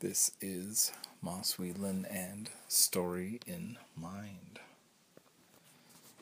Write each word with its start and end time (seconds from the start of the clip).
This 0.00 0.32
is 0.40 0.92
Moss 1.20 1.58
Whelan 1.58 2.06
and 2.10 2.48
Story 2.68 3.38
in 3.46 3.76
Mind. 3.94 4.58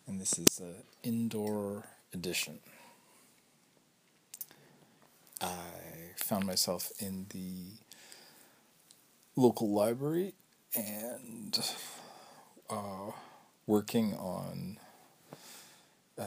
And 0.04 0.20
this 0.20 0.36
is 0.36 0.58
an 0.58 0.74
indoor 1.04 1.84
edition. 2.12 2.58
I 5.40 5.52
found 6.16 6.44
myself 6.44 6.90
in 6.98 7.26
the 7.30 7.66
local 9.36 9.70
library 9.70 10.34
and 10.74 11.56
uh, 12.68 13.12
working 13.68 14.14
on 14.14 14.78
uh, 16.18 16.24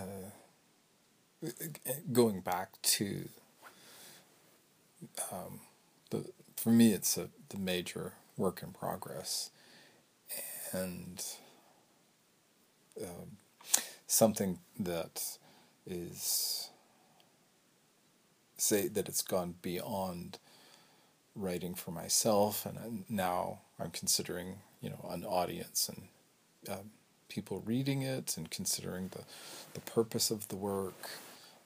going 2.13 2.39
back 2.39 2.81
to 2.83 3.27
um, 5.33 5.59
the 6.11 6.23
for 6.62 6.70
me, 6.70 6.93
it's 6.93 7.18
a 7.18 7.30
the 7.50 7.57
major 7.57 8.14
work 8.38 8.61
in 8.61 8.71
progress, 8.71 9.50
and 10.71 11.25
um, 13.01 13.37
something 14.06 14.60
that 14.79 15.39
is 15.87 16.70
say 18.57 18.87
that 18.87 19.10
it's 19.10 19.24
gone 19.24 19.56
beyond 19.64 20.37
writing 21.36 21.74
for 21.74 21.89
myself, 21.89 22.64
and 22.64 23.06
now 23.09 23.62
I'm 23.79 23.89
considering 23.89 24.57
you 24.82 24.92
know 24.92 25.09
an 25.09 25.25
audience 25.25 25.89
and 25.89 26.78
um, 26.78 26.92
people 27.28 27.64
reading 27.65 28.04
it, 28.04 28.37
and 28.37 28.51
considering 28.51 29.07
the 29.07 29.23
the 29.73 29.82
purpose 29.82 30.29
of 30.29 30.48
the 30.50 30.57
work. 30.57 31.09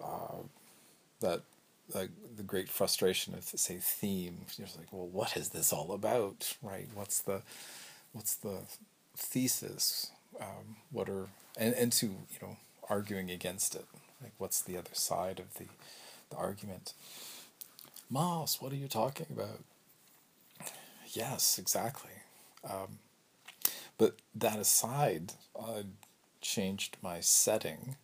Uh, 0.02 0.44
that 1.22 1.42
like 1.94 2.10
the 2.36 2.44
great 2.44 2.70
frustration 2.70 3.34
of 3.34 3.44
say 3.44 3.78
theme. 3.80 4.46
You're 4.58 4.68
like, 4.78 4.92
well, 4.92 5.08
what 5.08 5.38
is 5.38 5.50
this 5.50 5.72
all 5.72 5.92
about, 5.92 6.56
right? 6.62 6.88
What's 6.94 7.22
the 7.22 7.42
what's 8.12 8.36
the 8.36 8.62
thesis? 9.16 10.12
Um, 10.40 10.78
what 10.92 11.10
are 11.10 11.28
and 11.58 11.74
and 11.76 11.92
to 11.94 12.06
you 12.08 12.40
know 12.42 12.58
arguing 12.90 13.30
against 13.30 13.76
it, 13.76 13.86
like 14.22 14.34
what's 14.38 14.62
the 14.62 14.78
other 14.78 14.94
side 14.94 15.40
of 15.40 15.54
the 15.56 15.66
the 16.30 16.38
argument? 16.38 16.94
Moss, 18.10 18.62
what 18.62 18.72
are 18.72 18.76
you 18.76 18.88
talking 18.88 19.28
about? 19.32 19.64
Yes, 21.14 21.58
exactly. 21.58 22.12
Um, 22.64 23.00
but 23.98 24.18
that 24.36 24.60
aside, 24.60 25.34
I 25.60 25.84
changed 26.42 26.98
my 27.02 27.20
setting 27.22 27.96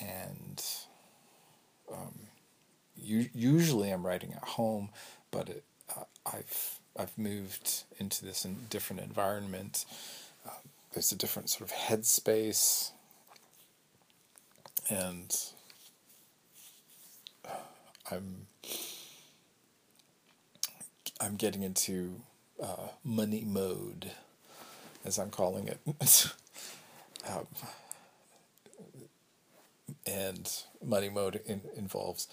and 0.00 0.64
um, 1.92 2.25
usually 3.00 3.90
I'm 3.90 4.06
writing 4.06 4.32
at 4.32 4.44
home, 4.44 4.90
but 5.30 5.48
it, 5.48 5.64
uh, 5.96 6.04
I've 6.26 6.78
I've 6.98 7.16
moved 7.18 7.84
into 7.98 8.24
this 8.24 8.46
different 8.70 9.02
environment. 9.02 9.84
Uh, 10.46 10.50
there's 10.92 11.12
a 11.12 11.16
different 11.16 11.50
sort 11.50 11.70
of 11.70 11.76
headspace, 11.76 12.90
and 14.88 15.36
I'm 18.10 18.46
I'm 21.20 21.36
getting 21.36 21.62
into 21.62 22.20
uh, 22.62 22.88
money 23.04 23.44
mode, 23.46 24.12
as 25.04 25.18
I'm 25.18 25.30
calling 25.30 25.68
it. 25.68 25.78
um, 27.28 27.46
and 30.06 30.52
money 30.84 31.08
mode 31.08 31.40
in, 31.46 31.60
involves 31.76 32.28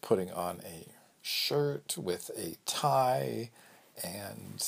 putting 0.00 0.30
on 0.30 0.60
a 0.64 0.88
shirt 1.22 1.96
with 1.98 2.30
a 2.36 2.56
tie 2.64 3.50
and 4.02 4.64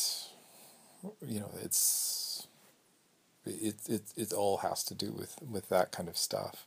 you 1.26 1.40
know 1.40 1.50
it's 1.62 2.46
it 3.46 3.76
it 3.88 4.02
it 4.16 4.32
all 4.32 4.58
has 4.58 4.84
to 4.84 4.94
do 4.94 5.12
with 5.12 5.36
with 5.40 5.68
that 5.68 5.92
kind 5.92 6.08
of 6.08 6.16
stuff. 6.16 6.66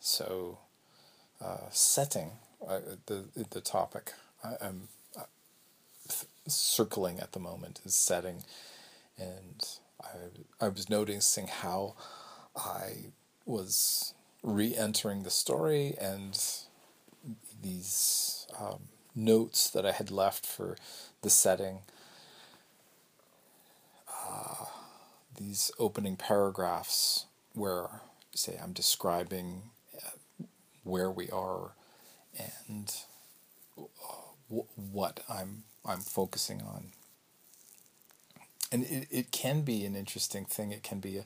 So 0.00 0.58
uh, 1.40 1.68
setting 1.70 2.32
uh, 2.66 2.80
the 3.06 3.26
the 3.50 3.60
topic 3.60 4.12
I, 4.42 4.54
am 4.60 4.88
uh, 5.16 5.24
circling 6.46 7.20
at 7.20 7.32
the 7.32 7.38
moment 7.38 7.80
is 7.84 7.94
setting. 7.94 8.42
And 9.18 9.64
I 10.02 10.66
I 10.66 10.68
was 10.68 10.88
noticing 10.88 11.46
how 11.46 11.94
I 12.56 13.12
was 13.46 14.14
re-entering 14.42 15.22
the 15.22 15.30
story 15.30 15.94
and 16.00 16.42
these 17.62 18.46
um, 18.58 18.88
notes 19.14 19.68
that 19.70 19.84
I 19.84 19.92
had 19.92 20.10
left 20.10 20.46
for 20.46 20.76
the 21.22 21.30
setting. 21.30 21.80
Uh, 24.08 24.66
these 25.36 25.70
opening 25.78 26.16
paragraphs 26.16 27.26
where, 27.54 28.02
say, 28.34 28.58
I'm 28.62 28.72
describing 28.72 29.62
uh, 29.96 30.44
where 30.84 31.10
we 31.10 31.30
are 31.30 31.72
and 32.68 32.94
uh, 33.78 33.82
what 34.76 35.20
I'm 35.28 35.64
I'm 35.84 36.00
focusing 36.00 36.60
on. 36.60 36.92
And 38.70 38.84
it, 38.84 39.08
it 39.10 39.30
can 39.32 39.62
be 39.62 39.84
an 39.86 39.96
interesting 39.96 40.44
thing. 40.44 40.72
It 40.72 40.82
can 40.82 41.00
be 41.00 41.16
a, 41.18 41.24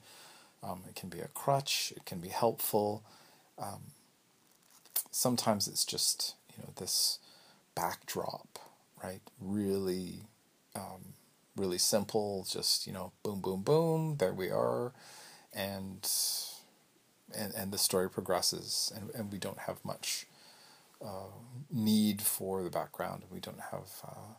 um, 0.65 0.83
it 0.89 0.95
can 0.95 1.09
be 1.09 1.21
a 1.21 1.29
crutch. 1.29 1.93
It 1.97 2.05
can 2.05 2.19
be 2.19 2.29
helpful. 2.29 3.05
Um, 3.59 3.93
sometimes 5.11 5.69
it's 5.69 5.85
just 5.85 6.35
you 6.57 6.63
know 6.63 6.71
this 6.77 7.19
backdrop, 7.75 8.59
right? 9.03 9.21
Really, 9.41 10.27
um, 10.75 11.15
really 11.57 11.79
simple. 11.79 12.47
Just 12.49 12.87
you 12.87 12.93
know, 12.93 13.13
boom, 13.23 13.41
boom, 13.41 13.63
boom. 13.63 14.17
There 14.19 14.33
we 14.33 14.51
are, 14.51 14.93
and 15.53 16.09
and 17.37 17.53
and 17.55 17.73
the 17.73 17.79
story 17.79 18.09
progresses, 18.09 18.93
and 18.95 19.11
and 19.15 19.31
we 19.31 19.39
don't 19.39 19.61
have 19.61 19.85
much 19.85 20.27
uh, 21.05 21.33
need 21.71 22.23
for 22.23 22.63
the 22.63 22.71
background. 22.71 23.25
We 23.31 23.41
don't 23.41 23.61
have. 23.71 23.91
Uh, 24.03 24.35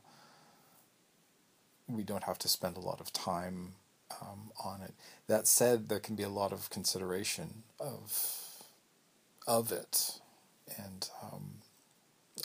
we 1.88 2.04
don't 2.04 2.24
have 2.24 2.40
to 2.40 2.48
spend 2.48 2.78
a 2.78 2.80
lot 2.80 3.00
of 3.00 3.14
time 3.14 3.74
um, 4.22 4.52
on 4.64 4.82
it. 4.82 4.94
That 5.28 5.48
said, 5.48 5.90
there 5.90 6.00
can 6.00 6.16
be 6.16 6.24
a 6.24 6.30
lot 6.30 6.52
of 6.52 6.70
consideration 6.70 7.64
of 7.80 8.42
of 9.48 9.72
it, 9.72 10.20
and 10.78 11.10
um, 11.22 11.56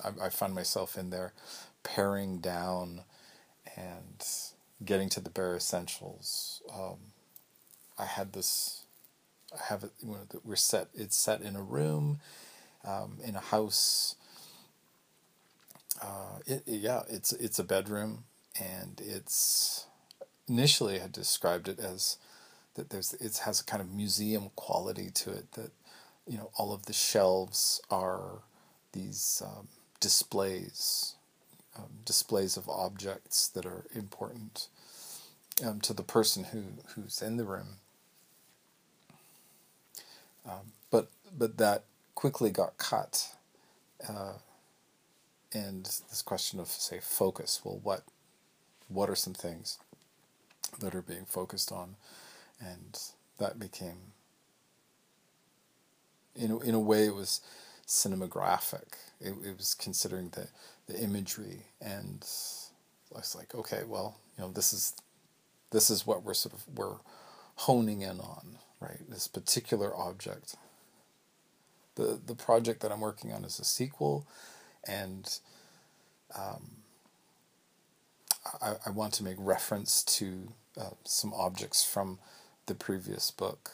I, 0.05 0.27
I 0.27 0.29
find 0.29 0.55
myself 0.55 0.99
in 0.99 1.11
there 1.11 1.33
paring 1.83 2.39
down 2.39 3.03
and 3.77 4.27
getting 4.85 5.09
to 5.11 5.21
the 5.21 5.31
bare 5.31 5.57
essentials. 5.57 6.63
Um, 6.73 6.99
I 7.99 8.05
had 8.05 8.33
this. 8.33 8.83
I 9.53 9.65
have 9.65 9.85
it. 9.85 9.93
You 10.03 10.13
know, 10.13 10.41
we're 10.45 10.57
set. 10.57 10.89
It's 10.95 11.17
set 11.17 11.41
in 11.43 11.57
a 11.57 11.63
room, 11.63 12.21
um, 12.85 13.19
in 13.25 13.35
a 13.37 13.41
house. 13.41 14.17
Uh, 16.01 16.39
it, 16.47 16.63
it, 16.67 16.81
yeah, 16.81 17.03
it's 17.09 17.33
it's 17.33 17.59
a 17.59 17.65
bedroom, 17.65 18.25
and 18.59 19.01
it's 19.05 19.87
initially 20.51 20.99
I 20.99 21.03
had 21.03 21.13
described 21.13 21.69
it 21.69 21.79
as 21.79 22.19
that 22.75 22.91
there's 22.91 23.15
it 23.15 23.39
has 23.45 23.61
a 23.61 23.65
kind 23.65 23.81
of 23.81 23.93
museum 23.93 24.51
quality 24.57 25.11
to 25.11 25.31
it 25.31 25.53
that 25.53 25.71
you 26.27 26.37
know 26.37 26.51
all 26.57 26.73
of 26.73 26.87
the 26.87 26.93
shelves 26.93 27.81
are 27.91 28.43
these 28.93 29.43
um, 29.47 29.69
displays 30.01 31.15
um, 31.79 32.01
displays 32.05 32.57
of 32.57 32.69
objects 32.69 33.49
that 33.49 33.65
are 33.65 33.85
important 33.95 34.67
um, 35.65 35.81
to 35.81 35.93
the 35.93 36.03
person 36.03 36.45
who 36.45 36.65
who's 36.95 37.23
in 37.23 37.37
the 37.37 37.45
room. 37.45 37.77
Um, 40.45 40.73
but 40.91 41.11
but 41.37 41.59
that 41.59 41.85
quickly 42.15 42.51
got 42.51 42.77
cut 42.77 43.37
uh, 44.09 44.35
and 45.53 45.85
this 45.85 46.23
question 46.23 46.59
of 46.59 46.69
say 46.69 46.99
focus. 47.01 47.61
Well 47.65 47.79
what 47.83 48.03
what 48.89 49.09
are 49.09 49.15
some 49.17 49.35
things 49.35 49.79
that 50.79 50.95
are 50.95 51.03
being 51.03 51.25
focused 51.27 51.73
on, 51.73 51.97
and 52.61 52.99
that 53.39 53.59
became, 53.59 54.13
in 56.35 56.51
a, 56.51 56.59
in 56.61 56.75
a 56.75 56.81
way, 56.81 57.07
it 57.07 57.15
was 57.15 57.41
cinematographic. 57.87 58.95
It, 59.21 59.35
it 59.45 59.57
was 59.57 59.75
considering 59.75 60.31
the 60.31 60.49
the 60.87 60.99
imagery, 61.01 61.67
and 61.81 62.27
I 63.15 63.19
was 63.19 63.35
like, 63.37 63.55
okay, 63.55 63.83
well, 63.87 64.17
you 64.37 64.45
know, 64.45 64.51
this 64.51 64.73
is 64.73 64.95
this 65.71 65.91
is 65.91 66.07
what 66.07 66.23
we're 66.23 66.35
sort 66.35 66.55
of 66.55 66.65
we're 66.75 66.97
honing 67.57 68.03
in 68.03 68.21
on, 68.21 68.59
right? 68.81 69.01
This 69.09 69.29
particular 69.29 69.95
object. 69.97 70.57
The 71.97 72.19
the 72.25 72.35
project 72.35 72.81
that 72.81 72.93
I'm 72.93 73.01
working 73.01 73.33
on 73.33 73.45
is 73.45 73.59
a 73.59 73.65
sequel, 73.65 74.27
and 74.87 75.39
um, 76.35 76.71
I, 78.63 78.75
I 78.87 78.91
want 78.91 79.13
to 79.15 79.25
make 79.25 79.37
reference 79.39 80.03
to 80.05 80.53
uh, 80.79 80.91
some 81.05 81.33
objects 81.35 81.85
from 81.85 82.19
the 82.67 82.75
previous 82.75 83.31
book. 83.31 83.73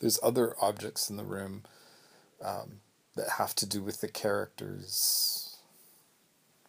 There's 0.00 0.18
other 0.22 0.54
objects 0.60 1.10
in 1.10 1.16
the 1.16 1.24
room 1.24 1.64
um, 2.44 2.80
that 3.16 3.30
have 3.38 3.54
to 3.56 3.66
do 3.66 3.82
with 3.82 4.00
the 4.00 4.08
characters. 4.08 5.56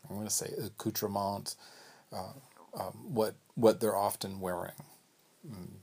I'm 0.09 0.15
going 0.15 0.27
to 0.27 0.33
say 0.33 0.51
accoutrement, 0.63 1.55
uh, 2.11 2.33
um, 2.77 3.13
what 3.13 3.35
what 3.55 3.79
they're 3.79 3.95
often 3.95 4.39
wearing. 4.39 4.73
Mm. 5.47 5.73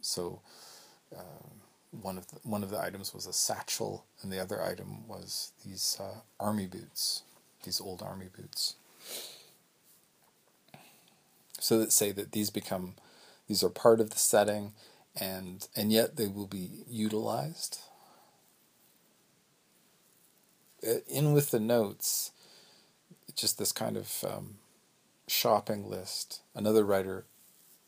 So, 0.00 0.40
uh, 1.14 1.48
one 1.90 2.16
of 2.18 2.26
the, 2.28 2.36
one 2.42 2.62
of 2.62 2.70
the 2.70 2.80
items 2.80 3.14
was 3.14 3.26
a 3.26 3.32
satchel, 3.32 4.06
and 4.22 4.32
the 4.32 4.40
other 4.40 4.62
item 4.62 5.06
was 5.06 5.52
these 5.64 5.98
uh, 6.00 6.20
army 6.40 6.66
boots, 6.66 7.22
these 7.64 7.80
old 7.80 8.02
army 8.02 8.28
boots. 8.34 8.76
So 11.62 11.78
that 11.78 11.92
say 11.92 12.10
that 12.10 12.32
these 12.32 12.50
become, 12.50 12.94
these 13.46 13.62
are 13.62 13.68
part 13.68 14.00
of 14.00 14.10
the 14.10 14.18
setting, 14.18 14.72
and 15.18 15.68
and 15.76 15.92
yet 15.92 16.16
they 16.16 16.26
will 16.26 16.48
be 16.48 16.70
utilized. 16.88 17.78
Uh, 20.84 20.94
in 21.06 21.32
with 21.32 21.52
the 21.52 21.60
notes, 21.60 22.32
just 23.36 23.58
this 23.58 23.70
kind 23.70 23.96
of 23.96 24.24
um, 24.28 24.56
shopping 25.28 25.88
list. 25.88 26.40
Another 26.52 26.84
writer 26.84 27.26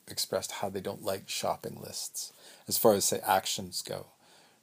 expressed 0.08 0.52
how 0.52 0.68
they 0.68 0.80
don't 0.80 1.02
like 1.02 1.28
shopping 1.28 1.80
lists 1.84 2.32
as 2.68 2.78
far 2.78 2.92
as 2.94 3.04
say 3.06 3.18
actions 3.26 3.82
go, 3.82 4.06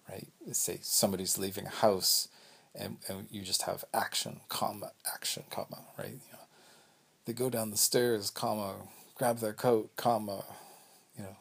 right? 0.09 0.29
Say 0.53 0.79
somebody's 0.83 1.37
leaving 1.37 1.65
a 1.65 1.69
house, 1.69 2.29
and, 2.73 2.95
and 3.09 3.27
you 3.29 3.41
just 3.41 3.63
have 3.63 3.83
action, 3.93 4.39
comma, 4.47 4.93
action, 5.13 5.43
comma, 5.49 5.79
right? 5.97 6.11
You 6.11 6.31
know, 6.31 6.45
they 7.25 7.33
go 7.33 7.49
down 7.49 7.71
the 7.71 7.77
stairs, 7.77 8.29
comma, 8.29 8.75
grab 9.21 9.37
their 9.37 9.53
coat, 9.53 9.91
comma, 9.97 10.43
you 11.15 11.21
know, 11.23 11.35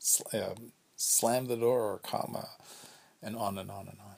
sl- 0.00 0.36
uh, 0.36 0.54
slam 0.96 1.46
the 1.46 1.54
door, 1.56 2.00
comma, 2.02 2.48
and 3.22 3.36
on 3.36 3.58
and 3.58 3.70
on 3.70 3.86
and 3.86 3.98
on. 4.00 4.16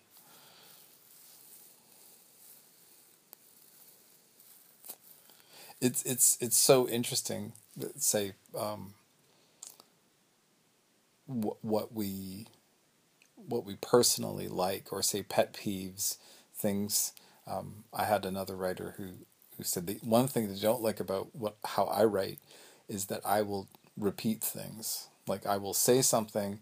It's 5.82 6.02
it's 6.04 6.38
it's 6.40 6.56
so 6.56 6.88
interesting. 6.88 7.52
Say 7.98 8.32
um, 8.58 8.94
what 11.26 11.92
we 11.92 12.46
what 13.36 13.66
we 13.66 13.76
personally 13.82 14.48
like 14.48 14.94
or 14.94 15.02
say 15.02 15.22
pet 15.22 15.52
peeves 15.52 16.16
things 16.56 17.12
um, 17.46 17.84
I 17.92 18.06
had 18.06 18.24
another 18.24 18.56
writer 18.56 18.94
who 18.96 19.10
who 19.58 19.62
said 19.62 19.86
the 19.86 19.98
one 20.02 20.26
thing 20.26 20.48
they 20.48 20.58
don't 20.58 20.80
like 20.80 21.00
about 21.00 21.36
what 21.36 21.56
how 21.66 21.84
I 21.84 22.04
write 22.04 22.38
is 22.88 23.06
that 23.06 23.20
I 23.24 23.42
will 23.42 23.68
repeat 23.96 24.40
things 24.40 25.08
like 25.26 25.44
I 25.46 25.56
will 25.56 25.74
say 25.74 26.02
something 26.02 26.60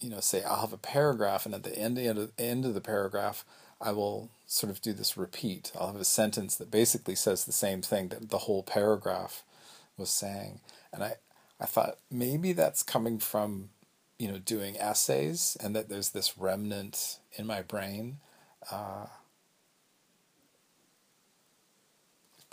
you 0.00 0.10
know 0.10 0.20
say 0.20 0.42
I'll 0.42 0.60
have 0.60 0.72
a 0.72 0.78
paragraph 0.78 1.46
and 1.46 1.54
at 1.54 1.62
the 1.62 1.78
end, 1.78 1.98
end 1.98 2.18
of, 2.18 2.32
end 2.38 2.64
of 2.64 2.74
the 2.74 2.80
paragraph 2.80 3.44
I 3.80 3.92
will 3.92 4.30
sort 4.46 4.70
of 4.70 4.80
do 4.80 4.92
this 4.92 5.16
repeat 5.16 5.72
I'll 5.78 5.88
have 5.88 6.00
a 6.00 6.04
sentence 6.04 6.56
that 6.56 6.70
basically 6.70 7.14
says 7.14 7.44
the 7.44 7.52
same 7.52 7.82
thing 7.82 8.08
that 8.08 8.30
the 8.30 8.38
whole 8.38 8.62
paragraph 8.62 9.42
was 9.98 10.10
saying 10.10 10.60
and 10.92 11.04
I 11.04 11.16
I 11.60 11.66
thought 11.66 11.98
maybe 12.10 12.52
that's 12.52 12.82
coming 12.82 13.18
from, 13.18 13.70
you 14.18 14.28
know, 14.28 14.38
doing 14.38 14.76
essays 14.76 15.56
and 15.60 15.74
that 15.74 15.88
there's 15.88 16.10
this 16.10 16.36
remnant 16.36 17.18
in 17.36 17.46
my 17.46 17.62
brain. 17.62 18.18
Uh, 18.70 19.06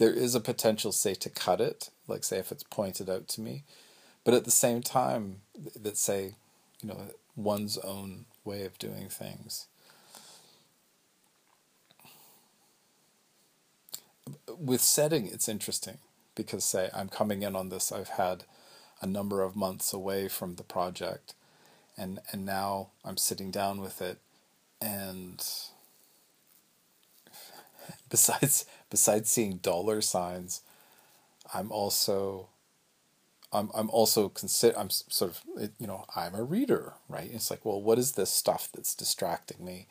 there 0.03 0.11
is 0.11 0.35
a 0.35 0.41
potential, 0.41 0.91
say, 0.91 1.13
to 1.13 1.29
cut 1.29 1.61
it, 1.61 1.89
like, 2.09 2.25
say, 2.25 2.37
if 2.37 2.51
it's 2.51 2.63
pointed 2.63 3.09
out 3.09 3.29
to 3.29 3.39
me. 3.39 3.63
But 4.25 4.33
at 4.33 4.43
the 4.43 4.51
same 4.51 4.81
time, 4.81 5.37
that, 5.81 5.95
say, 5.95 6.35
you 6.81 6.89
know, 6.89 6.97
one's 7.37 7.77
own 7.77 8.25
way 8.43 8.65
of 8.65 8.77
doing 8.77 9.07
things. 9.07 9.67
With 14.59 14.81
setting, 14.81 15.25
it's 15.27 15.47
interesting 15.47 15.99
because, 16.35 16.65
say, 16.65 16.89
I'm 16.93 17.07
coming 17.07 17.41
in 17.41 17.55
on 17.55 17.69
this, 17.69 17.89
I've 17.89 18.09
had 18.09 18.43
a 19.01 19.07
number 19.07 19.41
of 19.41 19.55
months 19.55 19.93
away 19.93 20.27
from 20.27 20.55
the 20.55 20.63
project, 20.63 21.33
and 21.97 22.19
and 22.33 22.45
now 22.45 22.89
I'm 23.05 23.15
sitting 23.15 23.51
down 23.51 23.79
with 23.79 24.01
it, 24.01 24.17
and 24.81 25.41
besides 28.09 28.65
besides 28.93 29.27
seeing 29.27 29.57
dollar 29.57 30.01
signs, 30.01 30.61
I'm 31.51 31.71
also 31.71 32.49
I'm 33.51 33.71
I'm 33.73 33.89
also 33.89 34.29
consider 34.29 34.77
I'm 34.77 34.91
sort 34.91 35.31
of 35.31 35.41
you 35.79 35.87
know 35.87 36.05
I'm 36.15 36.35
a 36.35 36.43
reader, 36.43 36.93
right? 37.09 37.27
It's 37.33 37.49
like, 37.49 37.65
well, 37.65 37.81
what 37.81 37.97
is 37.97 38.11
this 38.11 38.29
stuff 38.29 38.69
that's 38.71 38.93
distracting 38.93 39.65
me? 39.65 39.87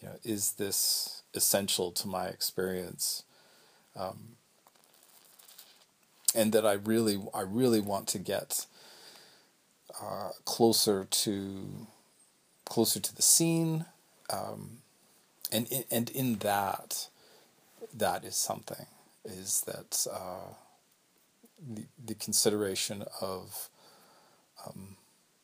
You 0.00 0.08
know, 0.10 0.14
is 0.22 0.52
this 0.52 1.22
essential 1.34 1.90
to 1.90 2.06
my 2.06 2.26
experience? 2.28 3.24
Um, 3.96 4.36
and 6.32 6.52
that 6.52 6.64
I 6.64 6.74
really 6.74 7.20
I 7.34 7.40
really 7.40 7.80
want 7.80 8.06
to 8.08 8.18
get 8.20 8.66
uh, 10.00 10.30
closer 10.44 11.04
to 11.04 11.88
closer 12.64 13.00
to 13.00 13.12
the 13.12 13.22
scene, 13.22 13.86
um, 14.32 14.82
and 15.50 15.66
and 15.90 16.10
in 16.10 16.36
that 16.36 17.09
that 17.94 18.24
is 18.24 18.36
something 18.36 18.86
is 19.24 19.62
that 19.66 20.06
uh, 20.10 20.54
the 21.58 21.84
the 22.02 22.14
consideration 22.14 23.04
of 23.20 23.68
um, 24.66 24.96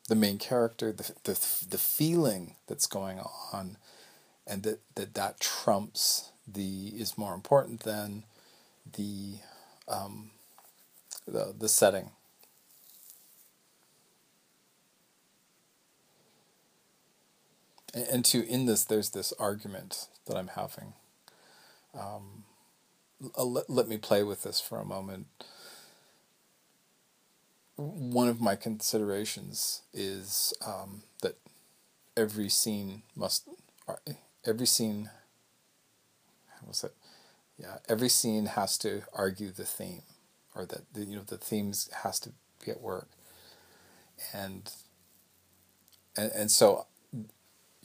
the 0.07 0.15
main 0.15 0.37
character, 0.37 0.91
the, 0.91 1.11
the 1.23 1.33
the 1.69 1.77
feeling 1.77 2.55
that's 2.67 2.87
going 2.87 3.19
on, 3.53 3.77
and 4.45 4.63
that 4.63 4.79
that 4.95 5.13
that 5.13 5.39
trumps 5.39 6.31
the 6.47 6.87
is 6.87 7.17
more 7.17 7.33
important 7.33 7.81
than 7.81 8.23
the 8.95 9.35
um, 9.87 10.31
the, 11.27 11.53
the 11.57 11.69
setting. 11.69 12.11
And, 17.93 18.07
and 18.07 18.25
to 18.25 18.45
in 18.47 18.65
this, 18.65 18.83
there's 18.83 19.09
this 19.09 19.33
argument 19.39 20.07
that 20.25 20.37
I'm 20.37 20.49
having. 20.49 20.93
Um, 21.97 22.43
let, 23.37 23.69
let 23.69 23.87
me 23.87 23.97
play 23.97 24.23
with 24.23 24.43
this 24.43 24.61
for 24.61 24.79
a 24.79 24.85
moment. 24.85 25.27
One 27.75 28.27
of 28.27 28.41
my 28.41 28.55
considerations 28.55 29.81
is 29.93 30.53
um, 30.65 31.03
that 31.21 31.37
every 32.15 32.49
scene 32.49 33.03
must, 33.15 33.47
every 34.45 34.65
scene, 34.65 35.09
how 36.59 36.67
was 36.67 36.83
it? 36.83 36.93
Yeah, 37.57 37.77
every 37.87 38.09
scene 38.09 38.45
has 38.47 38.77
to 38.79 39.03
argue 39.13 39.51
the 39.51 39.65
theme 39.65 40.03
or 40.57 40.65
that 40.65 40.93
the, 40.93 41.05
you 41.05 41.15
know 41.15 41.21
the 41.21 41.37
themes 41.37 41.89
has 42.03 42.19
to 42.21 42.31
be 42.63 42.71
at 42.71 42.81
work, 42.81 43.07
and 44.33 44.71
and 46.17 46.31
and 46.33 46.51
so 46.51 46.87
you 47.13 47.27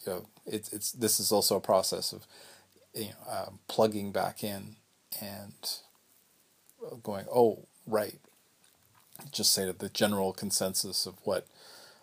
know 0.07 0.27
it's 0.47 0.73
it's 0.73 0.93
this 0.93 1.21
is 1.21 1.31
also 1.31 1.57
a 1.57 1.61
process 1.61 2.13
of 2.13 2.27
you 2.95 3.07
know 3.07 3.33
um, 3.33 3.59
plugging 3.69 4.13
back 4.13 4.43
in 4.45 4.77
and 5.21 5.79
going 7.03 7.27
oh 7.33 7.67
right 7.87 8.19
just 9.31 9.53
say 9.53 9.65
that 9.65 9.79
the 9.79 9.89
general 9.89 10.33
consensus 10.33 11.07
of 11.07 11.15
what 11.25 11.47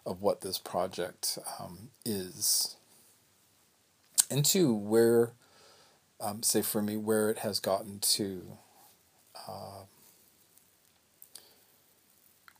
of 0.05 0.21
what 0.21 0.41
this 0.41 0.57
project 0.57 1.37
um, 1.59 1.89
is 2.05 2.75
and 4.29 4.45
where 4.73 5.31
um, 6.21 6.43
say 6.43 6.61
for 6.61 6.81
me 6.81 6.97
where 6.97 7.29
it 7.29 7.39
has 7.39 7.59
gotten 7.59 7.99
to 7.99 8.57
uh, 9.47 9.83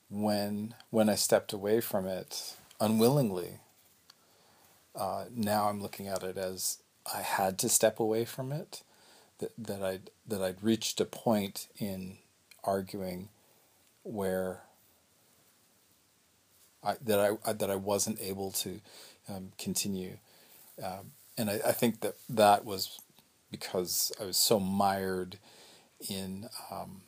when 0.09 0.73
when 0.89 1.09
I 1.09 1.15
stepped 1.15 1.53
away 1.53 1.81
from 1.81 2.05
it 2.05 2.55
unwillingly. 2.79 3.59
Uh, 4.95 5.25
now 5.33 5.69
I'm 5.69 5.81
looking 5.81 6.07
at 6.07 6.23
it 6.23 6.37
as 6.37 6.79
I 7.13 7.21
had 7.21 7.57
to 7.59 7.69
step 7.69 7.99
away 7.99 8.25
from 8.25 8.51
it. 8.51 8.83
That 9.39 9.51
that 9.57 9.83
I 9.83 9.99
that 10.27 10.41
I'd 10.41 10.63
reached 10.63 10.99
a 10.99 11.05
point 11.05 11.67
in 11.77 12.17
arguing 12.63 13.29
where 14.03 14.61
I, 16.83 16.95
that 17.01 17.37
I 17.45 17.53
that 17.53 17.69
I 17.69 17.75
wasn't 17.75 18.19
able 18.21 18.51
to 18.51 18.81
um, 19.29 19.51
continue, 19.57 20.17
um, 20.83 21.11
and 21.37 21.49
I, 21.49 21.59
I 21.67 21.71
think 21.71 22.01
that 22.01 22.15
that 22.29 22.65
was 22.65 22.99
because 23.51 24.11
I 24.19 24.25
was 24.25 24.37
so 24.37 24.59
mired 24.59 25.37
in 26.09 26.49
um, 26.71 27.01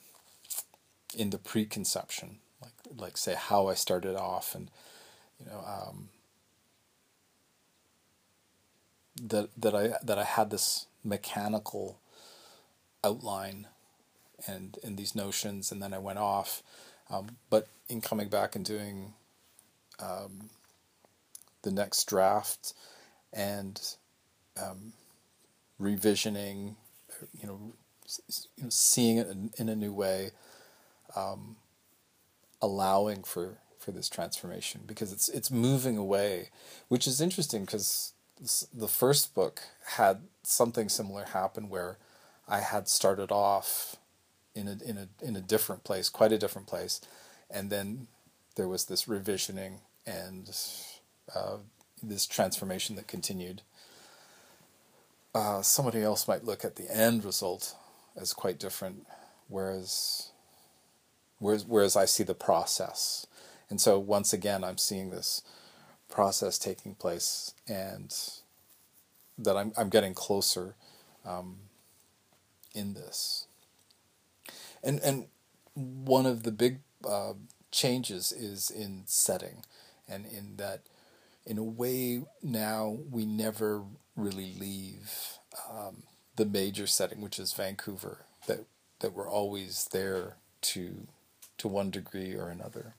in 1.15 1.29
the 1.29 1.37
preconception 1.37 2.37
like 2.61 2.73
like 2.95 3.17
say 3.17 3.35
how 3.35 3.67
I 3.67 3.73
started 3.73 4.15
off 4.15 4.55
and 4.55 4.69
you 5.39 5.45
know 5.47 5.63
um, 5.65 6.09
that 9.15 9.49
that 9.57 9.75
I 9.75 9.93
that 10.03 10.17
I 10.17 10.23
had 10.23 10.49
this 10.49 10.87
mechanical 11.03 11.99
outline 13.03 13.67
and 14.47 14.77
and 14.83 14.97
these 14.97 15.15
notions 15.15 15.71
and 15.71 15.81
then 15.81 15.93
I 15.93 15.99
went 15.99 16.19
off. 16.19 16.63
Um, 17.09 17.37
but 17.49 17.67
in 17.89 17.99
coming 18.01 18.29
back 18.29 18.55
and 18.55 18.63
doing 18.63 19.13
um, 19.99 20.49
the 21.61 21.71
next 21.71 22.05
draft 22.05 22.73
and 23.33 23.79
um, 24.61 24.93
revisioning, 25.79 26.75
you 27.39 27.47
know, 27.47 27.73
you 28.57 28.63
know, 28.63 28.69
seeing 28.69 29.17
it 29.17 29.27
in, 29.27 29.51
in 29.57 29.69
a 29.69 29.75
new 29.75 29.93
way, 29.93 30.31
um, 31.15 31.57
allowing 32.61 33.23
for 33.23 33.57
for 33.77 33.91
this 33.91 34.07
transformation 34.07 34.81
because 34.85 35.11
it's 35.11 35.27
it's 35.29 35.51
moving 35.51 35.97
away, 35.97 36.49
which 36.87 37.07
is 37.07 37.19
interesting 37.19 37.65
because 37.65 38.13
the 38.73 38.87
first 38.87 39.35
book 39.35 39.61
had 39.97 40.21
something 40.43 40.89
similar 40.89 41.25
happen 41.25 41.69
where 41.69 41.97
I 42.47 42.59
had 42.59 42.87
started 42.87 43.31
off 43.31 43.95
in 44.55 44.67
a 44.67 44.77
in 44.83 44.97
a 44.97 45.07
in 45.21 45.35
a 45.35 45.41
different 45.41 45.83
place, 45.83 46.09
quite 46.09 46.31
a 46.31 46.37
different 46.37 46.67
place, 46.67 47.01
and 47.49 47.69
then 47.69 48.07
there 48.55 48.67
was 48.67 48.85
this 48.85 49.05
revisioning 49.05 49.79
and 50.05 50.55
uh, 51.35 51.57
this 52.01 52.25
transformation 52.25 52.95
that 52.95 53.07
continued. 53.07 53.61
Uh, 55.33 55.61
somebody 55.61 56.01
else 56.01 56.27
might 56.27 56.43
look 56.43 56.65
at 56.65 56.75
the 56.75 56.93
end 56.93 57.23
result 57.23 57.75
as 58.19 58.33
quite 58.33 58.59
different, 58.59 59.07
whereas 59.47 60.31
whereas 61.37 61.63
whereas 61.65 61.95
I 61.95 62.05
see 62.05 62.23
the 62.23 62.33
process, 62.33 63.27
and 63.69 63.79
so 63.79 63.99
once 63.99 64.33
again 64.33 64.63
I'm 64.63 64.79
seeing 64.79 65.11
this 65.11 65.43
process 66.11 66.57
taking 66.59 66.95
place, 66.95 67.53
and 67.67 68.15
that 69.37 69.57
I'm 69.57 69.73
I'm 69.77 69.89
getting 69.89 70.13
closer 70.13 70.75
um, 71.25 71.57
in 72.73 72.93
this. 72.93 73.47
And 74.83 74.99
and 75.01 75.27
one 75.73 76.25
of 76.25 76.43
the 76.43 76.51
big 76.51 76.79
uh, 77.07 77.33
changes 77.71 78.31
is 78.31 78.69
in 78.69 79.03
setting, 79.05 79.63
and 80.07 80.25
in 80.25 80.57
that, 80.57 80.81
in 81.45 81.57
a 81.57 81.63
way, 81.63 82.23
now 82.43 82.97
we 83.09 83.25
never 83.25 83.83
really 84.15 84.53
leave 84.59 85.37
um, 85.69 86.03
the 86.35 86.45
major 86.45 86.87
setting, 86.87 87.21
which 87.21 87.39
is 87.39 87.53
Vancouver. 87.53 88.25
That 88.47 88.65
that 88.99 89.13
we're 89.13 89.29
always 89.29 89.89
there 89.91 90.35
to 90.61 91.07
to 91.57 91.67
one 91.67 91.91
degree 91.91 92.35
or 92.35 92.49
another. 92.49 92.95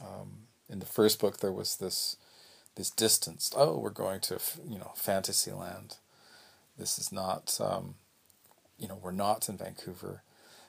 Um, 0.00 0.46
in 0.68 0.78
the 0.78 0.86
first 0.86 1.20
book, 1.20 1.38
there 1.38 1.52
was 1.52 1.76
this 1.76 2.16
this 2.76 2.90
distance. 2.90 3.50
Oh, 3.56 3.78
we're 3.78 3.90
going 3.90 4.20
to 4.20 4.38
you 4.68 4.78
know 4.78 4.92
Fantasyland. 4.94 5.96
This 6.78 6.98
is 6.98 7.10
not 7.10 7.58
um, 7.60 7.94
you 8.78 8.88
know 8.88 8.98
we're 9.02 9.10
not 9.10 9.48
in 9.48 9.56
Vancouver, 9.56 10.22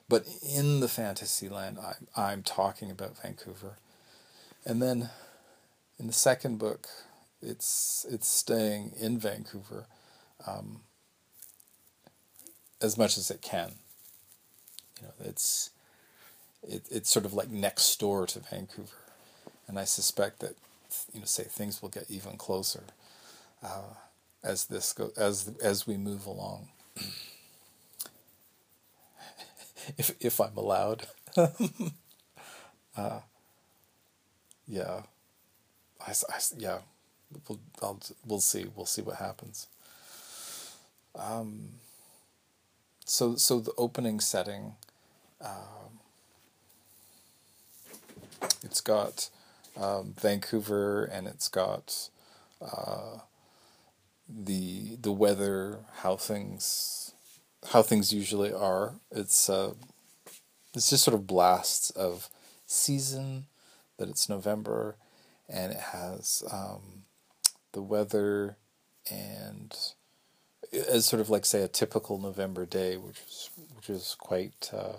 but 0.08 0.26
in 0.42 0.80
the 0.80 0.88
Fantasyland, 0.88 1.78
I'm 1.80 2.08
I'm 2.16 2.44
talking 2.44 2.90
about 2.90 3.22
Vancouver, 3.22 3.78
and 4.66 4.82
then 4.82 5.10
in 6.00 6.08
the 6.08 6.14
second 6.14 6.58
book, 6.58 6.88
it's 7.42 8.06
it's 8.10 8.28
staying 8.28 8.94
in 9.00 9.20
Vancouver 9.20 9.86
um, 10.48 10.82
as 12.82 12.98
much 12.98 13.18
as 13.18 13.30
it 13.30 13.42
can. 13.42 13.74
You 15.00 15.08
know, 15.08 15.14
it's 15.30 15.70
it, 16.68 16.84
it's 16.90 17.10
sort 17.10 17.26
of 17.26 17.34
like 17.34 17.50
next 17.50 18.00
door 18.00 18.26
to 18.28 18.40
Vancouver, 18.40 18.96
and 19.70 19.80
I 19.80 19.86
suspect 19.86 20.40
that 20.40 20.56
you 21.14 21.20
know, 21.20 21.26
say 21.26 21.44
things 21.44 21.82
will 21.82 21.90
get 21.90 22.10
even 22.10 22.36
closer 22.38 22.84
uh, 23.64 23.94
as 24.44 24.66
this 24.66 24.92
go 24.92 25.12
as 25.16 25.52
as 25.64 25.86
we 25.88 25.96
move 25.96 26.26
along. 26.26 26.70
if 29.98 30.16
if 30.20 30.42
I'm 30.42 30.58
allowed, 30.58 31.06
uh, 32.98 33.20
yeah, 34.68 35.04
I, 36.06 36.12
I, 36.12 36.40
yeah, 36.58 36.80
we'll 37.48 37.60
I'll, 37.82 38.00
we'll 38.26 38.40
see 38.40 38.66
we'll 38.76 38.88
see 38.88 39.04
what 39.04 39.18
happens. 39.18 39.68
Um, 41.16 41.70
so 43.06 43.36
so 43.36 43.60
the 43.60 43.74
opening 43.78 44.20
setting. 44.20 44.74
Um, 45.42 46.00
it's 48.64 48.82
got 48.82 49.30
um, 49.80 50.14
Vancouver, 50.20 51.06
and 51.06 51.28
it's 51.28 51.48
got 51.48 52.10
uh, 52.62 53.20
the 54.28 54.98
the 55.02 55.12
weather, 55.12 55.80
how 56.02 56.16
things 56.16 57.14
how 57.72 57.82
things 57.82 58.14
usually 58.14 58.54
are. 58.54 58.96
It's 59.12 59.50
uh, 59.50 59.74
it's 60.74 60.90
just 60.90 61.04
sort 61.04 61.16
of 61.16 61.28
blasts 61.28 61.90
of 61.92 62.30
season 62.66 63.46
that 63.98 64.10
it's 64.10 64.30
November, 64.30 64.96
and 65.48 65.72
it 65.72 65.80
has 65.80 66.44
um, 66.52 67.04
the 67.72 67.82
weather 67.82 68.58
and 69.10 69.76
as 70.72 71.06
sort 71.06 71.20
of 71.20 71.30
like 71.30 71.46
say 71.46 71.64
a 71.64 71.68
typical 71.68 72.20
November 72.20 72.66
day, 72.66 72.98
which 72.98 73.20
is 73.28 73.50
which 73.76 73.90
is 73.90 74.16
quite. 74.20 74.70
Uh, 74.74 74.98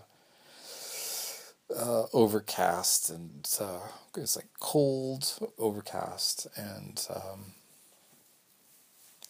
uh, 1.76 2.04
overcast 2.12 3.10
and 3.10 3.48
uh, 3.60 3.80
it's 4.16 4.36
like 4.36 4.48
cold, 4.58 5.38
overcast 5.58 6.46
and 6.56 7.06
um, 7.14 7.52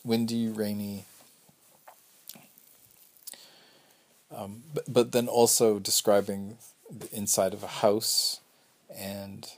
windy, 0.04 0.48
rainy. 0.48 1.04
Um, 4.34 4.62
but, 4.72 4.84
but 4.92 5.12
then 5.12 5.28
also 5.28 5.78
describing 5.78 6.56
the 6.90 7.08
inside 7.14 7.52
of 7.52 7.62
a 7.62 7.68
house 7.68 8.40
and 8.94 9.48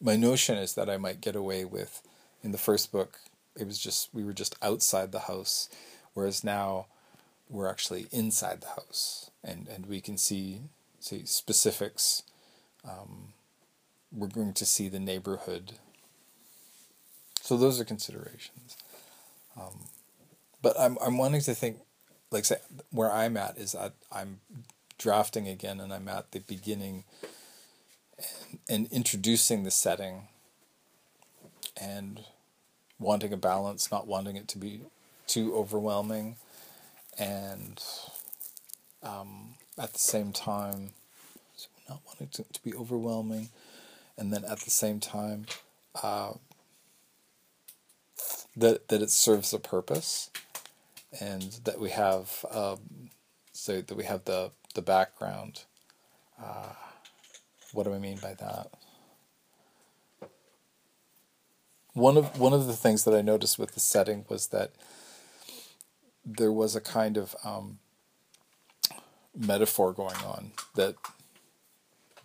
my 0.00 0.16
notion 0.16 0.58
is 0.58 0.74
that 0.74 0.90
I 0.90 0.96
might 0.96 1.20
get 1.20 1.36
away 1.36 1.64
with 1.64 2.02
in 2.42 2.52
the 2.52 2.58
first 2.58 2.92
book 2.92 3.18
it 3.58 3.66
was 3.66 3.78
just 3.78 4.10
we 4.12 4.24
were 4.24 4.32
just 4.32 4.54
outside 4.62 5.12
the 5.12 5.20
house 5.20 5.68
whereas 6.14 6.44
now 6.44 6.86
we're 7.48 7.68
actually 7.68 8.06
inside 8.12 8.60
the 8.60 8.68
house 8.68 9.30
and 9.42 9.66
and 9.68 9.86
we 9.86 10.00
can 10.00 10.18
see 10.18 10.60
say 11.06 11.22
specifics, 11.24 12.22
um, 12.84 13.32
we're 14.12 14.26
going 14.26 14.52
to 14.54 14.66
see 14.66 14.88
the 14.88 14.98
neighborhood. 14.98 15.72
So 17.40 17.56
those 17.56 17.80
are 17.80 17.84
considerations. 17.84 18.76
Um, 19.56 19.86
but 20.62 20.78
I'm 20.78 20.98
I'm 21.00 21.16
wanting 21.16 21.42
to 21.42 21.54
think, 21.54 21.78
like 22.30 22.44
say, 22.44 22.56
where 22.90 23.10
I'm 23.10 23.36
at 23.36 23.56
is 23.56 23.72
that 23.72 23.94
I'm 24.10 24.40
drafting 24.98 25.46
again, 25.46 25.80
and 25.80 25.92
I'm 25.92 26.08
at 26.08 26.32
the 26.32 26.40
beginning, 26.40 27.04
and, 28.18 28.58
and 28.68 28.92
introducing 28.92 29.62
the 29.62 29.70
setting, 29.70 30.22
and 31.80 32.24
wanting 32.98 33.32
a 33.32 33.36
balance, 33.36 33.90
not 33.92 34.06
wanting 34.06 34.36
it 34.36 34.48
to 34.48 34.58
be 34.58 34.80
too 35.26 35.54
overwhelming, 35.54 36.36
and 37.18 37.82
um, 39.02 39.54
at 39.78 39.92
the 39.92 39.98
same 39.98 40.32
time, 40.32 40.90
so 41.54 41.68
not 41.88 42.00
wanting 42.06 42.28
to, 42.28 42.44
to 42.52 42.62
be 42.62 42.74
overwhelming, 42.74 43.50
and 44.16 44.32
then 44.32 44.44
at 44.44 44.60
the 44.60 44.70
same 44.70 45.00
time, 45.00 45.46
uh, 46.02 46.32
that 48.56 48.88
that 48.88 49.02
it 49.02 49.10
serves 49.10 49.52
a 49.52 49.58
purpose, 49.58 50.30
and 51.20 51.60
that 51.64 51.78
we 51.78 51.90
have 51.90 52.44
um, 52.50 53.10
so 53.52 53.80
that 53.80 53.94
we 53.96 54.04
have 54.04 54.24
the 54.24 54.50
the 54.74 54.82
background. 54.82 55.64
Uh, 56.42 56.72
what 57.72 57.84
do 57.84 57.94
I 57.94 57.98
mean 57.98 58.18
by 58.18 58.34
that? 58.34 58.70
One 61.92 62.16
of 62.16 62.38
one 62.38 62.52
of 62.52 62.66
the 62.66 62.76
things 62.76 63.04
that 63.04 63.14
I 63.14 63.22
noticed 63.22 63.58
with 63.58 63.72
the 63.72 63.80
setting 63.80 64.24
was 64.28 64.48
that 64.48 64.72
there 66.24 66.52
was 66.52 66.74
a 66.74 66.80
kind 66.80 67.16
of 67.16 67.36
um, 67.44 67.78
metaphor 69.36 69.92
going 69.92 70.16
on 70.16 70.52
that 70.74 70.94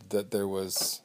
that 0.10 0.32
there 0.32 0.48
was 0.48 1.01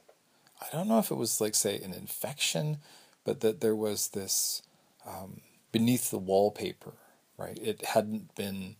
I 0.61 0.75
don't 0.75 0.87
know 0.87 0.99
if 0.99 1.11
it 1.11 1.15
was 1.15 1.39
like 1.39 1.55
say 1.55 1.79
an 1.79 1.93
infection, 1.93 2.77
but 3.23 3.41
that 3.41 3.61
there 3.61 3.75
was 3.75 4.09
this 4.09 4.61
um, 5.05 5.41
beneath 5.71 6.09
the 6.09 6.17
wallpaper, 6.17 6.93
right? 7.37 7.57
It 7.61 7.85
hadn't 7.85 8.35
been 8.35 8.75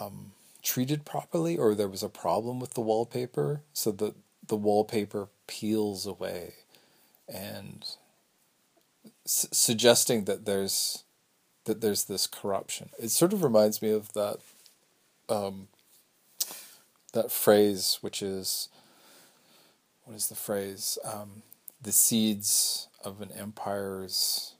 um, 0.00 0.32
treated 0.62 1.04
properly, 1.04 1.56
or 1.56 1.74
there 1.74 1.88
was 1.88 2.02
a 2.02 2.08
problem 2.08 2.60
with 2.60 2.74
the 2.74 2.80
wallpaper, 2.80 3.62
so 3.72 3.90
that 3.92 4.14
the 4.46 4.56
wallpaper 4.56 5.28
peels 5.46 6.06
away, 6.06 6.54
and 7.28 7.84
su- 9.24 9.48
suggesting 9.52 10.24
that 10.24 10.44
there's 10.44 11.04
that 11.64 11.80
there's 11.80 12.04
this 12.04 12.26
corruption. 12.26 12.90
It 12.98 13.10
sort 13.10 13.32
of 13.32 13.42
reminds 13.42 13.80
me 13.82 13.90
of 13.90 14.12
that 14.12 14.38
um, 15.28 15.68
that 17.12 17.30
phrase, 17.30 17.98
which 18.00 18.22
is 18.22 18.68
what 20.04 20.16
is 20.16 20.28
the 20.28 20.34
phrase? 20.34 20.98
Um, 21.04 21.42
the 21.80 21.92
seeds 21.92 22.88
of 23.04 23.20
an 23.20 23.30
empire's 23.32 24.54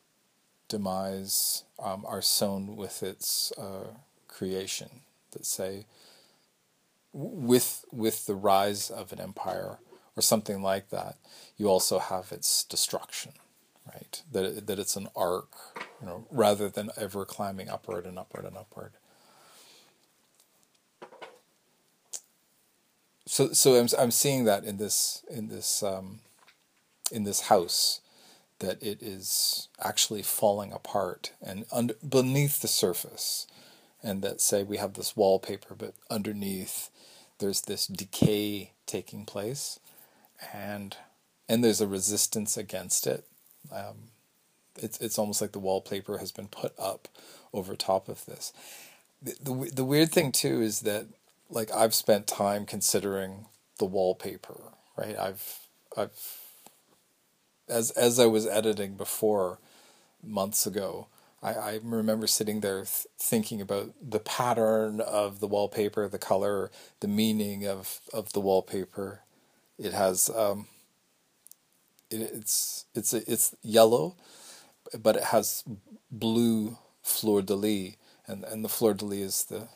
demise 0.69 1.65
um, 1.83 2.05
are 2.07 2.23
sown 2.23 2.77
with 2.77 3.03
its 3.03 3.53
uh, 3.59 3.95
creation. 4.29 5.01
That 5.33 5.47
say, 5.47 5.87
with 7.13 7.85
with 7.93 8.27
the 8.27 8.35
rise 8.35 8.91
of 8.91 9.13
an 9.13 9.21
empire 9.21 9.79
or 10.17 10.23
something 10.23 10.63
like 10.63 10.91
that, 10.91 11.17
you 11.57 11.67
also 11.69 11.99
have 11.99 12.33
its 12.33 12.65
destruction, 12.65 13.33
right? 13.87 14.23
That 14.33 14.67
that 14.67 14.79
it's 14.79 14.97
an 14.97 15.09
arc, 15.17 15.51
you 16.01 16.07
know, 16.07 16.27
rather 16.31 16.69
than 16.69 16.91
ever 16.97 17.25
climbing 17.25 17.69
upward 17.69 18.07
and 18.07 18.19
upward 18.19 18.45
and 18.45 18.57
upward. 18.57 18.93
So 23.29 23.53
so 23.53 23.75
I'm 23.79 23.89
I'm 23.99 24.11
seeing 24.11 24.45
that 24.45 24.65
in 24.65 24.79
this 24.79 25.23
in 25.29 25.49
this 25.49 25.83
um, 25.83 26.21
in 27.13 27.25
this 27.25 27.43
house 27.43 28.01
that 28.59 28.83
it 28.83 29.03
is 29.03 29.69
actually 29.79 30.23
falling 30.23 30.73
apart 30.73 31.33
and 31.41 31.65
under, 31.71 31.95
beneath 31.97 32.61
the 32.63 32.69
surface. 32.69 33.47
And 34.03 34.23
that 34.23 34.41
say 34.41 34.63
we 34.63 34.79
have 34.79 34.95
this 34.95 35.17
wallpaper 35.17 35.75
but 35.75 35.95
underneath 36.11 36.89
there's 37.39 37.61
this 37.63 37.87
decay 37.87 38.73
taking 38.87 39.27
place. 39.27 39.79
And 40.53 40.97
and 41.51 41.63
there's 41.63 41.83
a 41.83 41.87
resistance 41.87 42.57
against 42.57 43.07
it. 43.07 43.25
Um, 43.71 44.11
it's 44.77 44.99
it's 45.01 45.19
almost 45.19 45.43
like 45.43 45.53
the 45.53 45.59
wallpaper 45.59 46.17
has 46.17 46.33
been 46.33 46.49
put 46.49 46.73
up 46.79 47.09
over 47.53 47.77
top 47.77 48.09
of 48.09 48.25
this. 48.25 48.55
The, 49.21 49.35
the, 49.43 49.71
the 49.75 49.85
weird 49.85 50.13
thing 50.13 50.33
too 50.33 50.63
is 50.63 50.81
that 50.81 51.09
like 51.51 51.71
I've 51.73 51.95
spent 51.95 52.27
time 52.27 52.67
considering 52.67 53.47
the 53.79 53.85
wallpaper 53.87 54.73
right 54.97 55.17
I've 55.19 55.61
I've 55.97 56.13
as 57.69 57.91
as 57.93 58.19
I 58.19 58.27
was 58.27 58.47
editing 58.47 58.95
before 58.95 59.59
months 60.23 60.67
ago, 60.67 61.09
I, 61.43 61.55
I 61.55 61.81
remember 61.83 62.27
sitting 62.27 62.61
there 62.61 62.81
th- 62.81 63.07
thinking 63.19 63.61
about 63.61 63.93
the 64.03 64.21
pattern 64.21 65.01
of 65.01 65.41
the 65.41 65.47
wallpaper, 65.47 66.09
the 66.09 66.19
color, 66.19 66.71
the 67.01 67.09
meaning 67.09 67.67
of, 67.67 68.01
of 68.13 68.33
the 68.33 68.41
wallpaper. 68.41 69.21
It 69.79 69.93
has 69.93 70.31
um, 70.31 70.67
it, 72.11 72.21
it's 72.21 72.87
it's 72.95 73.13
it's 73.15 73.55
yellow, 73.63 74.17
but 74.99 75.17
it 75.17 75.25
has 75.25 75.63
blue 76.11 76.79
fleur 77.03 77.43
de 77.43 77.55
lis, 77.55 77.95
and 78.27 78.45
and 78.45 78.65
the 78.65 78.69
fleur 78.69 78.95
de 78.95 79.05
lis 79.05 79.21
is 79.21 79.45
the 79.45 79.69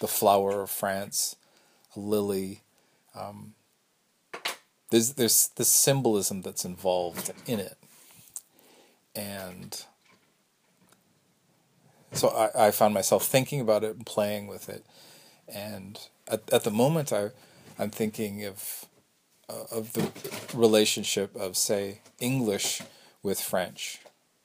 the 0.00 0.08
flower 0.08 0.62
of 0.62 0.70
France, 0.70 1.36
a 1.96 2.00
lily. 2.00 2.62
Um, 3.14 3.54
there's 4.90 5.14
there's 5.14 5.48
the 5.56 5.64
symbolism 5.64 6.42
that's 6.42 6.64
involved 6.64 7.32
in 7.46 7.60
it, 7.60 7.76
and 9.14 9.84
so 12.12 12.28
I, 12.28 12.68
I 12.68 12.70
found 12.70 12.94
myself 12.94 13.26
thinking 13.26 13.60
about 13.60 13.84
it 13.84 13.96
and 13.96 14.06
playing 14.06 14.46
with 14.46 14.68
it, 14.68 14.84
and 15.48 15.98
at 16.28 16.42
at 16.52 16.64
the 16.64 16.70
moment 16.70 17.12
I 17.12 17.30
I'm 17.78 17.90
thinking 17.90 18.44
of 18.44 18.86
uh, 19.48 19.64
of 19.70 19.92
the 19.92 20.10
relationship 20.56 21.34
of 21.36 21.56
say 21.56 22.00
English 22.20 22.82
with 23.22 23.40
French 23.40 24.00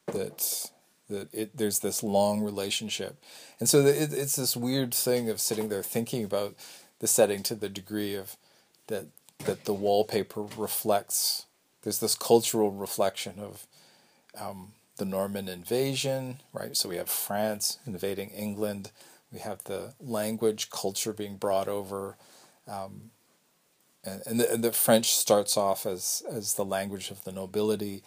that 0.08 0.72
that 1.10 1.34
it 1.34 1.58
there's 1.58 1.80
this 1.80 2.04
long 2.04 2.42
relationship 2.42 3.18
and 3.60 3.68
so 3.68 3.80
it, 3.80 4.14
it's 4.14 4.36
this 4.36 4.56
weird 4.56 4.94
thing 4.94 5.30
of 5.30 5.40
sitting 5.40 5.70
there 5.70 5.84
thinking 5.84 6.24
about 6.24 6.56
the 7.00 7.08
setting 7.08 7.44
to 7.44 7.56
the 7.56 7.70
degree 7.70 8.16
of 8.16 8.36
that 8.88 9.08
that 9.46 9.66
the 9.66 9.74
wallpaper 9.74 10.42
reflects. 10.42 11.46
There's 11.84 12.00
this 12.00 12.16
cultural 12.16 12.72
reflection 12.72 13.40
of 13.40 13.66
um, 14.40 14.74
the 14.98 15.06
Norman 15.06 15.48
invasion, 15.48 16.40
right? 16.54 16.76
So 16.76 16.90
we 16.90 16.98
have 16.98 17.10
France 17.10 17.80
invading 17.86 18.30
England. 18.30 18.92
We 19.32 19.40
have 19.40 19.64
the 19.64 19.94
language, 20.00 20.70
culture 20.70 21.14
being 21.14 21.38
brought 21.38 21.68
over. 21.68 22.18
Um, 22.68 23.12
and, 24.04 24.22
and, 24.26 24.40
the, 24.40 24.54
and 24.54 24.64
the 24.64 24.72
French 24.72 25.14
starts 25.14 25.56
off 25.56 25.86
as, 25.86 26.24
as 26.30 26.56
the 26.56 26.66
language 26.66 27.12
of 27.12 27.24
the 27.24 27.32
nobility. 27.32 28.04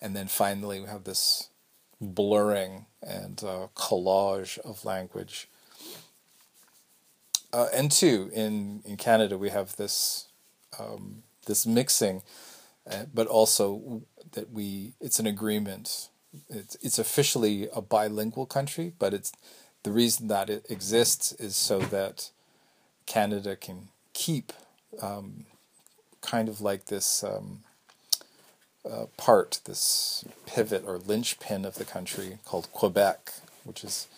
And 0.00 0.16
then 0.16 0.28
finally, 0.28 0.80
we 0.80 0.86
have 0.86 1.04
this 1.04 1.49
blurring 2.00 2.86
and 3.02 3.42
uh, 3.44 3.68
collage 3.74 4.58
of 4.58 4.84
language. 4.84 5.48
Uh, 7.52 7.66
and 7.72 7.90
two, 7.90 8.30
in, 8.32 8.80
in 8.84 8.96
Canada, 8.96 9.36
we 9.36 9.50
have 9.50 9.76
this 9.76 10.28
um, 10.78 11.24
this 11.46 11.66
mixing, 11.66 12.22
uh, 12.88 13.04
but 13.12 13.26
also 13.26 14.02
that 14.32 14.52
we 14.52 14.92
it's 15.00 15.18
an 15.18 15.26
agreement. 15.26 16.08
It's 16.48 16.76
it's 16.76 16.98
officially 16.98 17.68
a 17.74 17.80
bilingual 17.80 18.46
country, 18.46 18.92
but 18.98 19.12
it's 19.12 19.32
the 19.82 19.90
reason 19.90 20.28
that 20.28 20.48
it 20.48 20.66
exists 20.70 21.32
is 21.32 21.56
so 21.56 21.80
that 21.80 22.30
Canada 23.06 23.56
can 23.56 23.88
keep 24.12 24.52
um, 25.02 25.46
kind 26.20 26.48
of 26.48 26.60
like 26.60 26.86
this 26.86 27.24
um, 27.24 27.64
uh, 28.88 29.06
part, 29.16 29.60
this 29.64 30.24
pivot 30.46 30.84
or 30.86 30.98
linchpin 30.98 31.64
of 31.64 31.74
the 31.74 31.84
country 31.84 32.38
called 32.44 32.72
Quebec, 32.72 33.32
which 33.64 33.84
is 33.84 34.08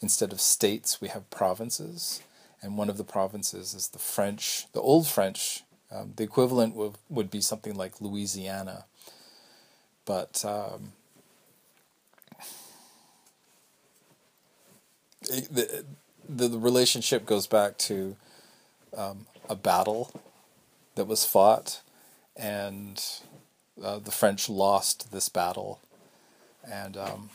instead 0.00 0.32
of 0.32 0.40
states 0.40 1.00
we 1.00 1.08
have 1.08 1.30
provinces, 1.30 2.22
and 2.62 2.76
one 2.76 2.90
of 2.90 2.98
the 2.98 3.04
provinces 3.04 3.74
is 3.74 3.88
the 3.88 3.98
French, 3.98 4.66
the 4.72 4.80
old 4.80 5.06
French 5.06 5.64
um, 5.94 6.12
the 6.16 6.24
equivalent 6.24 6.74
would, 6.74 6.94
would 7.08 7.30
be 7.30 7.40
something 7.40 7.74
like 7.74 8.00
Louisiana. 8.00 8.86
But 10.04 10.44
um, 10.44 10.92
the, 15.22 15.84
the, 16.28 16.48
the 16.48 16.58
relationship 16.58 17.26
goes 17.26 17.46
back 17.46 17.78
to 17.78 18.16
um, 18.96 19.26
a 19.48 19.54
battle 19.54 20.20
that 20.96 21.06
was 21.06 21.24
fought, 21.24 21.80
and 22.36 23.02
uh, 23.82 23.98
the 23.98 24.10
French 24.10 24.48
lost 24.48 25.10
this 25.12 25.28
battle, 25.28 25.80
and 26.70 26.96
um, 26.96 27.30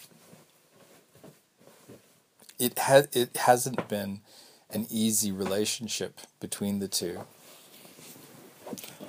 it 2.57 2.79
had 2.79 3.09
it 3.13 3.35
hasn't 3.37 3.87
been 3.87 4.21
an 4.71 4.87
easy 4.89 5.31
relationship 5.31 6.19
between 6.39 6.79
the 6.79 6.87
two. 6.87 7.21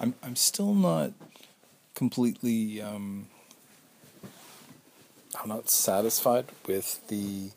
I'm 0.01 0.15
I'm 0.23 0.37
still 0.37 0.75
not 0.75 1.13
completely 1.95 2.81
um, 2.81 3.29
I'm 5.41 5.49
not 5.49 5.71
satisfied 5.71 6.47
with 6.67 7.07
the 7.09 7.51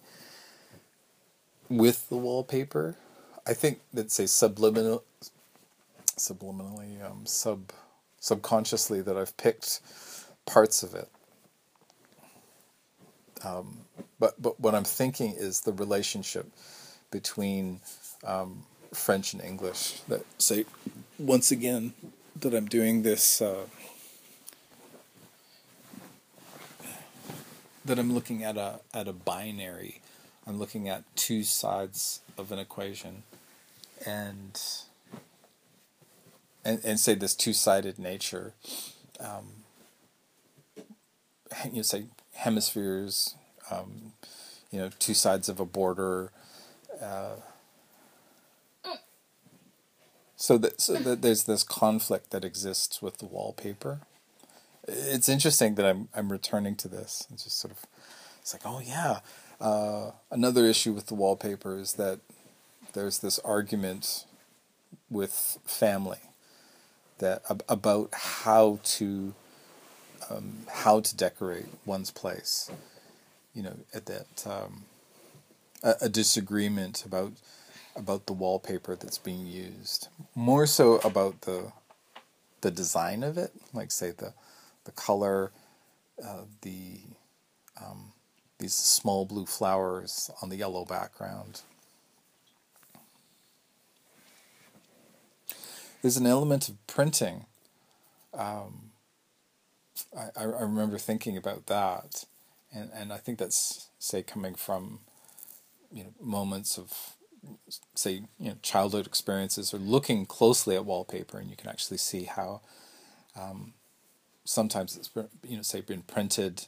with 1.70 2.10
the 2.10 2.18
wallpaper. 2.18 2.98
I 3.46 3.54
think 3.54 3.80
that 3.94 4.12
say 4.12 4.26
subliminal 4.26 5.04
subliminally 6.18 7.04
um, 7.04 7.26
sub 7.26 7.72
subconsciously 8.24 9.02
that 9.02 9.18
I've 9.18 9.36
picked 9.36 9.82
parts 10.46 10.82
of 10.82 10.96
it. 10.96 11.10
Um, 13.44 13.80
but 14.18 14.42
but 14.42 14.58
what 14.62 14.74
I'm 14.74 14.86
thinking 14.86 15.36
is 15.38 15.62
the 15.62 15.74
relationship 15.74 16.50
between 17.12 17.82
um, 18.26 18.64
French 18.94 19.34
and 19.34 19.44
English. 19.44 20.00
That 20.08 20.26
say 20.38 20.66
once 21.20 21.52
again 21.52 21.94
that 22.40 22.54
I'm 22.54 22.68
doing 22.68 23.04
this, 23.04 23.42
uh, 23.42 23.66
that 27.84 28.00
I'm 28.00 28.14
looking 28.14 28.42
at 28.42 28.56
a 28.56 28.80
at 28.94 29.10
a 29.10 29.14
binary. 29.14 30.00
I'm 30.48 30.58
looking 30.58 30.88
at 30.88 31.04
two 31.18 31.44
sides 31.44 32.22
of 32.38 32.54
an 32.54 32.60
equation, 32.60 33.24
and 34.06 34.58
and 36.66 36.80
and 36.84 37.00
say 37.00 37.16
this 37.16 37.36
two 37.36 37.54
sided 37.54 38.00
nature. 38.00 38.54
Um, 39.20 39.64
you 41.72 41.84
say 41.84 42.06
hemispheres, 42.36 43.36
um, 43.72 44.14
you 44.72 44.80
know, 44.80 44.90
two 45.00 45.14
sides 45.14 45.50
of 45.50 45.60
a 45.60 45.66
border. 45.66 46.32
Uh, 47.02 47.36
so 50.36 50.58
that 50.58 50.82
so 50.82 50.96
that 50.96 51.22
there's 51.22 51.46
this 51.46 51.64
conflict 51.64 52.32
that 52.32 52.44
exists 52.44 53.02
with 53.02 53.18
the 53.18 53.26
wallpaper. 53.26 54.02
It's 54.88 55.30
interesting 55.30 55.76
that 55.76 55.86
I'm 55.86 56.10
I'm 56.14 56.32
returning 56.32 56.76
to 56.78 56.88
this. 56.88 57.28
It's 57.32 57.46
just 57.46 57.60
sort 57.60 57.72
of 57.72 57.86
it's 58.42 58.54
like 58.54 58.64
oh 58.66 58.82
yeah. 58.84 59.20
Uh, 59.62 60.12
another 60.30 60.66
issue 60.66 60.92
with 60.92 61.06
the 61.06 61.14
wallpaper 61.14 61.78
is 61.78 61.94
that 61.94 62.20
there's 62.92 63.20
this 63.20 63.40
argument 63.40 64.26
with 65.10 65.58
family 65.64 66.20
that 67.24 67.42
about 67.70 68.10
how 68.14 68.80
to 68.84 69.34
um, 70.30 70.66
how 70.70 71.00
to 71.00 71.16
decorate 71.16 71.66
one's 71.86 72.12
place. 72.12 72.70
You 73.56 73.64
know, 73.64 73.76
at 73.94 74.06
that 74.08 74.46
um, 74.46 74.84
a, 75.82 75.96
a 76.02 76.10
disagreement 76.10 77.06
about 77.06 77.34
about 77.96 78.26
the 78.26 78.34
wallpaper 78.34 78.96
that's 78.96 79.18
being 79.18 79.46
used. 79.46 80.10
More 80.36 80.66
so 80.68 80.98
about 80.98 81.42
the 81.42 81.72
the 82.62 82.72
design 82.72 83.24
of 83.24 83.38
it, 83.38 83.52
like 83.74 83.92
say 83.92 84.12
the 84.12 84.34
the 84.84 84.92
color, 84.92 85.52
uh, 86.24 86.44
the 86.62 87.00
um, 87.82 88.12
these 88.60 88.74
small 88.74 89.26
blue 89.26 89.46
flowers 89.46 90.30
on 90.42 90.50
the 90.50 90.58
yellow 90.58 90.84
background. 90.84 91.62
There's 96.04 96.18
an 96.18 96.28
element 96.28 96.70
of 96.70 96.86
printing 96.86 97.48
um, 98.34 98.92
I, 100.18 100.42
I 100.42 100.44
remember 100.44 100.98
thinking 100.98 101.38
about 101.38 101.68
that, 101.68 102.26
and 102.74 102.90
and 102.94 103.14
I 103.14 103.18
think 103.18 103.38
that's 103.38 103.90
say 104.00 104.24
coming 104.24 104.56
from 104.56 105.00
you 105.92 106.04
know 106.04 106.14
moments 106.20 106.78
of 106.78 107.16
say 107.96 108.24
you 108.40 108.50
know 108.50 108.56
childhood 108.62 109.06
experiences 109.06 109.74
or 109.74 109.78
looking 109.78 110.26
closely 110.26 110.76
at 110.76 110.86
wallpaper, 110.86 111.38
and 111.38 111.50
you 111.50 111.56
can 111.56 111.70
actually 111.70 111.98
see 111.98 112.24
how 112.24 112.62
um, 113.40 113.74
sometimes 114.46 114.98
it's 114.98 115.10
you 115.48 115.58
know 115.58 115.64
say 115.64 115.82
been 115.82 116.02
printed. 116.02 116.66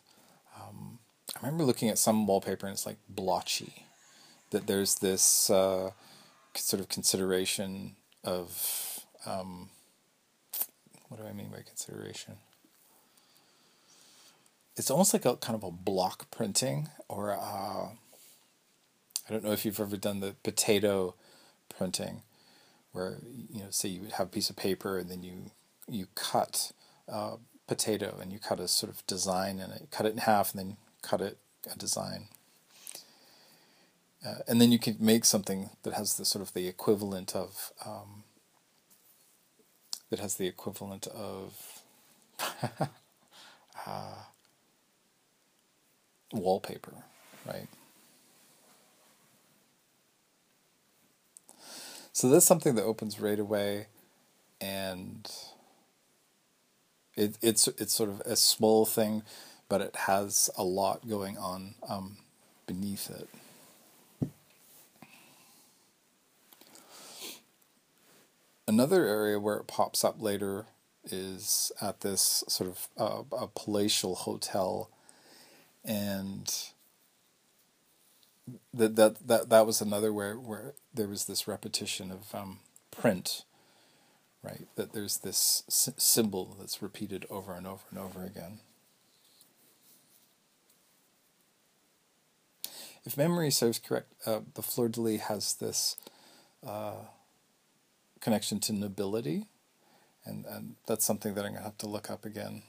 Um, 0.56 1.00
I 1.36 1.46
remember 1.46 1.64
looking 1.66 1.90
at 1.90 1.98
some 1.98 2.28
wallpaper 2.28 2.68
and 2.68 2.74
it's 2.74 2.86
like 2.86 2.98
blotchy. 3.10 3.88
That 4.52 4.68
there's 4.68 4.96
this 4.96 5.50
uh, 5.50 5.92
sort 6.54 6.80
of 6.80 6.88
consideration 6.88 7.96
of 8.24 8.95
um, 9.26 9.70
what 11.10 11.22
do 11.22 11.28
I 11.28 11.34
mean 11.34 11.50
by 11.50 11.62
consideration? 11.62 12.36
It's 14.78 14.92
almost 14.92 15.14
like 15.14 15.26
a 15.26 15.38
kind 15.38 15.56
of 15.56 15.64
a 15.64 15.72
block 15.72 16.30
printing, 16.32 16.90
or 17.08 17.32
uh, 17.32 17.88
I 17.88 19.30
don't 19.30 19.44
know 19.44 19.54
if 19.54 19.66
you've 19.66 19.80
ever 19.80 19.98
done 19.98 20.20
the 20.20 20.36
potato 20.44 21.16
printing, 21.70 22.24
where 22.92 23.20
you 23.52 23.62
know, 23.62 23.70
say 23.70 23.90
you 23.90 24.02
would 24.02 24.14
have 24.14 24.28
a 24.28 24.32
piece 24.32 24.50
of 24.50 24.56
paper 24.56 24.98
and 24.98 25.10
then 25.10 25.24
you 25.24 25.52
you 25.88 26.08
cut 26.16 26.72
a 27.08 27.36
potato 27.68 28.18
and 28.22 28.34
you 28.34 28.40
cut 28.40 28.60
a 28.60 28.68
sort 28.68 28.92
of 28.92 29.06
design 29.08 29.60
it, 29.60 29.88
cut 29.92 30.06
it 30.06 30.14
in 30.14 30.20
half 30.20 30.54
and 30.54 30.60
then 30.60 30.78
cut 31.02 31.22
it 31.22 31.38
a 31.74 31.78
design. 31.78 32.28
Uh, 34.26 34.40
and 34.48 34.60
then 34.60 34.72
you 34.72 34.80
can 34.80 34.98
make 35.00 35.24
something 35.24 35.70
that 35.84 35.94
has 35.94 36.18
the 36.18 36.26
sort 36.26 36.42
of 36.42 36.54
the 36.54 36.68
equivalent 36.68 37.36
of 37.36 37.72
um, 37.86 38.25
that 40.16 40.22
has 40.22 40.36
the 40.36 40.48
equivalent 40.48 41.08
of 41.08 41.82
uh, 43.86 44.14
wallpaper, 46.32 46.94
right? 47.46 47.68
So 52.14 52.30
that's 52.30 52.46
something 52.46 52.76
that 52.76 52.84
opens 52.84 53.20
right 53.20 53.38
away, 53.38 53.88
and 54.62 55.30
it, 57.18 57.38
it's 57.42 57.68
it's 57.68 57.94
sort 57.94 58.10
of 58.10 58.22
a 58.22 58.38
small 58.38 58.86
thing, 58.86 59.24
but 59.68 59.82
it 59.82 59.98
has 60.08 60.50
a 60.58 60.64
lot 60.64 61.10
going 61.10 61.38
on 61.38 61.76
um, 61.90 62.20
beneath 62.68 63.10
it. 63.10 63.28
Another 68.68 69.06
area 69.08 69.40
where 69.40 69.58
it 69.58 69.68
pops 69.68 70.04
up 70.04 70.22
later 70.22 70.68
is 71.06 71.72
at 71.82 72.02
this 72.02 72.44
sort 72.48 72.70
of 72.70 72.88
uh, 72.98 73.38
a 73.38 73.48
palatial 73.48 74.16
hotel, 74.16 74.90
and 75.86 76.54
that 78.74 78.96
that 78.96 79.28
that 79.28 79.50
that 79.50 79.66
was 79.68 79.82
another 79.82 80.14
where 80.14 80.36
where 80.36 80.74
there 80.94 81.08
was 81.08 81.26
this 81.26 81.48
repetition 81.48 82.12
of 82.12 82.36
um, 82.36 82.60
print, 82.92 83.46
right? 84.44 84.68
That 84.76 84.94
there's 84.94 85.20
this 85.20 85.64
s- 85.70 85.90
symbol 85.98 86.56
that's 86.60 86.82
repeated 86.82 87.26
over 87.30 87.54
and 87.54 87.68
over 87.68 87.84
and 87.92 88.00
over 88.00 88.24
again. 88.26 88.60
If 93.06 93.18
memory 93.18 93.52
serves 93.52 93.80
correct, 93.80 94.14
uh, 94.26 94.42
the 94.56 94.64
fleur 94.64 94.90
de 94.90 95.02
lis 95.02 95.22
has 95.24 95.56
this. 95.56 95.98
Uh, 96.66 97.06
connection 98.26 98.60
to 98.60 98.74
nobility, 98.74 99.46
and 100.26 100.46
and 100.48 100.76
that's 100.88 101.06
something 101.06 101.36
that 101.36 101.46
I'm 101.46 101.54
gonna 101.54 101.64
have 101.64 101.78
to 101.78 101.88
look 101.88 102.10
up 102.10 102.26
again. 102.26 102.64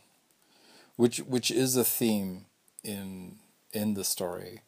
Which 0.97 1.21
which 1.21 1.51
is 1.51 1.77
a 1.77 1.85
theme 1.85 2.45
in 2.85 3.37
in 3.73 3.95
the 3.95 4.05
story. 4.05 4.61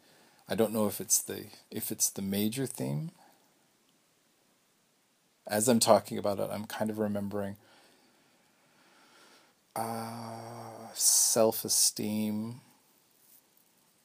I 0.48 0.54
don't 0.54 0.72
know 0.72 0.86
if 0.86 0.98
it's 0.98 1.20
the 1.20 1.44
if 1.70 1.92
it's 1.92 2.08
the 2.08 2.22
major 2.22 2.64
theme. 2.64 3.10
As 5.46 5.68
I'm 5.68 5.78
talking 5.78 6.16
about 6.16 6.40
it, 6.40 6.48
I'm 6.50 6.64
kind 6.64 6.90
of 6.90 6.98
remembering 6.98 7.56
uh, 9.76 10.88
self-esteem 10.94 12.62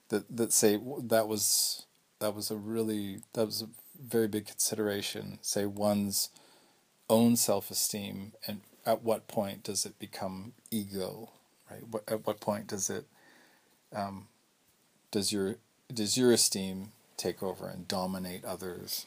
that 0.09 0.25
that 0.35 0.51
say 0.51 0.77
that 1.03 1.29
was 1.29 1.85
that 2.19 2.35
was 2.35 2.51
a 2.51 2.57
really 2.57 3.21
that 3.31 3.45
was 3.45 3.61
a 3.61 3.69
very 4.05 4.27
big 4.27 4.45
consideration 4.47 5.39
say 5.41 5.65
one's 5.65 6.29
own 7.09 7.35
self 7.35 7.69
esteem, 7.71 8.33
and 8.47 8.61
at 8.85 9.03
what 9.03 9.27
point 9.27 9.63
does 9.63 9.85
it 9.85 9.99
become 9.99 10.53
ego? 10.71 11.31
Right? 11.69 11.87
What, 11.89 12.03
at 12.07 12.25
what 12.25 12.39
point 12.39 12.67
does 12.67 12.89
it 12.89 13.05
um, 13.95 14.27
does 15.11 15.31
your 15.31 15.57
does 15.93 16.17
your 16.17 16.31
esteem 16.31 16.91
take 17.17 17.43
over 17.43 17.67
and 17.67 17.87
dominate 17.87 18.43
others? 18.43 19.05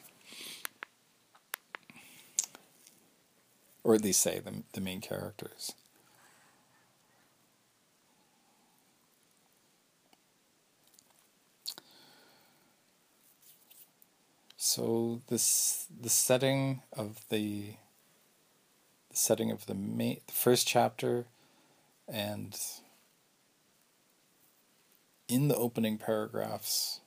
Or 3.83 3.95
at 3.95 4.03
least 4.03 4.21
say 4.21 4.39
the, 4.39 4.63
the 4.73 4.81
main 4.81 4.99
characters. 4.99 5.73
So 14.57 15.21
this 15.29 15.85
the 16.01 16.09
setting 16.09 16.81
of 16.91 17.21
the 17.29 17.75
setting 19.17 19.51
of 19.51 19.65
the, 19.65 19.73
main, 19.73 20.19
the 20.27 20.33
first 20.33 20.67
chapter 20.67 21.25
and 22.07 22.57
in 25.27 25.47
the 25.47 25.55
opening 25.55 25.97
paragraphs 25.97 27.01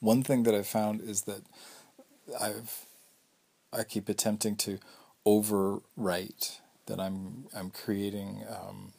one 0.00 0.22
thing 0.22 0.42
that 0.44 0.54
I've 0.54 0.66
found 0.66 1.00
is 1.00 1.22
that 1.22 1.42
I've 2.40 2.86
I 3.72 3.82
keep 3.82 4.08
attempting 4.08 4.56
to 4.56 4.78
overwrite 5.26 6.60
that 6.86 7.00
I'm 7.00 7.46
I'm 7.54 7.70
creating 7.70 8.44
um, 8.48 8.92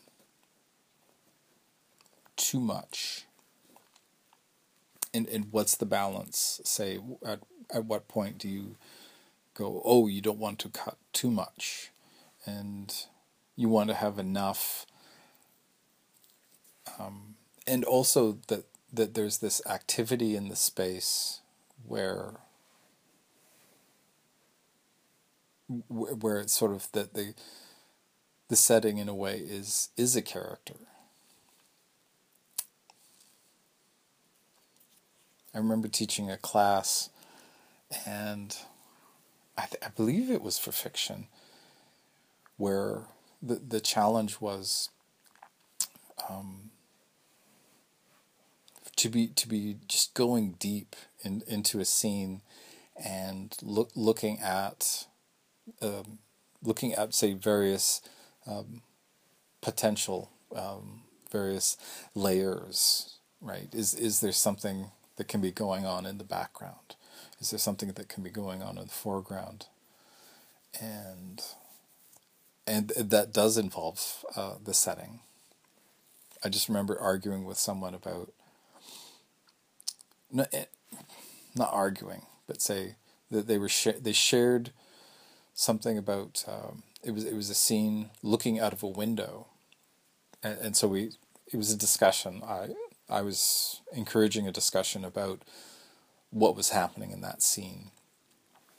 too 2.36 2.60
much. 2.60 3.26
And 5.14 5.28
and 5.30 5.48
what's 5.52 5.78
the 5.78 5.86
balance? 5.86 6.62
Say 6.64 7.00
at 7.26 7.40
at 7.74 7.86
what 7.86 8.08
point 8.08 8.38
do 8.38 8.50
you 8.50 8.76
go, 9.58 9.82
oh, 9.84 10.08
you 10.08 10.22
don't 10.22 10.38
want 10.38 10.60
to 10.60 10.70
cut 10.70 10.98
too 11.14 11.32
much, 11.32 11.92
and 12.46 12.94
you 13.56 13.70
want 13.70 13.90
to 13.90 13.96
have 13.96 14.20
enough. 14.20 14.86
Um, 17.00 17.36
and 17.66 17.84
also 17.84 18.38
that 18.48 18.66
that 18.94 19.16
there's 19.16 19.40
this 19.40 19.62
activity 19.68 20.36
in 20.36 20.48
the 20.48 20.56
space 20.56 21.42
where 21.86 22.36
where 25.90 26.40
it's 26.40 26.54
sort 26.54 26.72
of 26.72 26.90
that 26.94 27.14
the 27.14 27.34
the 28.48 28.56
setting 28.56 28.98
in 28.98 29.10
a 29.10 29.16
way 29.16 29.38
is 29.38 29.90
is 29.98 30.16
a 30.16 30.22
character. 30.22 30.76
I 35.54 35.58
remember 35.58 35.88
teaching 35.88 36.30
a 36.30 36.38
class 36.38 37.10
and 38.06 38.56
I, 39.58 39.66
th- 39.66 39.82
I 39.84 39.90
believe 39.90 40.30
it 40.30 40.42
was 40.42 40.60
for 40.60 40.72
fiction, 40.72 41.28
where 42.58 43.04
the 43.42 43.56
the 43.56 43.80
challenge 43.80 44.40
was 44.40 44.90
um, 46.30 46.72
to 48.96 49.10
be 49.10 49.28
to 49.28 49.48
be 49.48 49.78
just 49.88 50.14
going 50.14 50.56
deep 50.60 50.96
in, 51.24 51.44
into 51.48 51.80
a 51.80 51.86
scene 51.86 52.42
and 53.04 53.56
look 53.62 53.92
looking 53.96 54.40
at 54.40 55.08
um, 55.82 56.20
looking 56.64 56.94
at 56.94 57.14
say 57.14 57.34
various 57.34 58.02
um, 58.46 58.82
potential 59.62 60.32
um, 60.56 61.02
various 61.32 61.78
layers 62.16 63.18
right? 63.42 63.70
Is 63.74 63.94
is 63.94 64.20
there 64.22 64.32
something 64.32 64.92
that 65.18 65.28
can 65.28 65.42
be 65.42 65.52
going 65.52 65.86
on 65.86 66.06
in 66.06 66.18
the 66.18 66.24
background 66.24 66.96
is 67.40 67.52
there 67.52 67.60
something 67.60 67.90
that 67.92 68.10
can 68.10 68.24
be 68.24 68.30
going 68.30 68.62
on 68.62 68.78
in 68.78 68.86
the 68.86 68.90
foreground? 68.92 69.68
And 70.80 71.42
and 72.66 72.90
that 72.98 73.34
does 73.34 73.58
involve 73.58 74.26
uh, 74.36 74.56
the 74.64 74.74
setting. 74.74 75.22
I 76.44 76.50
just 76.50 76.68
remember 76.68 77.00
arguing 77.00 77.46
with 77.46 77.58
someone 77.58 77.94
about 77.94 78.32
not, 80.32 80.50
eh, 80.54 80.66
not 81.56 81.70
arguing, 81.74 82.24
but 82.48 82.62
say 82.62 82.96
that 83.32 83.48
they 83.48 83.58
were 83.58 83.70
sh- 83.70 84.00
they 84.00 84.14
shared 84.14 84.72
something 85.54 85.98
about 85.98 86.46
um, 86.48 86.84
it 87.04 87.12
was 87.12 87.26
it 87.26 87.36
was 87.36 87.50
a 87.50 87.56
scene 87.56 88.10
looking 88.24 88.60
out 88.60 88.74
of 88.74 88.84
a 88.84 88.88
window, 88.88 89.48
and, 90.44 90.60
and 90.60 90.78
so 90.78 90.88
we 90.88 91.12
it 91.52 91.58
was 91.58 91.72
a 91.72 91.78
discussion. 91.78 92.42
I 92.46 92.70
I 93.10 93.22
was 93.22 93.82
encouraging 93.94 94.48
a 94.48 94.52
discussion 94.52 95.06
about 95.06 95.42
what 96.32 96.56
was 96.56 96.70
happening 96.72 97.12
in 97.12 97.22
that 97.22 97.42
scene. 97.42 97.92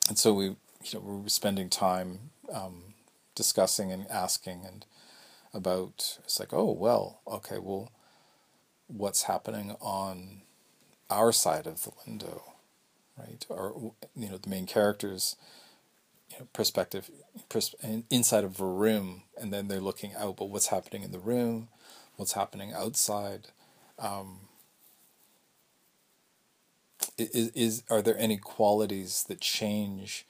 And 0.08 0.18
so 0.18 0.34
we, 0.34 0.44
you 0.46 0.56
know, 0.94 1.00
we 1.00 1.22
were 1.22 1.28
spending 1.28 1.68
time 1.70 2.30
um, 2.52 2.94
discussing 3.34 3.92
and 3.92 4.06
asking 4.10 4.64
and 4.66 4.84
about 5.54 6.18
it's 6.24 6.40
like 6.40 6.52
oh 6.52 6.70
well 6.72 7.20
okay 7.26 7.58
well 7.58 7.90
what's 8.88 9.24
happening 9.24 9.76
on 9.80 10.42
our 11.10 11.32
side 11.32 11.66
of 11.66 11.82
the 11.84 11.92
window 12.06 12.54
right? 13.18 13.44
Or 13.48 13.92
you 14.16 14.28
know 14.28 14.38
the 14.38 14.50
main 14.50 14.66
characters 14.66 15.36
you 16.30 16.40
know, 16.40 16.48
perspective 16.52 17.10
pers- 17.48 17.74
inside 18.10 18.44
of 18.44 18.60
a 18.60 18.66
room 18.66 19.22
and 19.40 19.52
then 19.52 19.68
they're 19.68 19.80
looking 19.80 20.14
out 20.16 20.36
but 20.38 20.50
what's 20.50 20.68
happening 20.68 21.02
in 21.02 21.12
the 21.12 21.18
room? 21.18 21.68
What's 22.16 22.32
happening 22.34 22.72
outside? 22.74 23.48
Um, 23.98 24.47
is, 27.18 27.48
is 27.50 27.82
are 27.90 28.02
there 28.02 28.18
any 28.18 28.36
qualities 28.36 29.24
that 29.28 29.40
change 29.40 30.26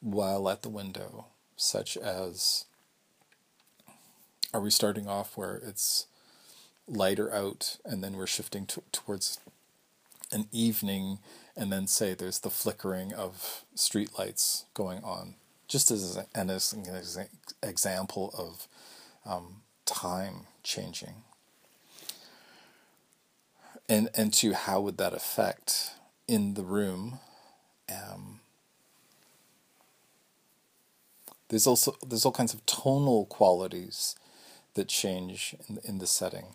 while 0.00 0.48
at 0.48 0.62
the 0.62 0.68
window 0.68 1.26
such 1.56 1.96
as 1.96 2.66
are 4.52 4.60
we 4.60 4.70
starting 4.70 5.08
off 5.08 5.36
where 5.36 5.56
it's 5.56 6.06
lighter 6.88 7.32
out 7.32 7.78
and 7.84 8.02
then 8.02 8.16
we're 8.16 8.26
shifting 8.26 8.66
to, 8.66 8.82
towards 8.92 9.38
an 10.32 10.46
evening 10.52 11.18
and 11.56 11.72
then 11.72 11.86
say 11.86 12.14
there's 12.14 12.40
the 12.40 12.50
flickering 12.50 13.12
of 13.12 13.64
streetlights 13.74 14.64
going 14.74 15.02
on? 15.02 15.34
Just 15.68 15.90
as 15.90 16.16
an, 16.34 16.50
as 16.50 16.72
an 17.16 17.26
example 17.62 18.32
of 18.38 18.68
um, 19.30 19.62
time 19.84 20.46
changing. 20.62 21.24
And 23.88 24.08
and 24.14 24.32
to 24.34 24.52
how 24.52 24.80
would 24.80 24.98
that 24.98 25.12
affect 25.12 25.92
in 26.28 26.54
the 26.54 26.64
room 26.64 27.18
um, 27.88 28.40
there's 31.48 31.66
also 31.66 31.96
there's 32.06 32.24
all 32.24 32.32
kinds 32.32 32.54
of 32.54 32.64
tonal 32.66 33.26
qualities 33.26 34.16
that 34.74 34.88
change 34.88 35.54
in 35.68 35.78
in 35.84 35.98
the 35.98 36.06
setting 36.06 36.46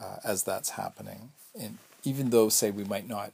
uh, 0.00 0.16
as 0.24 0.42
that's 0.44 0.70
happening. 0.70 1.30
And 1.58 1.78
even 2.04 2.30
though, 2.30 2.48
say, 2.48 2.70
we 2.70 2.84
might 2.84 3.06
not 3.08 3.32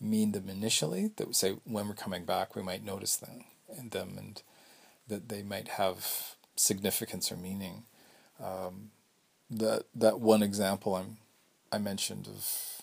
mean 0.00 0.32
them 0.32 0.48
initially, 0.48 1.10
that 1.16 1.34
say 1.34 1.56
when 1.64 1.88
we're 1.88 1.94
coming 1.94 2.24
back, 2.24 2.56
we 2.56 2.62
might 2.62 2.84
notice 2.84 3.16
them 3.16 3.44
in 3.76 3.90
them, 3.90 4.14
and 4.18 4.42
that 5.08 5.28
they 5.28 5.42
might 5.42 5.68
have 5.68 6.36
significance 6.56 7.30
or 7.30 7.36
meaning. 7.36 7.84
Um, 8.42 8.90
that 9.50 9.84
that 9.94 10.20
one 10.20 10.42
example 10.42 10.94
I'm 10.94 11.18
I 11.72 11.78
mentioned 11.78 12.28
of 12.28 12.79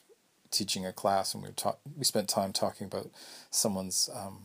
teaching 0.57 0.85
a 0.85 0.93
class, 0.93 1.33
and 1.33 1.43
we 1.43 1.49
were 1.49 1.55
ta- 1.55 1.77
we 1.95 2.03
spent 2.03 2.27
time 2.27 2.51
talking 2.51 2.87
about 2.87 3.09
someone's 3.51 4.09
um, 4.13 4.43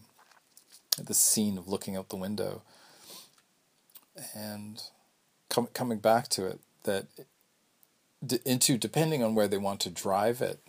the 1.02 1.14
scene 1.14 1.56
of 1.56 1.68
looking 1.68 1.96
out 1.96 2.10
the 2.10 2.16
window, 2.16 2.62
and 4.34 4.82
com- 5.48 5.68
coming 5.72 5.98
back 5.98 6.28
to 6.28 6.46
it 6.46 6.60
that 6.84 7.06
d- 8.24 8.40
into 8.44 8.76
depending 8.76 9.22
on 9.22 9.34
where 9.34 9.48
they 9.48 9.58
want 9.58 9.80
to 9.80 9.90
drive 9.90 10.42
it. 10.42 10.60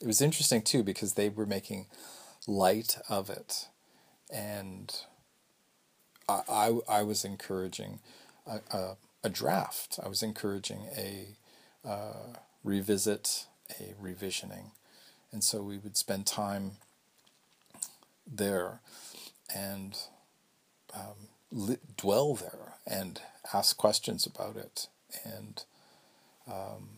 It 0.00 0.06
was 0.06 0.22
interesting 0.22 0.62
too 0.62 0.82
because 0.82 1.14
they 1.14 1.28
were 1.28 1.46
making 1.46 1.86
light 2.46 2.98
of 3.08 3.28
it, 3.28 3.68
and 4.32 4.94
I 6.28 6.42
I, 6.48 6.78
I 6.88 7.02
was 7.02 7.24
encouraging 7.24 7.98
a, 8.46 8.60
a, 8.70 8.96
a, 9.24 9.28
draft. 9.28 9.98
I 10.02 10.08
was 10.08 10.22
encouraging 10.22 10.88
a 10.96 11.36
uh, 11.86 12.36
revisit, 12.64 13.46
a 13.78 13.94
revisioning, 14.02 14.72
and 15.32 15.44
so 15.44 15.62
we 15.62 15.78
would 15.78 15.96
spend 15.96 16.26
time 16.26 16.72
there, 18.26 18.80
and. 19.54 19.96
Um, 20.92 21.28
li- 21.52 21.78
dwell 21.96 22.34
there 22.34 22.74
and 22.86 23.20
ask 23.52 23.76
questions 23.76 24.26
about 24.26 24.56
it. 24.56 24.88
And 25.24 25.64
um, 26.46 26.88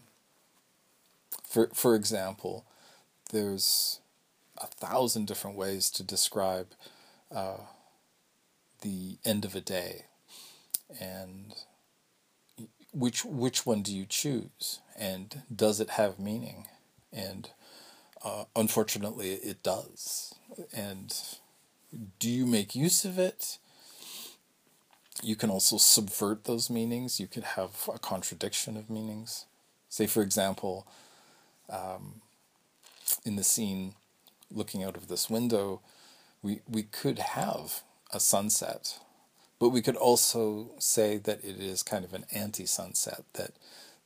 for 1.45 1.69
for 1.75 1.95
example, 1.95 2.65
there's 3.33 4.01
a 4.59 4.67
thousand 4.67 5.27
different 5.27 5.57
ways 5.57 5.91
to 5.91 6.03
describe 6.03 6.69
uh, 7.35 7.59
the 8.83 9.17
end 9.25 9.45
of 9.45 9.55
a 9.55 9.61
day, 9.61 10.07
and 11.01 11.55
which 12.93 13.25
which 13.25 13.65
one 13.67 13.83
do 13.83 13.95
you 13.95 14.07
choose, 14.07 14.81
and 14.97 15.43
does 15.55 15.81
it 15.81 15.91
have 15.91 16.19
meaning? 16.19 16.67
And 17.13 17.51
uh, 18.25 18.45
unfortunately, 18.55 19.35
it 19.35 19.63
does. 19.63 20.35
And 20.73 21.15
do 22.19 22.31
you 22.31 22.47
make 22.47 22.75
use 22.75 23.05
of 23.05 23.19
it? 23.19 23.59
you 25.23 25.37
can 25.37 25.51
also 25.51 25.77
subvert 25.77 26.45
those 26.45 26.69
meanings. 26.69 27.21
You 27.21 27.29
could 27.29 27.45
have 27.45 27.89
a 27.93 27.99
contradiction 27.99 28.77
of 28.77 28.91
meanings. 28.91 29.47
Say, 29.89 30.07
for 30.07 30.23
example, 30.23 30.87
um, 31.71 32.23
in 33.25 33.37
the 33.37 33.45
scene 33.45 33.95
looking 34.51 34.83
out 34.83 34.97
of 34.97 35.09
this 35.09 35.31
window, 35.31 35.81
we, 36.43 36.61
we 36.69 36.83
could 36.83 37.19
have 37.21 37.83
a 38.13 38.19
sunset, 38.19 38.99
but 39.61 39.69
we 39.69 39.81
could 39.81 39.97
also 39.97 40.71
say 40.79 41.19
that 41.19 41.45
it 41.45 41.61
is 41.61 41.83
kind 41.83 42.05
of 42.05 42.15
an 42.15 42.27
anti 42.33 42.67
sunset, 42.67 43.23
that, 43.35 43.53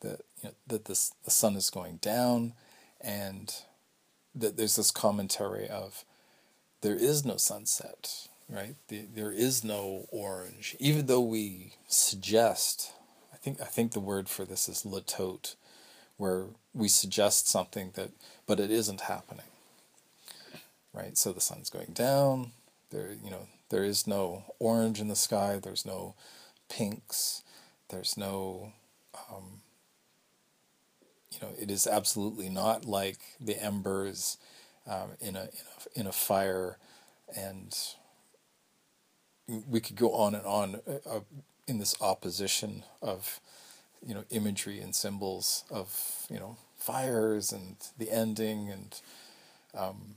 that, 0.00 0.20
that 0.66 0.86
this, 0.86 1.12
the 1.24 1.30
sun 1.30 1.56
is 1.56 1.70
going 1.70 1.96
down, 1.96 2.54
and 3.00 3.54
that 4.34 4.56
there's 4.56 4.76
this 4.76 4.90
commentary 4.90 5.68
of 5.68 6.04
there 6.80 6.96
is 6.96 7.24
no 7.24 7.36
sunset 7.36 8.28
right? 8.48 8.76
The, 8.88 9.06
there 9.14 9.32
is 9.32 9.64
no 9.64 10.06
orange, 10.10 10.76
even 10.78 11.06
though 11.06 11.20
we 11.20 11.74
suggest. 11.88 12.92
I 13.32 13.36
think 13.36 13.60
I 13.60 13.64
think 13.64 13.92
the 13.92 14.00
word 14.00 14.28
for 14.28 14.44
this 14.44 14.68
is 14.68 14.84
litote, 14.84 15.56
where 16.16 16.46
we 16.74 16.88
suggest 16.88 17.48
something 17.48 17.92
that, 17.94 18.10
but 18.46 18.60
it 18.60 18.70
isn't 18.70 19.02
happening. 19.02 19.46
Right. 20.92 21.18
So 21.18 21.32
the 21.32 21.42
sun's 21.42 21.68
going 21.68 21.92
down. 21.92 22.52
There, 22.90 23.10
you 23.22 23.30
know, 23.30 23.48
there 23.68 23.84
is 23.84 24.06
no 24.06 24.44
orange 24.58 24.98
in 24.98 25.08
the 25.08 25.16
sky. 25.16 25.60
There's 25.62 25.84
no 25.84 26.14
pinks. 26.68 27.42
There's 27.90 28.16
no. 28.16 28.72
Um, 29.30 29.60
you 31.36 31.46
know, 31.46 31.54
it 31.58 31.70
is 31.70 31.86
absolutely 31.86 32.48
not 32.48 32.84
like 32.84 33.18
the 33.40 33.62
embers 33.62 34.38
um, 34.86 35.10
in 35.20 35.36
a 35.36 35.40
in 35.40 35.46
a 35.46 36.00
in 36.00 36.06
a 36.06 36.12
fire, 36.12 36.78
and 37.36 37.76
we 39.68 39.80
could 39.80 39.96
go 39.96 40.12
on 40.12 40.34
and 40.34 40.46
on 40.46 40.80
uh, 40.88 41.08
uh, 41.08 41.20
in 41.66 41.78
this 41.78 41.94
opposition 42.00 42.84
of 43.02 43.40
you 44.06 44.14
know 44.14 44.24
imagery 44.30 44.80
and 44.80 44.94
symbols 44.94 45.64
of 45.70 46.26
you 46.30 46.38
know 46.38 46.56
fires 46.76 47.52
and 47.52 47.76
the 47.98 48.10
ending 48.10 48.70
and 48.70 49.00
um, 49.76 50.14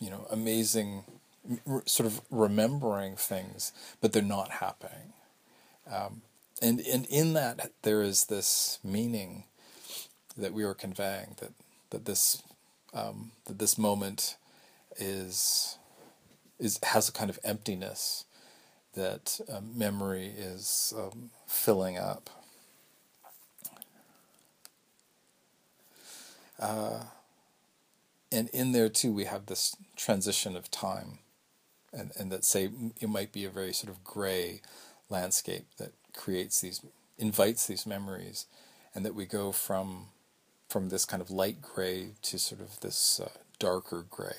you 0.00 0.10
know 0.10 0.26
amazing 0.30 1.04
sort 1.84 2.06
of 2.06 2.22
remembering 2.30 3.16
things 3.16 3.72
but 4.00 4.12
they're 4.12 4.22
not 4.22 4.50
happening. 4.50 5.12
Um, 5.90 6.22
and 6.62 6.80
and 6.80 7.06
in 7.06 7.34
that 7.34 7.72
there 7.82 8.02
is 8.02 8.24
this 8.26 8.78
meaning 8.82 9.44
that 10.36 10.52
we 10.52 10.64
are 10.64 10.74
conveying 10.74 11.36
that 11.38 11.52
that 11.90 12.04
this 12.04 12.42
um, 12.92 13.32
that 13.46 13.58
this 13.58 13.78
moment 13.78 14.36
is 14.96 15.78
is 16.58 16.78
has 16.82 17.08
a 17.08 17.12
kind 17.12 17.30
of 17.30 17.38
emptiness 17.44 18.24
that 18.94 19.40
um, 19.52 19.76
memory 19.76 20.26
is 20.36 20.92
um, 20.96 21.30
filling 21.46 21.98
up. 21.98 22.30
Uh, 26.58 27.04
and 28.30 28.48
in 28.50 28.72
there 28.72 28.88
too, 28.88 29.12
we 29.12 29.24
have 29.24 29.46
this 29.46 29.76
transition 29.96 30.56
of 30.56 30.70
time, 30.70 31.18
and 31.92 32.12
and 32.16 32.30
that 32.30 32.44
say 32.44 32.70
it 33.00 33.08
might 33.08 33.32
be 33.32 33.44
a 33.44 33.50
very 33.50 33.72
sort 33.72 33.92
of 33.92 34.04
gray 34.04 34.62
landscape 35.10 35.66
that 35.78 35.92
creates 36.14 36.60
these 36.60 36.80
invites 37.18 37.66
these 37.66 37.86
memories, 37.86 38.46
and 38.94 39.04
that 39.04 39.14
we 39.14 39.26
go 39.26 39.52
from 39.52 40.06
from 40.68 40.88
this 40.88 41.04
kind 41.04 41.22
of 41.22 41.30
light 41.30 41.62
gray 41.62 42.10
to 42.22 42.38
sort 42.38 42.60
of 42.60 42.80
this 42.80 43.20
uh, 43.20 43.28
darker 43.58 44.04
gray. 44.08 44.36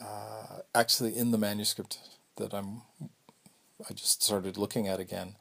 uh, 0.00 0.60
actually 0.74 1.16
in 1.16 1.30
the 1.30 1.38
manuscript 1.38 1.98
that 2.36 2.52
I'm 2.54 2.82
I 3.88 3.94
just 3.94 4.22
started 4.22 4.56
looking 4.56 4.86
at 4.86 5.00
again. 5.00 5.34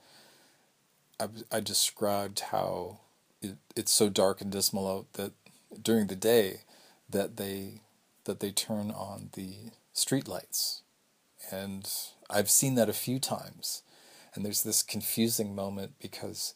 I, 1.20 1.28
I 1.52 1.60
described 1.60 2.40
how 2.52 3.00
it, 3.42 3.58
it's 3.76 3.92
so 3.92 4.10
dark 4.10 4.42
and 4.42 4.52
dismal 4.52 4.88
out 4.88 5.14
that 5.14 5.34
during 5.82 6.08
the 6.08 6.16
day 6.16 6.62
that 7.10 7.38
they 7.38 7.82
that 8.26 8.40
they 8.40 8.52
turn 8.52 8.92
on 8.92 9.30
the 9.34 9.72
street 9.94 10.28
lights, 10.28 10.82
and 11.52 11.90
I've 12.30 12.50
seen 12.50 12.76
that 12.76 12.90
a 12.90 12.94
few 12.94 13.20
times, 13.20 13.84
and 14.34 14.46
there's 14.46 14.64
this 14.64 14.84
confusing 14.84 15.56
moment 15.56 15.94
because 16.02 16.54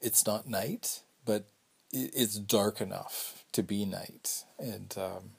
it's 0.00 0.26
not 0.26 0.48
night, 0.48 1.00
but 1.24 1.46
it's 1.92 2.38
dark 2.38 2.80
enough 2.80 3.44
to 3.52 3.62
be 3.62 3.84
night, 3.84 4.44
and 4.58 4.94
um, 4.98 5.30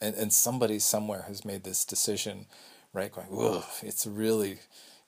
and 0.00 0.14
and 0.16 0.32
somebody 0.32 0.78
somewhere 0.78 1.24
has 1.28 1.44
made 1.44 1.64
this 1.64 1.84
decision, 1.84 2.46
right? 2.92 3.12
Going, 3.12 3.28
whoa, 3.28 3.64
it's 3.82 4.06
really, 4.06 4.58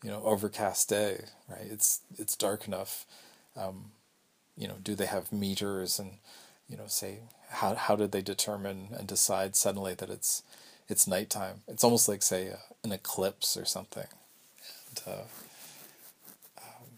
you 0.03 0.11
know 0.11 0.23
overcast 0.25 0.89
day, 0.89 1.25
right? 1.49 1.67
It's 1.71 2.01
it's 2.19 2.37
dark 2.37 2.67
enough. 2.67 3.07
Um, 3.57 3.93
you 4.57 4.69
know, 4.69 4.77
do 4.83 4.95
they 4.95 5.07
have 5.07 5.33
meters 5.33 5.99
and 5.99 6.12
you 6.69 6.77
know 6.77 6.87
say 6.87 7.21
how 7.51 7.75
how 7.75 7.97
did 7.97 8.12
they 8.12 8.23
determine 8.23 8.89
and 8.99 9.07
decide 9.09 9.57
suddenly 9.57 9.95
that 9.95 10.11
it's 10.11 10.43
it's 10.89 11.07
nighttime? 11.07 11.62
It's 11.69 11.85
almost 11.85 12.09
like 12.09 12.23
say 12.23 12.51
uh, 12.51 12.57
an 12.85 12.93
eclipse 12.93 13.57
or 13.57 13.65
something. 13.65 14.07
And, 14.89 15.15
uh, 15.15 15.23
um, 16.59 16.89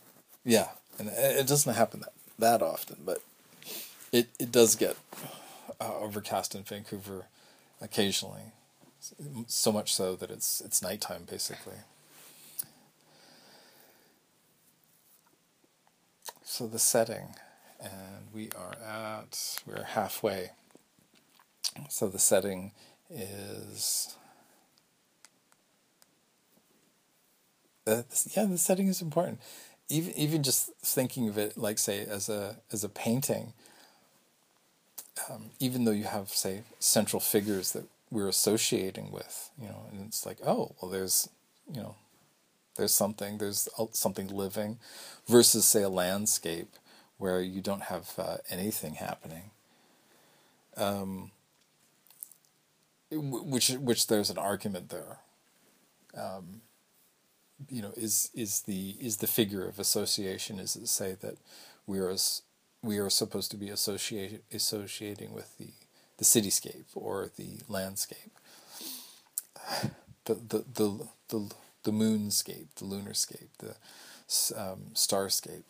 yeah, 0.44 0.68
and 0.98 1.08
it 1.08 1.46
doesn't 1.46 1.74
happen 1.74 2.00
that, 2.00 2.12
that 2.38 2.62
often, 2.62 2.98
but 3.04 3.18
it 4.12 4.28
it 4.38 4.50
does 4.50 4.76
get 4.76 4.96
uh, 5.80 5.98
overcast 5.98 6.54
in 6.54 6.62
Vancouver 6.62 7.26
occasionally. 7.80 8.52
So 9.46 9.72
much 9.72 9.94
so 9.94 10.16
that 10.16 10.30
it's 10.30 10.60
it's 10.60 10.82
nighttime 10.82 11.22
basically. 11.28 11.78
So 16.44 16.66
the 16.66 16.78
setting, 16.78 17.34
and 17.80 18.26
we 18.34 18.50
are 18.56 18.74
at 18.84 19.60
we're 19.66 19.84
halfway. 19.84 20.50
So 21.88 22.08
the 22.08 22.18
setting 22.18 22.72
is 23.08 24.16
uh, 27.86 28.02
yeah, 28.36 28.44
the 28.44 28.58
setting 28.58 28.88
is 28.88 29.00
important. 29.00 29.40
Even 29.88 30.12
even 30.14 30.42
just 30.42 30.70
thinking 30.82 31.28
of 31.28 31.38
it 31.38 31.56
like 31.56 31.78
say 31.78 32.04
as 32.04 32.28
a 32.28 32.56
as 32.72 32.84
a 32.84 32.88
painting, 32.88 33.52
um, 35.28 35.50
even 35.58 35.84
though 35.84 35.92
you 35.92 36.04
have 36.04 36.30
say 36.30 36.62
central 36.78 37.20
figures 37.20 37.72
that 37.72 37.84
we're 38.10 38.28
associating 38.28 39.10
with, 39.10 39.50
you 39.60 39.68
know, 39.68 39.82
and 39.90 40.06
it's 40.06 40.24
like, 40.24 40.38
oh, 40.46 40.74
well, 40.80 40.90
there's, 40.90 41.28
you 41.72 41.80
know, 41.80 41.94
there's 42.76 42.94
something, 42.94 43.38
there's 43.38 43.68
something 43.92 44.28
living, 44.28 44.78
versus 45.26 45.64
say 45.64 45.82
a 45.82 45.88
landscape 45.88 46.70
where 47.18 47.42
you 47.42 47.60
don't 47.60 47.82
have 47.84 48.14
uh, 48.18 48.36
anything 48.48 48.94
happening. 48.94 49.50
Um, 50.76 51.32
which 53.10 53.70
which 53.70 54.06
there's 54.06 54.30
an 54.30 54.38
argument 54.38 54.90
there. 54.90 55.18
Um, 56.16 56.60
you 57.68 57.82
know, 57.82 57.92
is 57.96 58.30
is 58.34 58.62
the 58.62 58.96
is 59.00 59.18
the 59.18 59.26
figure 59.26 59.66
of 59.66 59.78
association? 59.78 60.58
Is 60.58 60.76
it 60.76 60.88
say 60.88 61.16
that 61.20 61.36
we 61.86 61.98
are 61.98 62.14
we 62.82 62.98
are 62.98 63.10
supposed 63.10 63.50
to 63.50 63.56
be 63.56 63.70
associated 63.70 64.42
associating 64.52 65.32
with 65.32 65.56
the 65.58 65.70
the 66.18 66.24
cityscape 66.24 66.86
or 66.94 67.30
the 67.36 67.60
landscape, 67.68 68.32
the 70.24 70.34
the 70.34 70.64
the 70.74 71.08
the, 71.28 71.50
the 71.84 71.90
moonscape, 71.90 72.68
the 72.76 72.84
lunarscape, 72.84 73.50
the 73.58 73.74
um, 74.56 74.92
starscape. 74.94 75.64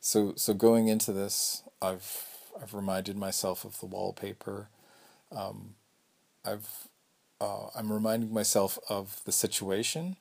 So 0.00 0.32
so 0.36 0.54
going 0.54 0.88
into 0.88 1.12
this, 1.12 1.62
I've 1.82 2.27
I've 2.60 2.74
reminded 2.74 3.16
myself 3.16 3.64
of 3.64 3.80
the 3.80 3.86
wallpaper. 3.86 4.68
Um, 5.34 5.74
I've 6.44 6.88
uh, 7.40 7.68
I'm 7.76 7.92
reminding 7.92 8.32
myself 8.32 8.78
of 8.88 9.20
the 9.24 9.32
situation 9.32 10.16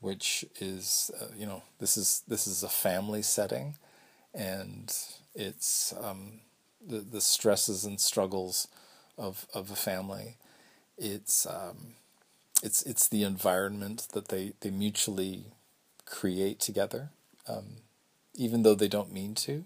which 0.00 0.44
is 0.60 1.10
uh, 1.20 1.26
you 1.36 1.46
know 1.46 1.62
this 1.80 1.96
is 1.96 2.22
this 2.28 2.46
is 2.46 2.62
a 2.62 2.68
family 2.68 3.22
setting, 3.22 3.76
and 4.34 4.94
it's 5.34 5.94
um, 6.02 6.40
the 6.86 6.98
the 6.98 7.20
stresses 7.20 7.84
and 7.84 8.00
struggles 8.00 8.68
of 9.16 9.46
of 9.54 9.70
a 9.70 9.76
family. 9.76 10.36
It's 10.98 11.46
um, 11.46 11.94
it's 12.62 12.82
it's 12.84 13.08
the 13.08 13.24
environment 13.24 14.08
that 14.12 14.28
they, 14.28 14.54
they 14.60 14.70
mutually 14.70 15.46
create 16.06 16.60
together, 16.60 17.10
um, 17.48 17.78
even 18.34 18.62
though 18.62 18.74
they 18.74 18.88
don't 18.88 19.12
mean 19.12 19.34
to. 19.36 19.64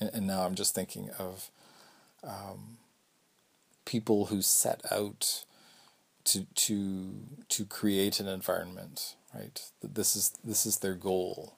And, 0.00 0.10
and 0.12 0.26
now 0.26 0.44
I'm 0.44 0.54
just 0.54 0.74
thinking 0.74 1.10
of 1.18 1.50
um, 2.22 2.78
people 3.84 4.26
who 4.26 4.42
set 4.42 4.80
out 4.90 5.44
to 6.24 6.46
to 6.54 7.14
to 7.48 7.64
create 7.64 8.20
an 8.20 8.28
environment, 8.28 9.14
right? 9.34 9.62
This 9.82 10.16
is 10.16 10.32
this 10.44 10.66
is 10.66 10.78
their 10.78 10.94
goal. 10.94 11.54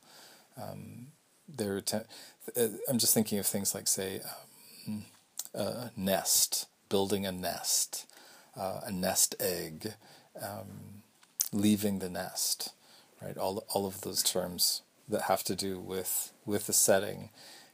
Um, 0.61 1.09
their 1.48 1.83
uh, 1.92 2.68
I'm 2.88 2.98
just 2.98 3.14
thinking 3.14 3.38
of 3.38 3.46
things 3.46 3.74
like 3.74 3.88
say 3.88 4.20
um, 4.87 5.05
a 5.55 5.90
nest, 5.96 6.66
building 6.88 7.27
a 7.27 7.33
nest, 7.33 8.07
uh, 8.57 8.81
a 8.85 8.92
nest 8.92 9.35
egg, 9.40 9.94
um, 10.40 11.03
leaving 11.53 11.98
the 11.98 12.11
nest, 12.11 12.70
right? 13.22 13.37
All 13.37 13.64
all 13.70 13.87
of 13.87 14.03
those 14.03 14.22
terms 14.22 14.83
that 15.09 15.22
have 15.22 15.42
to 15.44 15.57
do 15.57 15.81
with 15.81 16.33
with 16.44 16.66
the 16.66 16.74
setting, 16.74 17.31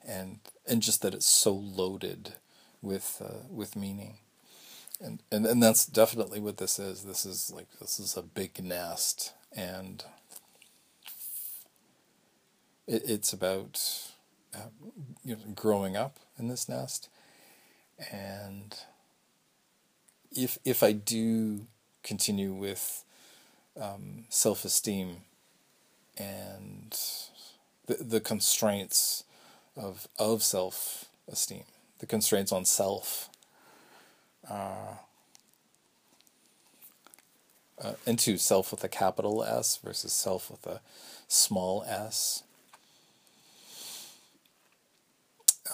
and 0.06 0.38
and 0.66 0.82
just 0.82 1.02
that 1.02 1.14
it's 1.14 1.26
so 1.26 1.52
loaded 1.52 2.34
with 2.82 3.22
uh, 3.24 3.46
with 3.50 3.76
meaning 3.76 4.18
and, 5.00 5.22
and 5.30 5.46
and 5.46 5.62
that's 5.62 5.86
definitely 5.86 6.40
what 6.40 6.58
this 6.58 6.78
is. 6.78 7.04
This 7.04 7.26
is 7.26 7.52
like 7.54 7.66
this 7.80 7.98
is 7.98 8.16
a 8.16 8.22
big 8.22 8.62
nest, 8.62 9.32
and 9.54 10.04
it, 12.86 13.02
it's 13.04 13.32
about 13.32 13.80
uh, 14.54 14.70
you 15.24 15.36
know, 15.36 15.42
growing 15.54 15.96
up 15.96 16.18
in 16.38 16.48
this 16.48 16.68
nest, 16.68 17.08
and 18.10 18.76
if 20.32 20.58
if 20.64 20.82
I 20.82 20.92
do 20.92 21.66
continue 22.02 22.52
with 22.52 23.04
um, 23.80 24.24
self 24.28 24.64
esteem 24.64 25.18
and 26.16 26.96
the 27.86 27.94
the 28.00 28.20
constraints 28.20 29.24
of 29.76 30.08
of 30.18 30.42
self 30.42 31.06
esteem, 31.30 31.64
the 31.98 32.06
constraints 32.06 32.52
on 32.52 32.64
self 32.64 33.28
uh, 34.48 34.96
uh, 37.82 37.94
into 38.06 38.36
self 38.36 38.70
with 38.70 38.84
a 38.84 38.88
capital 38.88 39.42
S 39.42 39.78
versus 39.82 40.12
self 40.12 40.50
with 40.50 40.66
a 40.66 40.80
small 41.28 41.84
s. 41.84 42.42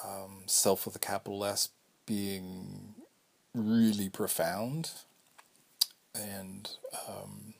Um, 0.04 0.44
self 0.46 0.86
with 0.86 0.96
a 0.96 1.00
capital 1.00 1.44
S 1.44 1.68
being 2.06 2.94
really 3.54 4.08
profound 4.08 4.90
and 6.14 6.70
um, 7.08 7.54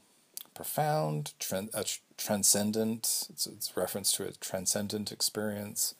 profound, 0.55 1.33
tran- 1.41 1.75
uh, 1.75 1.85
transcendent. 2.17 3.27
It's, 3.31 3.47
it's 3.47 3.77
reference 3.77 4.13
to 4.13 4.27
a 4.27 4.33
transcendent 4.33 5.13
experience, 5.13 5.95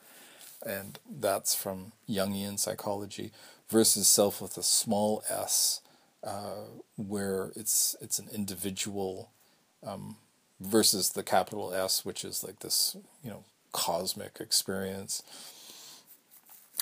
and 0.65 0.99
that's 1.09 1.55
from 1.55 1.93
Jungian 2.09 2.59
psychology 2.59 3.33
versus 3.69 4.09
self 4.09 4.41
with 4.41 4.57
a 4.57 4.63
small 4.63 5.23
s, 5.29 5.81
uh, 6.25 6.67
where 6.97 7.53
it's 7.57 7.97
it's 8.01 8.19
an 8.19 8.29
individual, 8.33 9.31
um, 9.87 10.17
versus 10.61 11.11
the 11.11 11.23
capital 11.23 11.73
S, 11.73 12.05
which 12.05 12.25
is 12.25 12.45
like 12.45 12.61
this 12.61 12.97
you 13.23 13.31
know 13.31 13.45
cosmic 13.73 14.39
experience, 14.41 15.23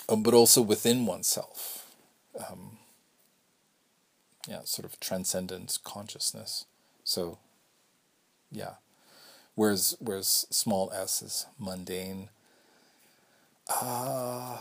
um, 0.09 0.23
but 0.23 0.33
also 0.33 0.61
within 0.61 1.05
oneself. 1.05 1.91
Um, 2.37 2.77
yeah, 4.47 4.61
sort 4.63 4.85
of 4.85 4.99
transcendent 4.99 5.77
consciousness. 5.83 6.65
So, 7.03 7.37
yeah. 8.51 8.75
Whereas 9.55 9.95
whereas 9.99 10.47
small 10.49 10.91
s 10.93 11.21
is 11.21 11.45
mundane. 11.59 12.29
Uh, 13.69 14.57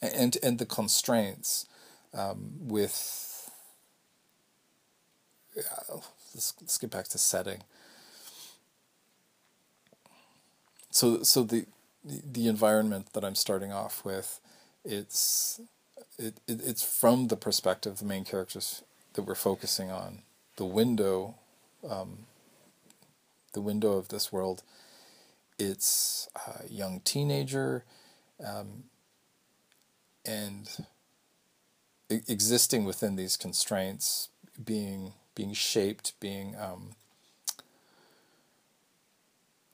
and 0.00 0.36
and 0.42 0.58
the 0.58 0.66
constraints 0.66 1.66
um, 2.14 2.52
with 2.60 3.50
let's, 6.34 6.54
let's 6.60 6.78
get 6.78 6.90
back 6.90 7.08
to 7.08 7.18
setting. 7.18 7.62
So 10.90 11.22
so 11.22 11.42
the 11.42 11.66
the 12.04 12.48
environment 12.48 13.12
that 13.12 13.24
I'm 13.24 13.34
starting 13.34 13.72
off 13.72 14.04
with 14.04 14.40
it's 14.84 15.60
it, 16.18 16.40
it 16.46 16.60
it's 16.64 16.82
from 16.82 17.28
the 17.28 17.36
perspective 17.36 17.92
of 17.92 17.98
the 17.98 18.04
main 18.04 18.24
characters 18.24 18.82
that 19.14 19.22
we're 19.22 19.34
focusing 19.34 19.90
on. 19.90 20.22
The 20.56 20.64
window 20.64 21.34
um, 21.88 22.26
the 23.52 23.60
window 23.60 23.92
of 23.92 24.08
this 24.08 24.32
world 24.32 24.62
it's 25.58 26.28
a 26.46 26.72
young 26.72 27.00
teenager 27.00 27.84
um, 28.44 28.84
and 30.24 30.68
existing 32.08 32.84
within 32.84 33.16
these 33.16 33.36
constraints, 33.36 34.28
being 34.62 35.12
being 35.34 35.52
shaped, 35.52 36.12
being 36.20 36.56
um, 36.56 36.90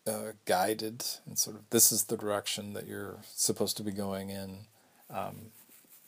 uh, 0.07 0.33
guided 0.45 1.05
and 1.27 1.39
sort 1.39 1.57
of 1.57 1.62
this 1.70 1.91
is 1.93 2.05
the 2.05 2.16
direction 2.16 2.72
that 2.75 2.87
you're 2.87 3.18
supposed 3.35 3.77
to 3.77 3.83
be 3.83 3.93
going 3.93 4.31
in. 4.31 4.59
Um, 5.11 5.53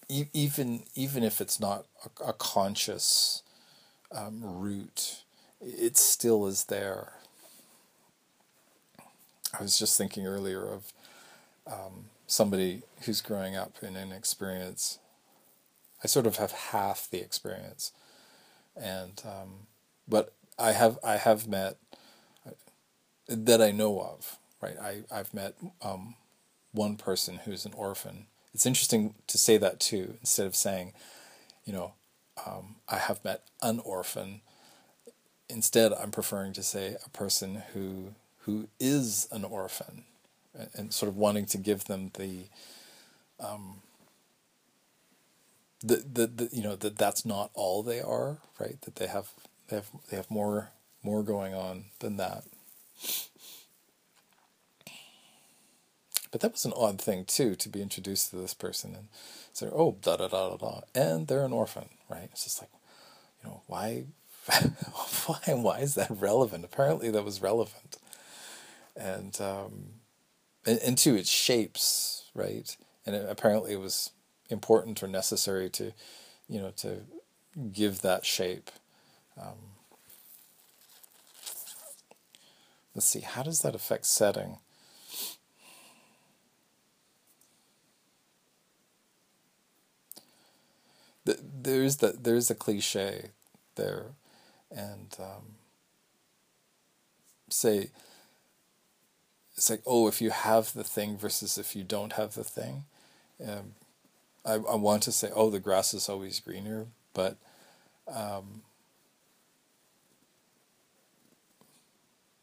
e- 0.08 0.30
even 0.32 0.84
even 0.94 1.22
if 1.22 1.40
it's 1.40 1.60
not 1.60 1.84
a, 2.04 2.30
a 2.30 2.32
conscious 2.32 3.42
um, 4.10 4.40
route, 4.42 5.22
it 5.60 5.96
still 5.98 6.46
is 6.46 6.64
there. 6.64 7.15
I 9.52 9.62
was 9.62 9.78
just 9.78 9.96
thinking 9.96 10.26
earlier 10.26 10.62
of 10.66 10.92
um, 11.66 12.06
somebody 12.26 12.82
who's 13.02 13.20
growing 13.20 13.56
up 13.56 13.76
in 13.82 13.96
an 13.96 14.12
experience. 14.12 14.98
I 16.04 16.06
sort 16.06 16.26
of 16.26 16.36
have 16.36 16.52
half 16.52 17.08
the 17.10 17.20
experience, 17.20 17.92
and 18.76 19.22
um, 19.24 19.66
but 20.06 20.32
I 20.58 20.72
have 20.72 20.98
I 21.02 21.16
have 21.16 21.48
met 21.48 21.76
that 23.28 23.62
I 23.62 23.70
know 23.70 24.00
of. 24.00 24.38
Right, 24.60 24.76
I 24.80 25.02
I've 25.10 25.34
met 25.34 25.54
um, 25.82 26.14
one 26.72 26.96
person 26.96 27.40
who's 27.44 27.64
an 27.64 27.72
orphan. 27.74 28.26
It's 28.54 28.66
interesting 28.66 29.14
to 29.26 29.38
say 29.38 29.58
that 29.58 29.80
too, 29.80 30.16
instead 30.20 30.46
of 30.46 30.56
saying, 30.56 30.92
you 31.64 31.72
know, 31.72 31.92
um, 32.46 32.76
I 32.88 32.96
have 32.96 33.22
met 33.24 33.42
an 33.62 33.80
orphan. 33.80 34.40
Instead, 35.48 35.92
I'm 35.92 36.10
preferring 36.10 36.52
to 36.54 36.62
say 36.62 36.96
a 37.04 37.10
person 37.10 37.62
who 37.74 38.14
who 38.46 38.68
is 38.80 39.28
an 39.30 39.44
orphan, 39.44 40.04
and, 40.58 40.68
and 40.74 40.94
sort 40.94 41.08
of 41.08 41.16
wanting 41.16 41.46
to 41.46 41.58
give 41.58 41.84
them 41.84 42.10
the, 42.14 42.44
um, 43.38 43.82
the, 45.82 45.96
the, 46.10 46.26
the 46.26 46.48
you 46.52 46.62
know 46.62 46.76
that 46.76 46.96
that's 46.96 47.26
not 47.26 47.50
all 47.54 47.82
they 47.82 48.00
are, 48.00 48.38
right? 48.58 48.80
That 48.82 48.96
they 48.96 49.08
have 49.08 49.30
they 49.68 49.76
have 49.76 49.90
they 50.10 50.16
have 50.16 50.30
more 50.30 50.70
more 51.02 51.22
going 51.22 51.54
on 51.54 51.86
than 52.00 52.16
that. 52.16 52.44
But 56.30 56.40
that 56.40 56.52
was 56.52 56.64
an 56.64 56.72
odd 56.76 57.00
thing 57.00 57.24
too 57.24 57.54
to 57.54 57.68
be 57.68 57.80
introduced 57.80 58.30
to 58.30 58.36
this 58.36 58.54
person 58.54 58.94
and 58.94 59.08
say, 59.52 59.68
"Oh, 59.72 59.96
da 60.02 60.16
da 60.16 60.28
da 60.28 60.50
da 60.50 60.56
da," 60.56 60.80
and 60.94 61.26
they're 61.26 61.44
an 61.44 61.52
orphan, 61.52 61.88
right? 62.08 62.28
It's 62.32 62.44
just 62.44 62.60
like, 62.60 62.70
you 63.42 63.50
know, 63.50 63.62
why, 63.66 64.04
why, 65.26 65.54
why 65.54 65.78
is 65.78 65.94
that 65.94 66.10
relevant? 66.10 66.64
Apparently, 66.64 67.10
that 67.10 67.24
was 67.24 67.40
relevant, 67.40 67.96
and 68.96 69.38
um, 69.40 69.86
and, 70.66 70.98
to 70.98 71.14
its 71.14 71.28
shapes, 71.28 72.30
right? 72.34 72.76
And 73.04 73.14
it, 73.14 73.26
apparently, 73.28 73.72
it 73.72 73.80
was 73.80 74.10
important 74.50 75.02
or 75.02 75.06
necessary 75.06 75.70
to, 75.70 75.92
you 76.48 76.60
know, 76.60 76.70
to 76.78 77.02
give 77.72 78.02
that 78.02 78.26
shape. 78.26 78.70
Um, 79.40 79.76
let's 82.94 83.06
see, 83.06 83.20
how 83.20 83.42
does 83.42 83.62
that 83.62 83.74
affect 83.74 84.06
setting? 84.06 84.58
There's 91.24 91.96
the 91.96 92.16
there's 92.20 92.50
a 92.50 92.54
cliche 92.54 93.30
there, 93.74 94.14
and 94.70 95.12
um, 95.18 95.56
say 97.50 97.90
it's 99.56 99.70
like 99.70 99.82
oh 99.86 100.08
if 100.08 100.20
you 100.20 100.30
have 100.30 100.72
the 100.72 100.84
thing 100.84 101.16
versus 101.16 101.58
if 101.58 101.74
you 101.76 101.84
don't 101.84 102.14
have 102.14 102.34
the 102.34 102.44
thing. 102.44 102.84
Um, 103.46 103.74
I, 104.46 104.54
I 104.54 104.76
want 104.76 105.02
to 105.02 105.12
say, 105.12 105.30
oh, 105.34 105.50
the 105.50 105.58
grass 105.58 105.92
is 105.92 106.08
always 106.08 106.38
greener, 106.38 106.86
but 107.12 107.36
um, 108.06 108.62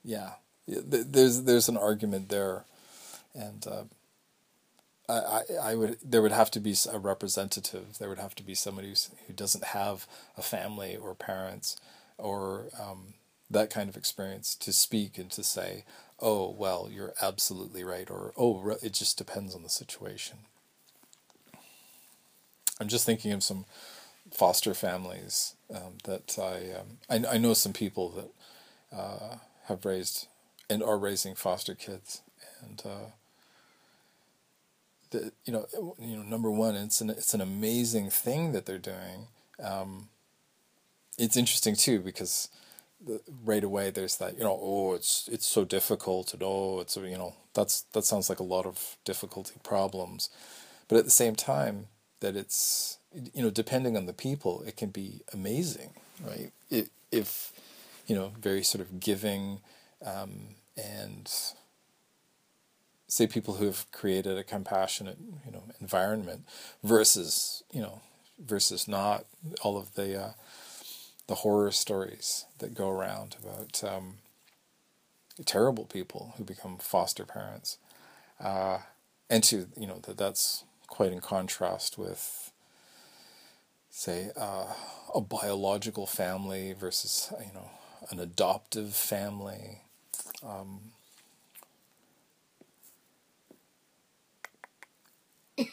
yeah, 0.04 0.32
there's 0.68 1.44
there's 1.44 1.70
an 1.70 1.78
argument 1.78 2.28
there, 2.28 2.66
and 3.34 3.66
uh, 3.66 3.84
I, 5.08 5.42
I 5.62 5.76
would 5.76 5.98
there 6.04 6.22
would 6.22 6.34
have 6.34 6.52
to 6.52 6.60
be 6.60 6.76
a 6.92 7.00
representative. 7.00 7.98
There 8.00 8.10
would 8.10 8.20
have 8.20 8.36
to 8.36 8.44
be 8.44 8.54
somebody 8.54 8.90
who's, 8.90 9.10
who 9.28 9.34
doesn't 9.34 9.64
have 9.66 10.06
a 10.38 10.42
family 10.42 10.98
or 10.98 11.16
parents 11.16 11.78
or 12.18 12.66
um, 12.80 13.14
that 13.50 13.70
kind 13.70 13.90
of 13.90 13.98
experience 13.98 14.56
to 14.56 14.74
speak 14.74 15.18
and 15.18 15.32
to 15.32 15.44
say, 15.44 15.86
oh 16.20 16.50
well, 16.50 16.90
you're 16.92 17.14
absolutely 17.22 17.84
right, 17.84 18.10
or 18.10 18.34
oh 18.38 18.78
it 18.82 18.94
just 18.94 19.18
depends 19.18 19.56
on 19.56 19.64
the 19.64 19.70
situation. 19.70 20.40
I'm 22.80 22.88
just 22.88 23.06
thinking 23.06 23.32
of 23.32 23.44
some 23.44 23.66
foster 24.32 24.74
families 24.74 25.56
um, 25.74 25.98
that 26.06 26.38
I, 26.40 26.80
um, 26.80 26.98
I, 27.10 27.36
I 27.36 27.38
know 27.38 27.54
some 27.54 27.74
people 27.74 28.10
that 28.10 28.98
uh, 28.98 29.36
have 29.66 29.86
raised 29.86 30.28
and 30.70 30.82
are 30.82 30.98
raising 30.98 31.36
foster 31.36 31.76
kids, 31.76 32.22
and 32.62 32.82
uh, 32.86 33.10
the, 35.12 35.32
you 35.46 35.54
know 35.54 35.96
you 36.00 36.18
know 36.18 36.24
number 36.24 36.50
one 36.50 36.76
it's 36.76 37.00
an 37.02 37.10
it's 37.10 37.34
an 37.34 37.42
amazing 37.42 38.10
thing 38.10 38.52
that 38.52 38.66
they're 38.66 38.78
doing. 38.78 39.28
Um, 39.62 40.10
it's 41.18 41.38
interesting 41.38 41.76
too 41.76 42.00
because 42.00 42.50
right 43.44 43.64
away 43.64 43.90
there's 43.90 44.18
that 44.18 44.38
you 44.38 44.44
know 44.44 44.58
oh 44.62 44.94
it's 44.94 45.30
it's 45.32 45.46
so 45.46 45.66
difficult 45.66 46.34
and 46.34 46.42
oh 46.44 46.80
it's 46.80 46.96
you 46.96 47.18
know 47.18 47.36
that's 47.54 47.82
that 47.94 48.06
sounds 48.06 48.30
like 48.30 48.40
a 48.40 48.44
lot 48.44 48.66
of 48.66 48.98
difficulty 49.06 49.56
problems, 49.64 50.30
but 50.88 50.98
at 50.98 51.06
the 51.06 51.12
same 51.12 51.36
time 51.36 51.88
that 52.22 52.36
it's 52.36 52.98
you 53.34 53.44
know 53.44 53.50
depending 53.50 53.96
on 53.98 54.06
the 54.06 54.14
people 54.14 54.64
it 54.64 54.78
can 54.78 54.90
be 54.90 55.22
amazing 55.34 55.92
right? 56.22 56.52
It, 56.70 56.90
if 57.12 57.52
you 58.08 58.16
know 58.16 58.34
very 58.40 58.64
sort 58.64 58.82
of 58.82 59.00
giving 59.00 59.60
um, 60.06 60.56
and 60.78 61.32
say 63.08 63.28
people 63.28 63.56
who 63.56 63.66
have 63.66 63.86
created 63.92 64.38
a 64.38 64.44
compassionate 64.44 65.18
you 65.46 65.52
know 65.52 65.64
environment 65.80 66.46
versus 66.84 67.64
you 67.72 67.82
know 67.82 68.02
versus 68.40 68.88
not 68.88 69.26
all 69.62 69.78
of 69.78 69.94
the 69.96 70.20
uh, 70.20 70.32
the 71.28 71.36
horror 71.36 71.72
stories 71.72 72.46
that 72.60 72.74
go 72.74 72.90
around 72.90 73.36
about 73.42 73.84
um, 73.84 74.16
terrible 75.46 75.86
people 75.86 76.34
who 76.38 76.44
become 76.44 76.78
foster 76.78 77.26
parents 77.26 77.78
uh, 78.40 78.80
and 79.30 79.44
to 79.44 79.68
you 79.78 79.88
know 79.88 80.00
that 80.04 80.18
that's 80.18 80.64
quite 80.94 81.12
in 81.12 81.20
contrast 81.22 81.98
with, 81.98 82.52
say, 83.90 84.30
uh, 84.38 84.66
a 85.16 85.22
biological 85.22 86.06
family 86.06 86.72
versus, 86.74 87.34
you 87.40 87.52
know, 87.52 87.72
an 88.12 88.20
adoptive 88.20 88.94
family. 88.94 89.82
Um, 90.46 90.92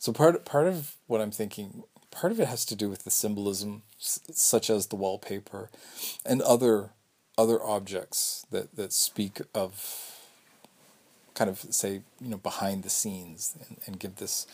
so 0.00 0.12
part 0.12 0.44
part 0.44 0.66
of 0.66 0.96
what 1.06 1.20
I'm 1.20 1.30
thinking, 1.30 1.84
part 2.10 2.32
of 2.32 2.40
it 2.40 2.48
has 2.48 2.64
to 2.64 2.74
do 2.74 2.88
with 2.88 3.04
the 3.04 3.10
symbolism, 3.10 3.82
such 3.98 4.70
as 4.70 4.86
the 4.86 4.96
wallpaper, 4.96 5.70
and 6.24 6.40
other 6.42 6.90
other 7.36 7.62
objects 7.62 8.46
that 8.50 8.76
that 8.76 8.92
speak 8.92 9.40
of 9.54 10.14
kind 11.34 11.50
of 11.50 11.58
say 11.70 12.02
you 12.20 12.28
know 12.28 12.38
behind 12.38 12.82
the 12.82 12.90
scenes 12.90 13.54
and, 13.68 13.78
and 13.86 14.00
give 14.00 14.16
this 14.16 14.46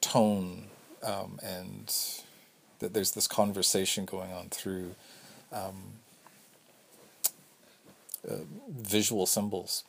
tone 0.00 0.64
um, 1.02 1.38
and 1.42 1.94
that 2.78 2.94
there's 2.94 3.12
this 3.12 3.26
conversation 3.26 4.04
going 4.04 4.32
on 4.32 4.48
through 4.48 4.94
um, 5.52 5.94
uh, 8.28 8.36
visual 8.68 9.26
symbols. 9.26 9.84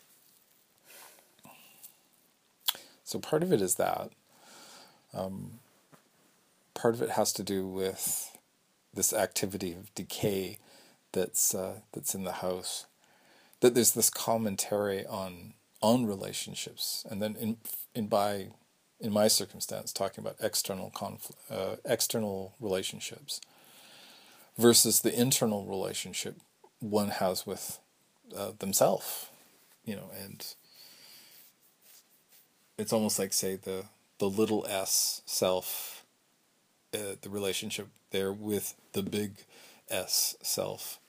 So 3.04 3.20
part 3.20 3.42
of 3.44 3.52
it 3.52 3.62
is 3.62 3.76
that. 3.76 4.12
Um, 5.14 5.60
part 6.76 6.94
of 6.94 7.02
it 7.02 7.12
has 7.12 7.34
to 7.34 7.44
do 7.44 7.68
with 7.68 8.38
this 8.94 9.14
activity 9.14 9.74
of 9.74 9.94
decay 9.96 10.58
that's 11.12 11.54
uh, 11.56 11.80
that's 11.92 12.16
in 12.16 12.24
the 12.24 12.34
house. 12.34 12.86
That 13.62 13.76
there's 13.76 13.92
this 13.92 14.10
commentary 14.10 15.06
on 15.06 15.54
on 15.82 16.06
relationships, 16.06 17.06
and 17.10 17.22
then 17.22 17.36
in 17.36 17.58
in 17.94 18.08
by 18.08 18.50
in 19.00 19.14
my 19.14 19.28
circumstance 19.28 19.94
talking 19.94 20.24
about 20.24 20.36
external 20.42 20.90
conflict, 20.90 21.42
uh, 21.50 21.78
external 21.86 22.54
relationships 22.60 23.40
versus 24.58 25.02
the 25.02 25.18
internal 25.18 25.66
relationship 25.66 26.36
one 26.80 27.10
has 27.10 27.48
with 27.48 27.80
uh, 28.36 28.52
themselves, 28.60 29.28
you 29.86 29.96
know, 29.96 30.12
and 30.22 30.56
it's 32.78 32.94
almost 32.94 33.20
like 33.20 33.34
say 33.34 33.56
the 33.56 33.86
the 34.20 34.30
little 34.30 34.66
s 34.68 35.22
self, 35.26 35.99
uh, 36.94 37.16
the 37.22 37.30
relationship 37.30 37.88
there 38.12 38.32
with 38.34 38.76
the 38.94 39.04
big 39.04 39.46
S 39.90 40.36
self, 40.42 41.00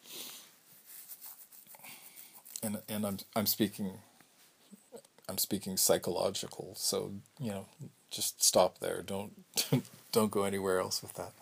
and 2.62 2.78
and 2.88 3.06
I'm 3.06 3.18
I'm 3.36 3.46
speaking 3.46 3.98
I'm 5.28 5.38
speaking 5.38 5.76
psychological, 5.76 6.74
so 6.76 7.12
you 7.38 7.50
know, 7.52 7.66
just 8.10 8.42
stop 8.42 8.78
there. 8.80 9.00
Don't 9.02 9.32
don't 10.12 10.30
go 10.30 10.42
anywhere 10.42 10.80
else 10.80 11.02
with 11.02 11.14
that. 11.14 11.32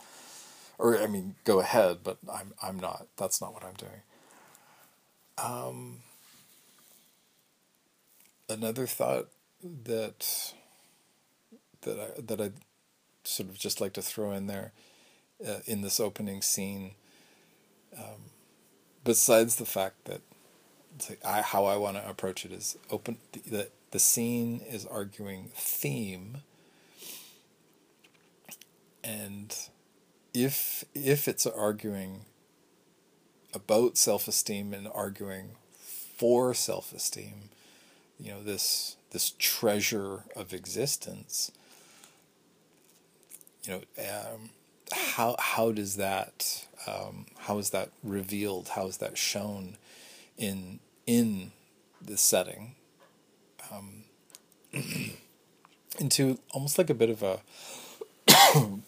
Or 0.78 0.96
I 0.98 1.06
mean, 1.06 1.36
go 1.44 1.60
ahead, 1.60 1.98
but 2.04 2.18
I'm 2.32 2.52
I'm 2.62 2.78
not. 2.78 3.06
That's 3.16 3.40
not 3.40 3.54
what 3.54 3.64
I'm 3.64 3.74
doing. 3.74 4.02
Um, 5.38 5.98
another 8.48 8.86
thought 8.86 9.28
that 9.62 10.52
that 11.82 11.98
I 11.98 12.20
that 12.20 12.40
I 12.40 12.50
sort 13.28 13.48
of 13.48 13.58
just 13.58 13.80
like 13.80 13.92
to 13.94 14.02
throw 14.02 14.32
in 14.32 14.46
there 14.46 14.72
uh, 15.46 15.60
in 15.66 15.82
this 15.82 16.00
opening 16.00 16.42
scene. 16.42 16.92
Um, 17.96 18.30
besides 19.04 19.56
the 19.56 19.66
fact 19.66 20.04
that 20.04 20.20
I, 21.24 21.42
how 21.42 21.64
I 21.64 21.76
want 21.76 21.96
to 21.96 22.08
approach 22.08 22.44
it 22.44 22.52
is 22.52 22.76
open 22.90 23.18
the 23.46 23.68
the 23.90 23.98
scene 23.98 24.60
is 24.68 24.84
arguing 24.84 25.50
theme, 25.54 26.38
and 29.02 29.56
if 30.34 30.84
if 30.94 31.28
it's 31.28 31.46
arguing 31.46 32.24
about 33.54 33.96
self 33.96 34.28
esteem 34.28 34.74
and 34.74 34.88
arguing 34.88 35.52
for 36.16 36.52
self 36.52 36.92
esteem, 36.92 37.50
you 38.18 38.32
know 38.32 38.42
this 38.42 38.96
this 39.10 39.34
treasure 39.38 40.24
of 40.36 40.52
existence. 40.52 41.52
You 43.68 43.74
know, 43.74 43.82
um, 44.02 44.50
how 44.92 45.36
how 45.38 45.72
does 45.72 45.96
that 45.96 46.66
um, 46.86 47.26
how 47.40 47.58
is 47.58 47.68
that 47.70 47.90
revealed? 48.02 48.68
How 48.68 48.86
is 48.86 48.96
that 48.96 49.18
shown 49.18 49.76
in 50.38 50.80
in 51.06 51.52
the 52.00 52.16
setting? 52.16 52.76
Um, 53.70 54.04
into 55.98 56.38
almost 56.52 56.78
like 56.78 56.88
a 56.88 56.94
bit 56.94 57.10
of 57.10 57.22
a 57.22 57.40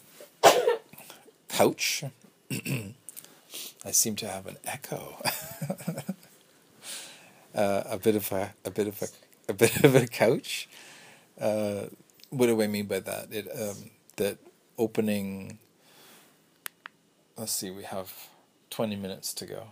couch. 1.47 2.03
I 3.85 3.91
seem 3.91 4.15
to 4.15 4.27
have 4.27 4.47
an 4.47 4.57
echo. 4.65 5.21
uh, 7.53 7.83
a 7.85 7.99
bit 7.99 8.15
of 8.15 8.31
a 8.31 8.53
a 8.65 8.71
bit 8.71 8.87
of 8.87 8.99
a 9.03 9.07
a 9.47 9.53
bit 9.53 9.83
of 9.83 9.93
a 9.93 10.07
couch. 10.07 10.67
Uh, 11.39 11.83
what 12.31 12.47
do 12.47 12.59
I 12.59 12.65
mean 12.65 12.87
by 12.87 12.99
that? 12.99 13.31
It 13.31 13.47
um, 13.47 13.91
that 14.15 14.39
opening. 14.81 15.59
Let's 17.37 17.51
see. 17.51 17.69
We 17.69 17.83
have 17.83 18.11
twenty 18.69 18.95
minutes 18.95 19.33
to 19.35 19.45
go. 19.45 19.63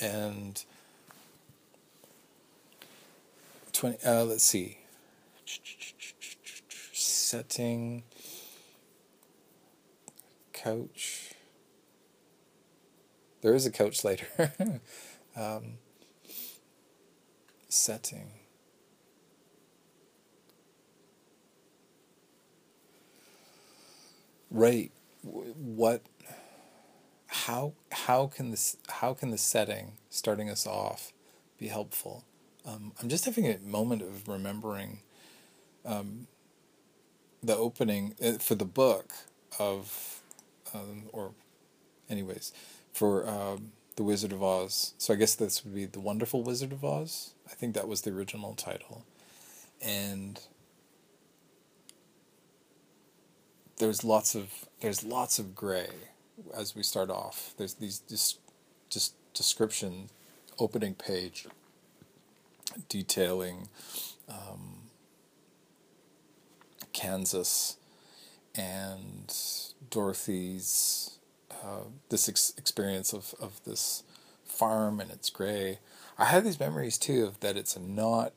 And 0.00 0.64
twenty. 3.72 3.98
Uh, 4.04 4.24
let's 4.24 4.44
see. 4.44 4.78
Setting. 6.92 8.04
Couch 10.52 11.34
there 13.40 13.54
is 13.54 13.66
a 13.66 13.70
coach 13.70 14.04
later. 14.04 14.26
um, 15.36 15.78
setting. 17.68 18.30
Right. 24.50 24.92
What? 25.22 26.02
How 27.26 27.74
how 27.92 28.26
can 28.26 28.50
this 28.50 28.76
how 28.88 29.12
can 29.14 29.30
the 29.30 29.38
setting 29.38 29.92
starting 30.08 30.48
us 30.48 30.66
off 30.66 31.12
be 31.58 31.68
helpful? 31.68 32.24
Um, 32.64 32.92
I'm 33.00 33.08
just 33.08 33.24
having 33.24 33.46
a 33.46 33.58
moment 33.58 34.02
of 34.02 34.28
remembering 34.28 35.00
um, 35.84 36.26
the 37.42 37.56
opening 37.56 38.14
uh, 38.22 38.32
for 38.32 38.54
the 38.54 38.64
book 38.64 39.12
of, 39.58 40.22
um, 40.74 41.04
or, 41.12 41.32
anyways, 42.10 42.52
for 42.92 43.28
um, 43.28 43.72
The 43.96 44.02
Wizard 44.02 44.32
of 44.32 44.42
Oz. 44.42 44.94
So 44.98 45.14
I 45.14 45.16
guess 45.16 45.34
this 45.34 45.64
would 45.64 45.74
be 45.74 45.86
The 45.86 46.00
Wonderful 46.00 46.42
Wizard 46.42 46.72
of 46.72 46.84
Oz. 46.84 47.32
I 47.50 47.54
think 47.54 47.74
that 47.74 47.88
was 47.88 48.02
the 48.02 48.10
original 48.10 48.54
title. 48.54 49.04
And 49.80 50.40
there's 53.78 54.04
lots 54.04 54.34
of 54.34 54.50
there's 54.80 55.04
lots 55.04 55.38
of 55.38 55.54
gray 55.54 55.88
as 56.54 56.74
we 56.74 56.82
start 56.82 57.10
off. 57.10 57.54
There's 57.56 57.74
these 57.74 58.00
just 58.00 58.38
just 58.90 59.14
description 59.34 60.10
opening 60.58 60.94
page 60.94 61.46
detailing 62.88 63.68
um, 64.28 64.78
Kansas 66.92 67.76
and 68.54 69.34
Dorothy's 69.90 71.18
uh, 71.50 71.84
this 72.08 72.28
ex- 72.28 72.54
experience 72.56 73.12
of, 73.12 73.34
of 73.40 73.60
this 73.64 74.02
farm 74.44 75.00
and 75.00 75.10
it's 75.10 75.30
gray. 75.30 75.78
I 76.18 76.26
have 76.26 76.44
these 76.44 76.58
memories 76.58 76.98
too 76.98 77.24
of 77.24 77.40
that 77.40 77.56
it's 77.56 77.78
not 77.78 78.32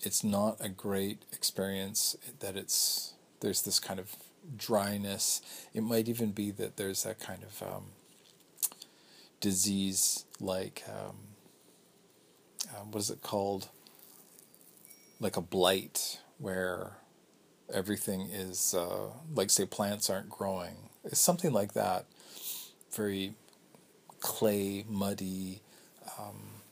it's 0.00 0.24
not 0.24 0.56
a 0.60 0.68
great 0.68 1.24
experience 1.32 2.16
that 2.40 2.56
it's 2.56 3.14
there's 3.40 3.62
this 3.62 3.78
kind 3.78 4.00
of 4.00 4.16
dryness. 4.56 5.40
It 5.72 5.82
might 5.82 6.08
even 6.08 6.32
be 6.32 6.50
that 6.52 6.76
there's 6.76 7.04
that 7.04 7.20
kind 7.20 7.42
of 7.42 7.62
um, 7.62 7.84
disease 9.40 10.24
like 10.40 10.82
um, 10.88 11.16
uh, 12.70 12.84
what 12.90 13.00
is 13.00 13.10
it 13.10 13.22
called? 13.22 13.68
Like 15.20 15.36
a 15.36 15.40
blight 15.40 16.18
where 16.38 16.92
everything 17.72 18.28
is 18.32 18.74
uh, 18.74 19.10
like 19.34 19.50
say 19.50 19.66
plants 19.66 20.10
aren't 20.10 20.30
growing. 20.30 20.76
It's 21.04 21.20
something 21.20 21.52
like 21.52 21.74
that 21.74 22.06
very 22.94 23.34
clay, 24.20 24.84
muddy, 24.88 25.60
um, 26.18 26.62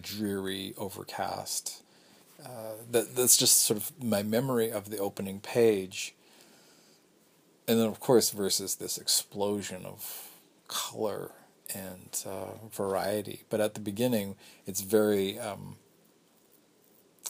dreary, 0.00 0.74
overcast. 0.76 1.82
Uh, 2.44 2.74
that 2.90 3.16
that's 3.16 3.36
just 3.36 3.62
sort 3.62 3.78
of 3.78 3.92
my 4.02 4.22
memory 4.22 4.70
of 4.70 4.90
the 4.90 4.98
opening 4.98 5.40
page. 5.40 6.14
And 7.68 7.78
then, 7.78 7.86
of 7.86 8.00
course, 8.00 8.30
versus 8.30 8.76
this 8.76 8.98
explosion 8.98 9.84
of 9.84 10.30
color 10.66 11.32
and 11.74 12.24
uh, 12.26 12.66
variety. 12.72 13.42
But 13.50 13.60
at 13.60 13.74
the 13.74 13.80
beginning, 13.80 14.36
it's 14.66 14.80
very. 14.80 15.38
Um, 15.38 15.76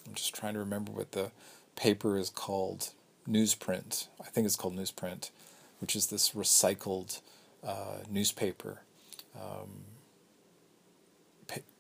I'm 0.07 0.15
just 0.15 0.35
trying 0.35 0.55
to 0.55 0.61
remember 0.61 0.93
what 0.93 1.13
the 1.13 1.33
paper 1.77 2.17
is 2.17 2.31
called. 2.31 2.91
Newsprint. 3.29 4.07
I 4.23 4.31
think 4.31 4.47
it's 4.47 4.57
called 4.57 4.75
newsprint, 4.75 5.31
which 5.83 5.95
is 5.95 6.07
this 6.07 6.31
recycled 6.31 7.21
uh, 7.63 7.99
newspaper. 8.09 8.81
Um, 9.37 9.85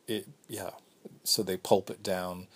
it, 0.08 0.26
yeah, 0.48 0.70
so 1.22 1.42
they 1.42 1.56
pulp 1.56 1.90
it 1.90 2.02
down 2.02 2.48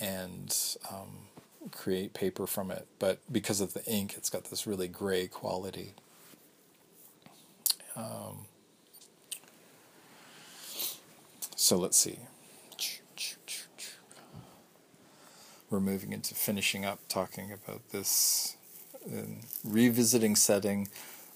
and 0.00 0.56
um, 0.90 1.29
create 1.70 2.14
paper 2.14 2.46
from 2.46 2.70
it. 2.70 2.86
But 2.98 3.20
because 3.30 3.60
of 3.60 3.74
the 3.74 3.84
ink, 3.86 4.14
it's 4.16 4.30
got 4.30 4.44
this 4.44 4.66
really 4.66 4.88
gray 4.88 5.26
quality. 5.26 5.94
Um, 7.96 8.46
so 11.56 11.76
let's 11.76 11.96
see. 11.96 12.18
We're 15.68 15.80
moving 15.80 16.12
into 16.12 16.34
finishing 16.34 16.84
up 16.84 16.98
talking 17.08 17.52
about 17.52 17.90
this 17.90 18.56
revisiting 19.64 20.34
setting 20.36 20.88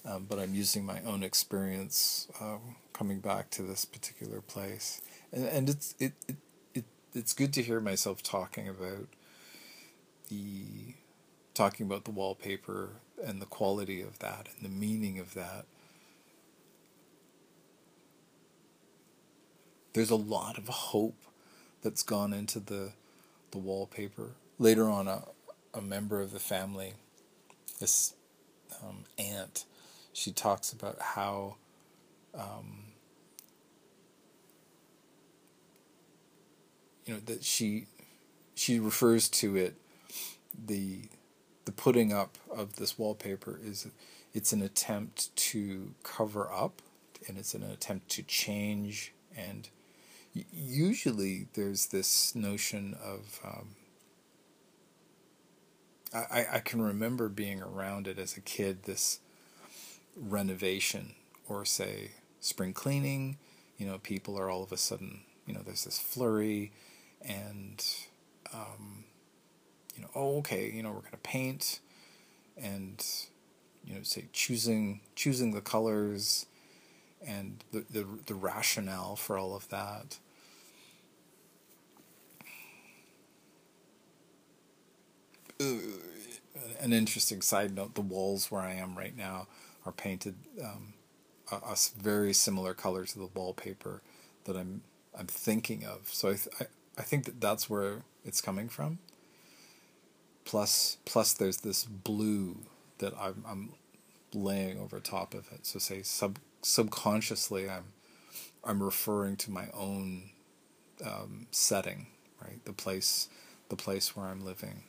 um, 0.05 0.25
but 0.29 0.37
I'm 0.39 0.53
using 0.53 0.85
my 0.85 1.01
own 1.01 1.23
experience 1.23 2.27
um, 2.39 2.75
coming 2.93 3.19
back 3.19 3.49
to 3.51 3.63
this 3.63 3.85
particular 3.85 4.39
place, 4.39 5.01
and 5.31 5.45
and 5.45 5.69
it's 5.69 5.95
it, 5.99 6.13
it 6.27 6.35
it 6.75 6.85
it's 7.13 7.33
good 7.33 7.53
to 7.53 7.63
hear 7.63 7.79
myself 7.79 8.21
talking 8.21 8.67
about 8.67 9.07
the 10.29 10.95
talking 11.53 11.85
about 11.85 12.05
the 12.05 12.11
wallpaper 12.11 12.89
and 13.23 13.41
the 13.41 13.45
quality 13.45 14.01
of 14.01 14.19
that 14.19 14.49
and 14.55 14.65
the 14.65 14.75
meaning 14.75 15.19
of 15.19 15.33
that. 15.33 15.65
There's 19.93 20.09
a 20.09 20.15
lot 20.15 20.57
of 20.57 20.67
hope 20.67 21.15
that's 21.81 22.03
gone 22.03 22.33
into 22.33 22.59
the 22.59 22.91
the 23.51 23.57
wallpaper. 23.57 24.31
Later 24.59 24.89
on, 24.89 25.07
a 25.07 25.23
a 25.73 25.81
member 25.81 26.21
of 26.21 26.31
the 26.31 26.39
family, 26.39 26.93
this 27.79 28.13
um, 28.81 29.03
aunt 29.17 29.65
she 30.15 30.31
talks 30.31 30.71
about 30.71 30.97
how 31.01 31.55
um, 32.33 32.85
you 37.05 37.13
know 37.13 37.19
that 37.25 37.43
she 37.43 37.87
she 38.55 38.79
refers 38.79 39.27
to 39.27 39.57
it 39.57 39.75
the 40.65 41.09
the 41.65 41.71
putting 41.71 42.13
up 42.13 42.37
of 42.55 42.75
this 42.75 42.97
wallpaper 42.97 43.59
is 43.63 43.87
it's 44.33 44.53
an 44.53 44.61
attempt 44.61 45.35
to 45.35 45.93
cover 46.03 46.51
up 46.51 46.81
and 47.27 47.37
it's 47.37 47.55
an 47.55 47.63
attempt 47.63 48.09
to 48.09 48.21
change. 48.21 49.13
And 49.35 49.67
usually 50.53 51.47
there's 51.55 51.87
this 51.87 52.35
notion 52.35 52.95
of 53.03 53.39
um, 53.43 53.69
I, 56.13 56.45
I 56.53 56.59
can 56.59 56.81
remember 56.81 57.29
being 57.29 57.63
around 57.63 58.07
it 58.07 58.19
as 58.19 58.37
a 58.37 58.41
kid 58.41 58.83
this 58.83 59.19
renovation 60.15 61.15
or 61.47 61.65
say 61.65 62.11
spring 62.39 62.73
cleaning 62.73 63.37
you 63.77 63.85
know, 63.85 63.97
people 63.97 64.39
are 64.39 64.49
all 64.49 64.63
of 64.63 64.71
a 64.71 64.77
sudden, 64.77 65.21
you 65.45 65.53
know, 65.53 65.61
there's 65.65 65.83
this 65.83 65.99
flurry, 65.99 66.71
and 67.21 67.83
um, 68.53 69.04
you 69.95 70.01
know, 70.01 70.09
oh, 70.15 70.37
okay, 70.39 70.71
you 70.71 70.83
know, 70.83 70.91
we're 70.91 71.01
gonna 71.01 71.17
paint, 71.23 71.79
and 72.57 73.03
you 73.83 73.95
know, 73.95 74.03
say 74.03 74.25
choosing 74.33 75.01
choosing 75.15 75.51
the 75.51 75.61
colors, 75.61 76.45
and 77.25 77.63
the 77.71 77.85
the, 77.89 78.05
the 78.25 78.35
rationale 78.35 79.15
for 79.15 79.37
all 79.37 79.55
of 79.55 79.69
that. 79.69 80.19
an 86.85 86.93
interesting 86.93 87.41
side 87.41 87.75
note: 87.75 87.95
the 87.95 88.01
walls 88.01 88.51
where 88.51 88.61
I 88.61 88.73
am 88.73 88.97
right 88.97 89.15
now 89.15 89.47
are 89.85 89.91
painted 89.91 90.35
um, 90.63 90.93
a, 91.51 91.55
a, 91.55 91.75
very 91.97 92.33
similar 92.33 92.73
color 92.73 93.05
to 93.05 93.19
the 93.19 93.29
wallpaper 93.33 94.01
that 94.45 94.55
I'm 94.55 94.81
I'm 95.17 95.27
thinking 95.27 95.85
of. 95.85 96.09
So 96.11 96.29
I, 96.29 96.33
th- 96.33 96.47
I 96.59 96.65
I 96.97 97.01
think 97.01 97.25
that 97.25 97.41
that's 97.41 97.69
where 97.69 98.03
it's 98.23 98.41
coming 98.41 98.69
from. 98.69 98.99
Plus 100.45 100.97
plus 101.05 101.33
there's 101.33 101.57
this 101.57 101.85
blue 101.85 102.57
that 102.99 103.13
I'm 103.19 103.43
I'm 103.47 103.69
laying 104.33 104.79
over 104.79 104.99
top 104.99 105.33
of 105.33 105.51
it. 105.51 105.65
So 105.65 105.79
say 105.79 106.01
sub 106.03 106.37
subconsciously 106.61 107.69
I'm 107.69 107.85
I'm 108.63 108.81
referring 108.81 109.37
to 109.37 109.51
my 109.51 109.67
own 109.73 110.29
um, 111.03 111.47
setting, 111.51 112.07
right? 112.41 112.63
The 112.65 112.73
place 112.73 113.27
the 113.69 113.75
place 113.75 114.15
where 114.15 114.27
I'm 114.27 114.45
living. 114.45 114.83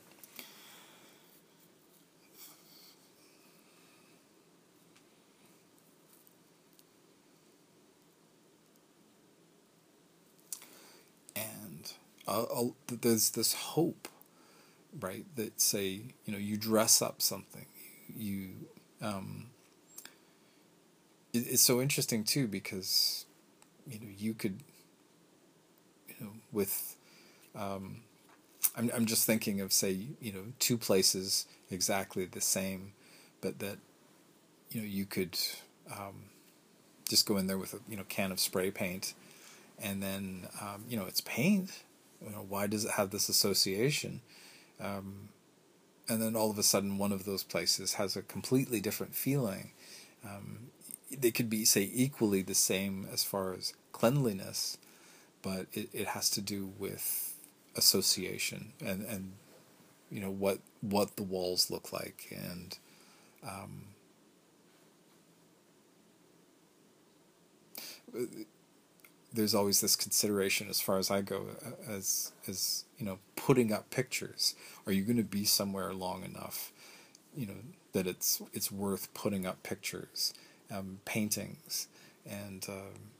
And 11.35 11.93
uh, 12.27 12.45
there's 12.89 13.31
this 13.31 13.55
hope, 13.55 14.09
right? 15.01 15.25
That 15.37 15.61
say, 15.61 16.15
you 16.25 16.33
know, 16.33 16.39
you 16.39 16.57
dress 16.57 17.03
up 17.03 17.23
something, 17.23 17.67
you. 18.15 18.51
Um, 19.03 19.47
it, 21.33 21.47
it's 21.49 21.63
so 21.63 21.81
interesting 21.81 22.25
too 22.25 22.47
because, 22.47 23.27
you 23.87 24.01
know, 24.01 24.09
you 24.17 24.35
could, 24.35 24.61
you 26.09 26.15
know, 26.21 26.33
with. 26.53 26.97
Um, 27.55 28.03
I'm 28.77 28.91
I'm 28.95 29.07
just 29.07 29.25
thinking 29.25 29.61
of 29.61 29.73
say 29.73 29.99
you 30.21 30.33
know 30.33 30.43
two 30.59 30.77
places 30.77 31.47
exactly 31.71 32.25
the 32.27 32.41
same, 32.41 32.93
but 33.41 33.59
that, 33.61 33.79
you 34.71 34.81
know, 34.81 34.87
you 34.87 35.07
could. 35.07 35.39
Um, 35.91 36.31
just 37.09 37.27
go 37.27 37.37
in 37.37 37.47
there 37.47 37.59
with 37.59 37.75
a 37.75 37.79
you 37.89 37.97
know 37.97 38.05
can 38.09 38.33
of 38.33 38.41
spray 38.41 38.71
paint, 38.71 39.15
and 39.79 40.03
then 40.03 40.49
um, 40.61 40.85
you 40.89 40.97
know 40.97 41.07
it's 41.07 41.21
paint, 41.23 41.71
you 42.25 42.31
know, 42.31 42.45
why 42.49 42.67
does 42.67 42.85
it 42.85 42.93
have 42.93 43.11
this 43.11 43.29
association? 43.29 44.21
Um, 44.81 45.31
and 46.09 46.23
then 46.23 46.37
all 46.37 46.51
of 46.51 46.59
a 46.59 46.63
sudden, 46.63 46.99
one 46.99 47.13
of 47.13 47.25
those 47.25 47.43
places 47.43 47.95
has 47.95 48.17
a 48.17 48.23
completely 48.23 48.81
different 48.81 49.15
feeling. 49.15 49.73
Um, 50.25 50.71
they 51.11 51.31
could 51.31 51.51
be, 51.51 51.65
say, 51.65 51.91
equally 51.93 52.43
the 52.43 52.55
same 52.55 53.09
as 53.13 53.25
far 53.25 53.53
as 53.55 53.75
cleanliness, 53.93 54.79
but 55.43 55.67
it, 55.73 55.89
it 55.93 56.07
has 56.09 56.31
to 56.31 56.41
do 56.41 56.73
with 56.79 57.35
association 57.77 58.73
and, 58.85 59.05
and 59.05 59.33
you 60.11 60.21
know 60.21 60.31
what 60.31 60.59
what 60.81 61.17
the 61.17 61.23
walls 61.23 61.71
look 61.71 61.93
like 61.93 62.29
and 62.31 62.79
um, 63.47 63.83
there's 69.37 69.55
always 69.55 69.81
this 69.81 69.97
consideration 69.97 70.69
as 70.69 70.81
far 70.81 70.99
as 70.99 71.11
I 71.11 71.21
go 71.21 71.47
as 71.89 72.33
as 72.49 72.85
you 72.99 73.07
know 73.07 73.19
putting 73.37 73.73
up 73.73 73.91
pictures. 73.91 74.55
Are 74.87 74.93
you 74.93 75.03
going 75.03 75.17
to 75.19 75.23
be 75.23 75.45
somewhere 75.45 75.93
long 75.93 76.25
enough, 76.25 76.73
you 77.37 77.47
know, 77.47 77.55
that 77.93 78.07
it's 78.07 78.43
it's 78.53 78.73
worth 78.73 79.13
putting 79.15 79.47
up 79.47 79.63
pictures, 79.63 80.35
um, 80.71 81.01
paintings, 81.05 81.89
and 82.29 82.65
um, 82.69 83.11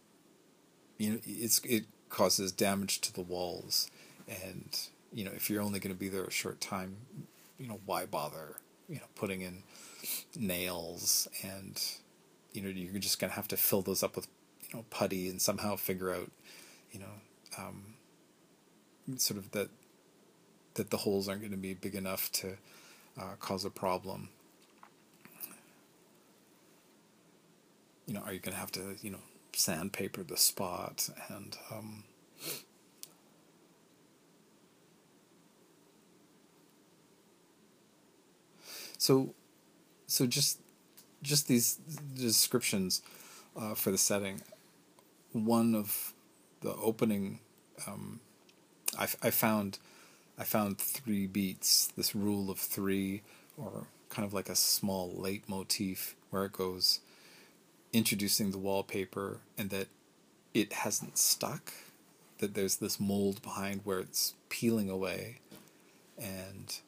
you 0.99 1.13
know 1.13 1.19
it's 1.25 1.61
it 1.65 1.85
causes 2.09 2.53
damage 2.53 3.01
to 3.03 3.13
the 3.13 3.23
walls, 3.23 3.91
and 4.29 4.79
you 5.13 5.25
know 5.25 5.33
if 5.35 5.51
you're 5.51 5.63
only 5.63 5.79
going 5.79 5.95
to 5.95 5.99
be 5.99 6.09
there 6.09 6.25
a 6.25 6.31
short 6.31 6.61
time, 6.61 6.97
you 7.59 7.69
know 7.69 7.81
why 7.87 8.07
bother, 8.07 8.57
you 8.89 8.97
know 8.97 9.07
putting 9.15 9.43
in 9.43 9.63
nails? 10.35 11.29
And 11.43 11.83
you 12.53 12.63
know 12.63 12.69
you're 12.69 12.99
just 12.99 13.21
going 13.21 13.31
to 13.31 13.37
have 13.37 13.49
to 13.49 13.57
fill 13.57 13.83
those 13.83 14.03
up 14.03 14.17
with 14.17 14.29
you 14.71 14.79
know 14.79 14.85
putty 14.91 15.29
and 15.29 15.41
somehow 15.41 15.77
figure 15.77 16.13
out 16.13 16.31
you 16.93 17.01
know 17.01 17.07
um, 17.59 17.95
sort 19.17 19.39
of 19.39 19.51
that 19.53 19.71
that 20.75 20.91
the 20.91 20.99
holes 20.99 21.29
aren't 21.29 21.41
going 21.41 21.53
to 21.53 21.57
be 21.57 21.75
big 21.75 21.95
enough 21.95 22.31
to 22.33 22.57
uh, 23.19 23.35
cause 23.41 23.65
a 23.65 23.71
problem. 23.71 24.29
You 28.07 28.15
know, 28.15 28.21
are 28.21 28.33
you 28.33 28.39
going 28.39 28.53
to 28.53 28.61
have 28.61 28.73
to 28.73 28.97
you 29.01 29.11
know 29.11 29.21
sandpaper 29.53 30.23
the 30.23 30.37
spot 30.37 31.09
and 31.31 31.57
um, 31.73 32.05
so 38.99 39.35
so 40.07 40.27
just 40.27 40.61
just 41.23 41.49
these 41.49 41.77
descriptions 42.15 43.01
uh, 43.57 43.75
for 43.75 43.91
the 43.91 43.99
setting 43.99 44.43
one 45.45 45.75
of 45.75 46.15
the 46.61 46.75
opening, 46.77 47.41
um, 47.87 48.21
I, 48.99 49.05
I 49.23 49.31
found, 49.31 49.79
I 50.39 50.45
found 50.45 50.79
three 50.79 51.27
beats. 51.27 51.93
This 51.97 52.15
rule 52.15 52.51
of 52.51 52.59
three, 52.59 53.23
or 53.57 53.87
kind 54.09 54.27
of 54.27 54.33
like 54.33 54.49
a 54.49 54.57
small 54.57 55.13
leitmotif 55.13 56.17
where 56.31 56.45
it 56.45 56.53
goes, 56.53 57.01
introducing 57.93 58.51
the 58.51 58.59
wallpaper, 58.59 59.41
and 59.59 59.71
that 59.71 59.89
it 60.55 60.73
hasn't 60.73 61.19
stuck. 61.19 61.73
That 62.39 62.55
there's 62.55 62.77
this 62.77 63.01
mold 63.01 63.41
behind 63.43 63.81
where 63.85 64.01
it's 64.01 64.35
peeling 64.49 64.91
away, 64.91 65.41
and 66.19 66.79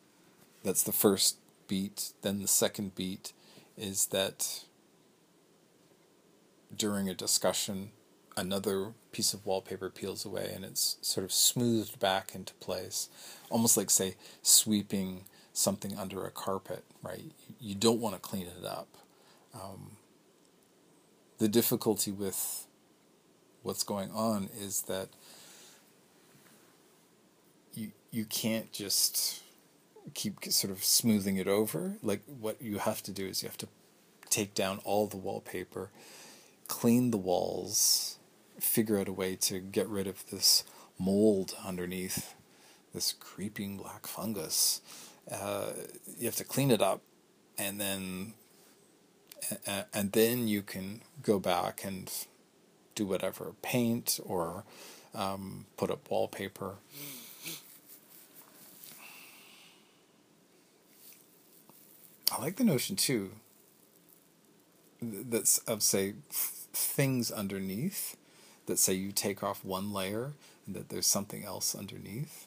that's 0.63 0.83
the 0.83 0.93
first 0.93 1.39
beat. 1.67 2.13
Then 2.23 2.41
the 2.41 2.49
second 2.49 2.95
beat 2.95 3.33
is 3.77 4.07
that 4.07 4.65
during 6.75 7.09
a 7.09 7.15
discussion 7.15 7.93
another 8.39 8.93
piece 9.13 9.35
of 9.35 9.45
wallpaper 9.45 9.91
peels 9.91 10.25
away 10.25 10.53
and 10.55 10.65
it's 10.65 10.97
sort 11.03 11.25
of 11.25 11.33
smoothed 11.33 11.99
back 11.99 12.35
into 12.35 12.55
place, 12.55 13.09
almost 13.51 13.77
like, 13.77 13.91
say, 13.91 14.17
sweeping 14.43 15.25
something 15.53 15.97
under 15.99 16.25
a 16.25 16.31
carpet, 16.31 16.85
right? 17.03 17.33
You 17.61 17.75
don't 17.75 18.01
want 18.01 18.15
to 18.15 18.21
clean 18.21 18.47
it 18.47 18.65
up. 18.65 18.89
Um, 19.55 19.97
the 21.39 21.49
difficulty 21.49 22.13
with 22.13 22.67
what's 23.63 23.83
going 23.83 24.11
on 24.13 24.49
is 24.59 24.83
that 24.83 25.09
you 27.75 27.93
you 28.11 28.25
can't 28.25 28.73
just 28.73 29.43
keep 30.15 30.45
sort 30.45 30.73
of 30.73 30.85
smoothing 30.85 31.37
it 31.37 31.49
over. 31.49 31.95
Like 32.03 32.23
what 32.27 32.61
you 32.63 32.79
have 32.79 33.03
to 33.05 33.13
do 33.13 33.27
is 33.27 33.43
you 33.43 33.49
have 33.49 33.59
to 33.59 33.69
take 34.31 34.55
down 34.55 34.81
all 34.85 35.07
the 35.07 35.17
wallpaper, 35.17 35.91
clean 36.67 37.11
the 37.11 37.17
walls, 37.17 38.18
figure 38.61 38.99
out 38.99 39.09
a 39.09 39.13
way 39.13 39.37
to 39.37 39.61
get 39.61 39.89
rid 39.89 40.07
of 40.07 40.29
this 40.31 40.65
mold 40.99 41.55
underneath 41.65 42.35
this 42.95 43.13
creeping 43.13 43.77
black 43.77 44.07
fungus. 44.07 44.81
Uh, 45.31 45.71
you 46.19 46.27
have 46.27 46.37
to 46.37 46.45
clean 46.45 46.71
it 46.71 46.83
up, 46.83 47.03
and 47.57 47.81
then 47.81 48.35
and 49.95 50.13
then 50.13 50.49
you 50.49 50.63
can 50.63 51.03
go 51.23 51.39
back 51.39 51.85
and 51.85 52.27
do 52.95 53.07
whatever, 53.07 53.55
paint 53.63 54.19
or 54.25 54.65
um, 55.15 55.67
put 55.77 55.91
up 55.91 56.11
wallpaper. 56.11 56.77
I 62.31 62.41
like 62.41 62.57
the 62.57 62.65
notion 62.65 62.97
too. 62.97 63.31
That's 65.01 65.59
of 65.59 65.83
say 65.83 66.15
things 66.73 67.31
underneath 67.31 68.17
that 68.69 68.79
say 68.79 68.93
you 68.93 69.13
take 69.13 69.43
off 69.43 69.65
one 69.65 69.93
layer 69.93 70.33
and 70.67 70.77
that 70.77 70.91
there's 70.91 71.07
something 71.07 71.45
else 71.45 71.75
underneath. 71.75 72.47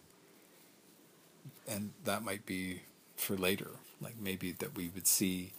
And 1.67 1.91
that 2.05 2.23
might 2.23 2.45
be 2.45 2.83
for 3.15 3.35
later, 3.35 3.71
like 3.99 4.15
maybe 4.19 4.51
that 4.53 4.75
we 4.75 4.89
would 4.89 5.07
see 5.07 5.53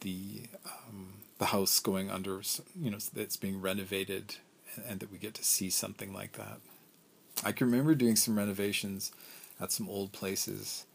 the 0.00 0.42
um, 0.66 1.14
the 1.38 1.46
house 1.46 1.80
going 1.80 2.10
under, 2.10 2.40
you 2.80 2.90
know, 2.90 2.98
that's 3.12 3.36
being 3.36 3.60
renovated, 3.60 4.36
and, 4.74 4.84
and 4.88 5.00
that 5.00 5.10
we 5.10 5.18
get 5.18 5.34
to 5.34 5.44
see 5.44 5.70
something 5.70 6.12
like 6.12 6.32
that. 6.32 6.58
I 7.44 7.52
can 7.52 7.66
remember 7.68 7.94
doing 7.94 8.16
some 8.16 8.36
renovations 8.36 9.12
at 9.60 9.72
some 9.72 9.88
old 9.88 10.12
places, 10.12 10.86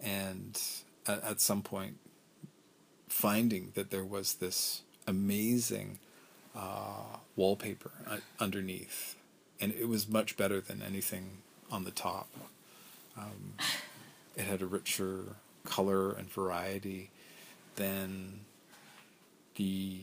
and 0.00 0.60
at, 1.06 1.22
at 1.22 1.40
some 1.40 1.62
point 1.62 1.98
finding 3.08 3.72
that 3.74 3.90
there 3.90 4.04
was 4.04 4.34
this 4.34 4.82
amazing 5.06 5.98
uh, 6.54 7.18
wallpaper 7.36 7.90
underneath, 8.38 9.16
and 9.60 9.72
it 9.72 9.88
was 9.88 10.08
much 10.08 10.36
better 10.36 10.60
than 10.60 10.82
anything 10.82 11.38
on 11.70 11.84
the 11.84 11.90
top. 11.90 12.28
Um, 13.16 13.54
it 14.36 14.44
had 14.44 14.62
a 14.62 14.66
richer 14.66 15.36
color 15.64 16.12
and 16.12 16.30
variety 16.30 17.10
than 17.76 18.40
the 19.56 20.00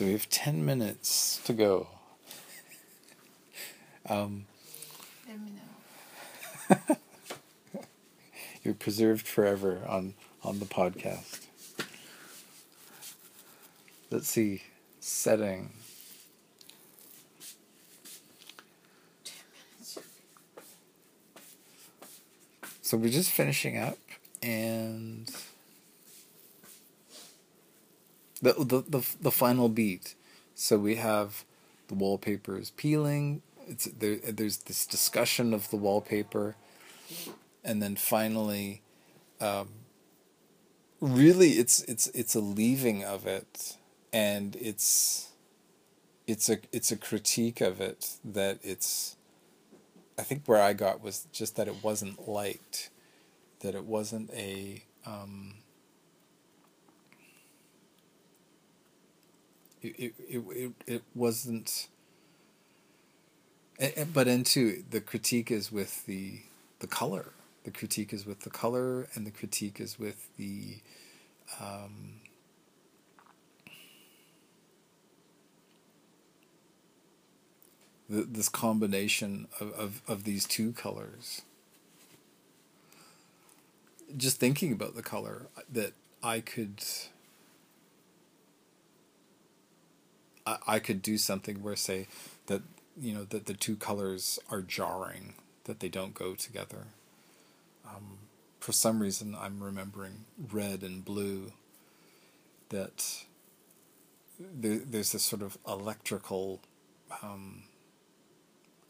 So 0.00 0.06
we 0.06 0.12
have 0.12 0.30
10 0.30 0.64
minutes 0.64 1.42
to 1.44 1.52
go. 1.52 1.86
um, 4.08 4.46
Let 5.28 5.38
me 5.38 5.50
know. 5.50 5.69
You're 8.62 8.74
preserved 8.74 9.26
forever 9.26 9.80
on, 9.86 10.14
on 10.44 10.58
the 10.58 10.64
podcast. 10.66 11.46
Let's 14.10 14.28
see. 14.28 14.62
Setting. 15.00 15.70
So 22.82 22.96
we're 22.96 23.08
just 23.08 23.30
finishing 23.30 23.78
up 23.78 23.98
and 24.42 25.30
the 28.42 28.52
the 28.54 28.82
the, 28.88 29.06
the 29.20 29.30
final 29.30 29.68
beat. 29.68 30.14
So 30.54 30.76
we 30.78 30.96
have 30.96 31.44
the 31.88 31.94
wallpapers 31.94 32.70
peeling. 32.70 33.42
It's 33.68 33.84
there. 33.84 34.16
There's 34.16 34.58
this 34.58 34.86
discussion 34.86 35.54
of 35.54 35.70
the 35.70 35.76
wallpaper, 35.76 36.56
and 37.64 37.82
then 37.82 37.96
finally, 37.96 38.82
um, 39.40 39.68
really, 41.00 41.50
it's 41.50 41.82
it's 41.84 42.06
it's 42.08 42.34
a 42.34 42.40
leaving 42.40 43.04
of 43.04 43.26
it, 43.26 43.76
and 44.12 44.56
it's 44.56 45.28
it's 46.26 46.48
a 46.48 46.58
it's 46.72 46.90
a 46.90 46.96
critique 46.96 47.60
of 47.60 47.80
it 47.80 48.16
that 48.24 48.58
it's. 48.62 49.16
I 50.18 50.22
think 50.22 50.42
where 50.44 50.62
I 50.62 50.74
got 50.74 51.02
was 51.02 51.26
just 51.32 51.56
that 51.56 51.66
it 51.66 51.82
wasn't 51.82 52.28
liked, 52.28 52.90
that 53.60 53.74
it 53.74 53.84
wasn't 53.84 54.30
a. 54.34 54.84
Um, 55.06 55.54
it 59.82 60.14
it 60.28 60.44
it, 60.50 60.72
it 60.86 61.02
wasn't 61.14 61.88
but 64.12 64.28
into 64.28 64.82
the 64.90 65.00
critique 65.00 65.50
is 65.50 65.72
with 65.72 66.04
the 66.06 66.40
the 66.80 66.86
color 66.86 67.32
the 67.64 67.70
critique 67.70 68.12
is 68.12 68.26
with 68.26 68.40
the 68.40 68.50
color 68.50 69.08
and 69.14 69.26
the 69.26 69.30
critique 69.30 69.80
is 69.80 69.98
with 69.98 70.28
the 70.36 70.78
um, 71.60 72.20
the, 78.08 78.22
this 78.22 78.48
combination 78.48 79.46
of, 79.60 79.72
of, 79.72 80.02
of 80.08 80.24
these 80.24 80.44
two 80.44 80.72
colors. 80.72 81.42
Just 84.16 84.40
thinking 84.40 84.72
about 84.72 84.96
the 84.96 85.02
color 85.02 85.46
that 85.72 85.92
I 86.22 86.40
could 86.40 86.82
I, 90.44 90.58
I 90.66 90.78
could 90.80 91.00
do 91.02 91.16
something 91.16 91.62
where 91.62 91.76
say 91.76 92.08
that 92.46 92.62
you 93.00 93.14
know 93.14 93.24
that 93.24 93.46
the 93.46 93.54
two 93.54 93.76
colors 93.76 94.40
are 94.50 94.62
jarring 94.62 95.34
that 95.64 95.78
they 95.78 95.88
don't 95.88 96.12
go 96.12 96.34
together 96.34 96.88
for 98.60 98.72
some 98.72 99.00
reason 99.00 99.36
i'm 99.38 99.62
remembering 99.62 100.24
red 100.52 100.82
and 100.82 101.04
blue 101.04 101.52
that 102.68 103.24
there, 104.38 104.78
there's 104.78 105.12
this 105.12 105.22
sort 105.24 105.42
of 105.42 105.58
electrical 105.66 106.60
um, 107.22 107.64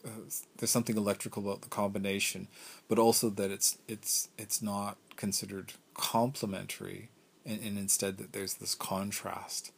uh, 0.04 0.10
there's 0.58 0.70
something 0.70 0.96
electrical 0.96 1.42
about 1.42 1.62
the 1.62 1.68
combination 1.68 2.48
but 2.88 2.98
also 2.98 3.30
that 3.30 3.50
it's 3.50 3.78
it's 3.88 4.28
it's 4.36 4.60
not 4.60 4.96
considered 5.16 5.72
complementary 5.94 7.08
and, 7.46 7.60
and 7.62 7.78
instead 7.78 8.18
that 8.18 8.32
there's 8.32 8.54
this 8.54 8.74
contrast 8.74 9.72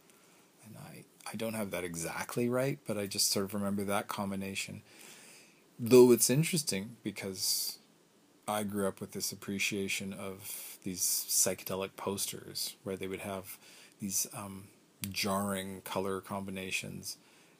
and 0.64 0.76
i 0.76 1.04
I 1.30 1.36
don't 1.36 1.54
have 1.54 1.70
that 1.70 1.84
exactly 1.84 2.48
right, 2.48 2.78
but 2.86 2.98
I 2.98 3.06
just 3.06 3.30
sort 3.30 3.44
of 3.44 3.54
remember 3.54 3.84
that 3.84 4.08
combination. 4.08 4.82
Though 5.78 6.12
it's 6.12 6.30
interesting 6.30 6.96
because 7.02 7.78
I 8.52 8.62
grew 8.64 8.86
up 8.86 9.00
with 9.00 9.12
this 9.12 9.32
appreciation 9.32 10.12
of 10.12 10.78
these 10.84 11.00
psychedelic 11.00 11.96
posters 11.96 12.76
where 12.82 12.96
they 12.96 13.06
would 13.06 13.20
have 13.20 13.56
these 14.00 14.26
um, 14.36 14.64
jarring 15.10 15.80
color 15.82 16.20
combinations 16.20 17.16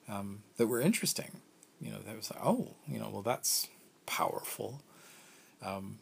um, 0.08 0.42
that 0.58 0.66
were 0.66 0.80
interesting. 0.80 1.40
You 1.80 1.92
know, 1.92 1.98
that 2.06 2.16
was 2.16 2.30
like, 2.30 2.44
oh, 2.44 2.74
you 2.86 2.98
know, 2.98 3.08
well, 3.10 3.22
that's 3.22 3.68
powerful. 4.06 4.82
Um, 5.64 5.98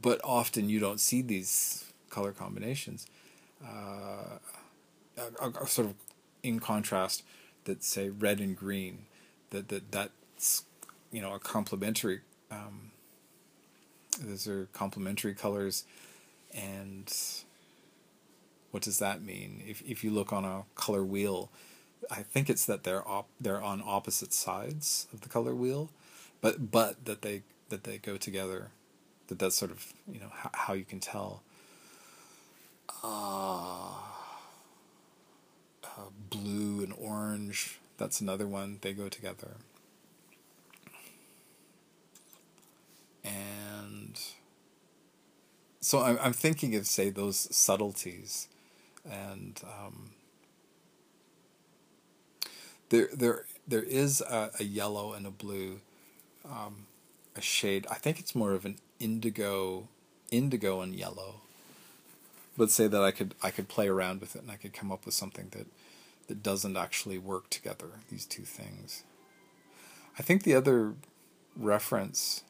but 0.00 0.20
often 0.22 0.68
you 0.68 0.78
don't 0.78 1.00
see 1.00 1.20
these 1.20 1.92
color 2.10 2.32
combinations. 2.32 3.06
Uh, 3.62 4.38
sort 5.66 5.88
of 5.88 5.94
in 6.42 6.60
contrast 6.60 7.24
that 7.64 7.82
say 7.82 8.08
red 8.08 8.38
and 8.38 8.56
green 8.56 9.06
that 9.50 9.68
that 9.68 9.90
that's 9.90 10.64
you 11.10 11.20
know 11.20 11.34
a 11.34 11.40
complementary 11.40 12.20
um, 12.52 12.92
those 14.20 14.46
are 14.48 14.68
complementary 14.72 15.34
colors 15.34 15.84
and 16.54 17.12
what 18.70 18.82
does 18.82 18.98
that 18.98 19.22
mean 19.22 19.62
if 19.66 19.82
if 19.82 20.02
you 20.04 20.10
look 20.10 20.32
on 20.32 20.44
a 20.44 20.64
color 20.74 21.04
wheel 21.04 21.50
I 22.10 22.22
think 22.22 22.48
it's 22.48 22.64
that 22.66 22.84
they're 22.84 23.06
op- 23.06 23.28
they're 23.40 23.62
on 23.62 23.82
opposite 23.84 24.32
sides 24.32 25.06
of 25.12 25.20
the 25.22 25.28
color 25.28 25.54
wheel 25.54 25.90
but 26.40 26.70
but 26.70 27.04
that 27.04 27.22
they 27.22 27.42
that 27.68 27.84
they 27.84 27.98
go 27.98 28.16
together 28.16 28.68
that 29.28 29.38
that's 29.38 29.56
sort 29.56 29.70
of 29.70 29.92
you 30.10 30.20
know 30.20 30.30
how, 30.32 30.50
how 30.54 30.72
you 30.74 30.84
can 30.84 31.00
tell 31.00 31.42
uh, 33.02 33.90
uh, 35.84 36.10
blue 36.30 36.82
and 36.82 36.94
orange. 36.98 37.78
That's 37.96 38.20
another 38.20 38.46
one. 38.46 38.78
They 38.80 38.92
go 38.92 39.08
together. 39.08 39.56
And 43.24 44.18
so 45.80 46.02
I'm, 46.02 46.18
I'm 46.20 46.32
thinking 46.32 46.74
of, 46.74 46.86
say, 46.86 47.10
those 47.10 47.54
subtleties. 47.54 48.48
And 49.08 49.60
um, 49.64 50.10
there, 52.90 53.08
there, 53.12 53.44
there 53.66 53.82
is 53.82 54.20
a, 54.20 54.50
a, 54.58 54.64
yellow 54.64 55.12
and 55.12 55.26
a 55.26 55.30
blue, 55.30 55.80
um, 56.44 56.86
a 57.36 57.40
shade. 57.40 57.86
I 57.90 57.94
think 57.94 58.18
it's 58.18 58.34
more 58.34 58.52
of 58.52 58.64
an 58.64 58.76
indigo, 58.98 59.88
indigo 60.30 60.80
and 60.80 60.94
yellow. 60.94 61.36
Let's 62.56 62.74
say 62.74 62.88
that 62.88 63.02
I 63.02 63.12
could 63.12 63.36
I 63.40 63.50
could 63.50 63.68
play 63.68 63.86
around 63.86 64.20
with 64.20 64.34
it 64.34 64.42
and 64.42 64.50
I 64.50 64.56
could 64.56 64.72
come 64.72 64.90
up 64.90 65.04
with 65.04 65.14
something 65.14 65.46
that 65.52 65.66
that 66.26 66.42
doesn't 66.42 66.76
actually 66.76 67.18
work 67.18 67.50
together, 67.50 67.86
these 68.10 68.26
two 68.26 68.42
things. 68.42 69.04
I 70.18 70.22
think 70.22 70.42
the 70.42 70.54
other 70.54 70.94
reference 71.56 72.42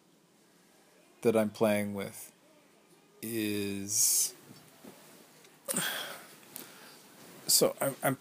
that 1.23 1.37
I'm 1.37 1.51
playing 1.51 1.95
with 1.95 2.33
is 3.23 4.35
so 7.47 7.75
I'm 7.81 7.97
I'm 8.03 8.17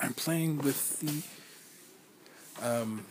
I'm 0.00 0.14
playing 0.14 0.58
with 0.58 1.00
the 1.00 1.22
um 2.66 3.04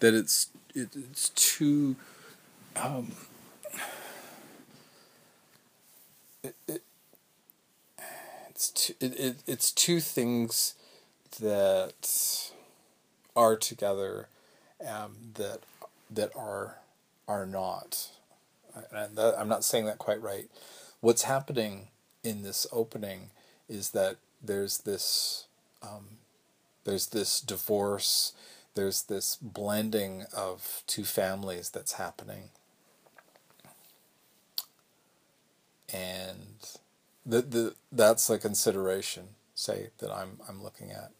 that 0.00 0.14
it's 0.14 0.48
it, 0.74 0.90
it's 0.94 1.30
too 1.30 1.96
um 2.76 3.12
it, 6.42 6.54
it 6.68 6.82
it's 8.50 8.70
two, 8.70 8.94
it, 9.00 9.18
it, 9.18 9.36
it's 9.46 9.72
two 9.72 9.98
things 10.00 10.74
that 11.40 12.52
are 13.34 13.56
together 13.56 14.28
um, 14.86 15.16
that 15.34 15.60
that 16.10 16.30
are 16.36 16.76
are 17.32 17.46
not. 17.46 18.10
That, 18.92 19.34
I'm 19.38 19.48
not 19.48 19.64
saying 19.64 19.86
that 19.86 19.98
quite 19.98 20.20
right. 20.20 20.48
What's 21.00 21.22
happening 21.22 21.88
in 22.22 22.42
this 22.42 22.66
opening 22.72 23.30
is 23.68 23.90
that 23.90 24.16
there's 24.42 24.78
this 24.78 25.46
um, 25.82 26.18
there's 26.84 27.06
this 27.08 27.40
divorce, 27.40 28.34
there's 28.74 29.02
this 29.04 29.36
blending 29.40 30.24
of 30.36 30.82
two 30.86 31.04
families 31.04 31.70
that's 31.70 31.94
happening, 31.94 32.50
and 35.92 36.56
the, 37.24 37.42
the, 37.42 37.74
that's 37.90 38.28
a 38.30 38.38
consideration, 38.38 39.28
say, 39.54 39.90
that 39.98 40.10
I'm, 40.10 40.40
I'm 40.48 40.62
looking 40.62 40.90
at. 40.90 41.10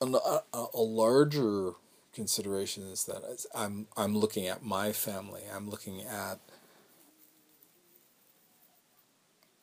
A, 0.00 0.40
a 0.54 0.80
larger 0.80 1.72
consideration 2.18 2.82
is 2.82 3.04
that 3.04 3.22
I'm 3.54 3.86
I'm 3.96 4.18
looking 4.18 4.48
at 4.48 4.64
my 4.64 4.90
family. 4.90 5.42
I'm 5.54 5.70
looking 5.70 6.02
at 6.02 6.40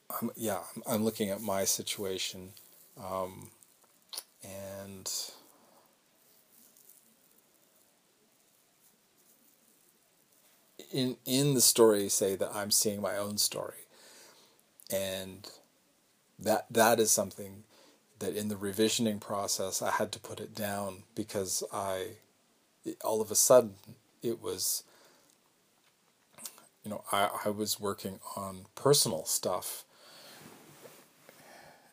I'm, 0.10 0.32
yeah, 0.38 0.62
I'm 0.88 1.04
looking 1.04 1.30
at 1.30 1.42
my 1.42 1.66
situation, 1.66 2.52
um, 2.98 3.50
and 4.42 5.12
in 10.94 11.18
in 11.26 11.56
the 11.56 11.62
story, 11.62 12.08
say 12.08 12.38
that 12.38 12.56
I'm 12.56 12.72
seeing 12.72 13.02
my 13.02 13.18
own 13.18 13.38
story, 13.38 13.84
and 14.90 15.46
that 16.40 16.68
that 16.72 17.02
is 17.02 17.12
something 17.12 17.64
that 18.20 18.34
in 18.34 18.48
the 18.48 18.56
revisioning 18.56 19.20
process 19.20 19.82
I 19.82 19.92
had 19.92 20.14
to 20.14 20.20
put 20.20 20.40
it 20.40 20.56
down 20.56 21.04
because 21.16 21.62
I 21.74 22.16
all 23.04 23.22
of 23.22 23.32
a 23.32 23.36
sudden 23.36 23.76
it 24.22 24.42
was 24.42 24.84
you 26.84 26.90
know 26.90 27.04
I, 27.12 27.30
I 27.46 27.50
was 27.50 27.80
working 27.80 28.20
on 28.36 28.66
personal 28.76 29.26
stuff. 29.26 29.84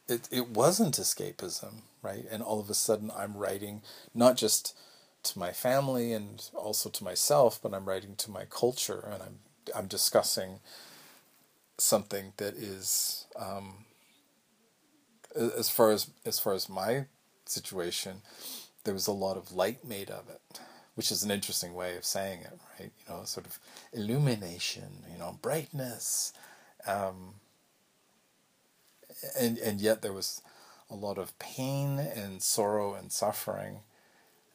It, 0.09 0.29
it 0.31 0.49
wasn't 0.49 0.97
escapism 0.97 1.83
right? 2.03 2.25
And 2.31 2.43
all 2.43 2.61
of 2.61 2.69
a 2.69 2.75
sudden 2.75 3.11
I'm 3.17 3.37
writing 3.37 3.83
not 4.15 4.37
just 4.37 4.77
to 5.23 5.39
my 5.39 5.53
family 5.53 6.13
and 6.13 6.45
also 6.55 6.91
to 6.91 7.05
myself 7.05 7.61
but 7.63 7.73
I'm 7.73 7.87
writing 7.87 8.17
to 8.17 8.31
my 8.31 8.45
culture 8.45 9.09
and 9.13 9.23
I'm 9.23 9.39
I'm 9.75 9.87
discussing 9.87 10.59
something 11.79 12.33
that 12.37 12.55
is 12.55 13.27
um, 13.37 13.85
as 15.35 15.69
far 15.69 15.91
as 15.91 16.11
as 16.25 16.39
far 16.39 16.55
as 16.55 16.69
my 16.69 17.07
situation, 17.47 18.23
there 18.85 18.95
was 18.95 19.07
a 19.07 19.13
lot 19.13 19.37
of 19.37 19.53
light 19.53 19.85
made 19.85 20.11
of 20.11 20.29
it, 20.29 20.61
which 20.95 21.11
is 21.11 21.23
an 21.23 21.31
interesting 21.31 21.75
way 21.75 21.97
of 21.97 22.05
saying 22.05 22.41
it, 22.41 22.59
right? 22.79 22.93
You 23.09 23.15
know, 23.15 23.25
sort 23.25 23.47
of 23.47 23.59
illumination, 23.93 25.05
you 25.11 25.19
know, 25.19 25.39
brightness, 25.41 26.33
um, 26.87 27.35
and 29.39 29.59
and 29.59 29.81
yet 29.81 30.03
there 30.03 30.13
was 30.13 30.43
a 30.91 30.95
lot 30.95 31.19
of 31.19 31.39
pain 31.39 31.99
and 31.99 32.43
sorrow 32.43 32.95
and 32.95 33.11
suffering, 33.11 33.81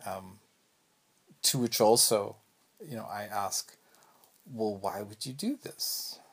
um, 0.05 0.39
to 1.41 1.57
which 1.57 1.81
also, 1.81 2.35
you 2.87 2.95
know, 2.95 3.07
I 3.11 3.23
ask, 3.23 3.75
well, 4.51 4.75
why 4.75 5.01
would 5.01 5.25
you 5.25 5.33
do 5.33 5.57
this? 5.61 6.19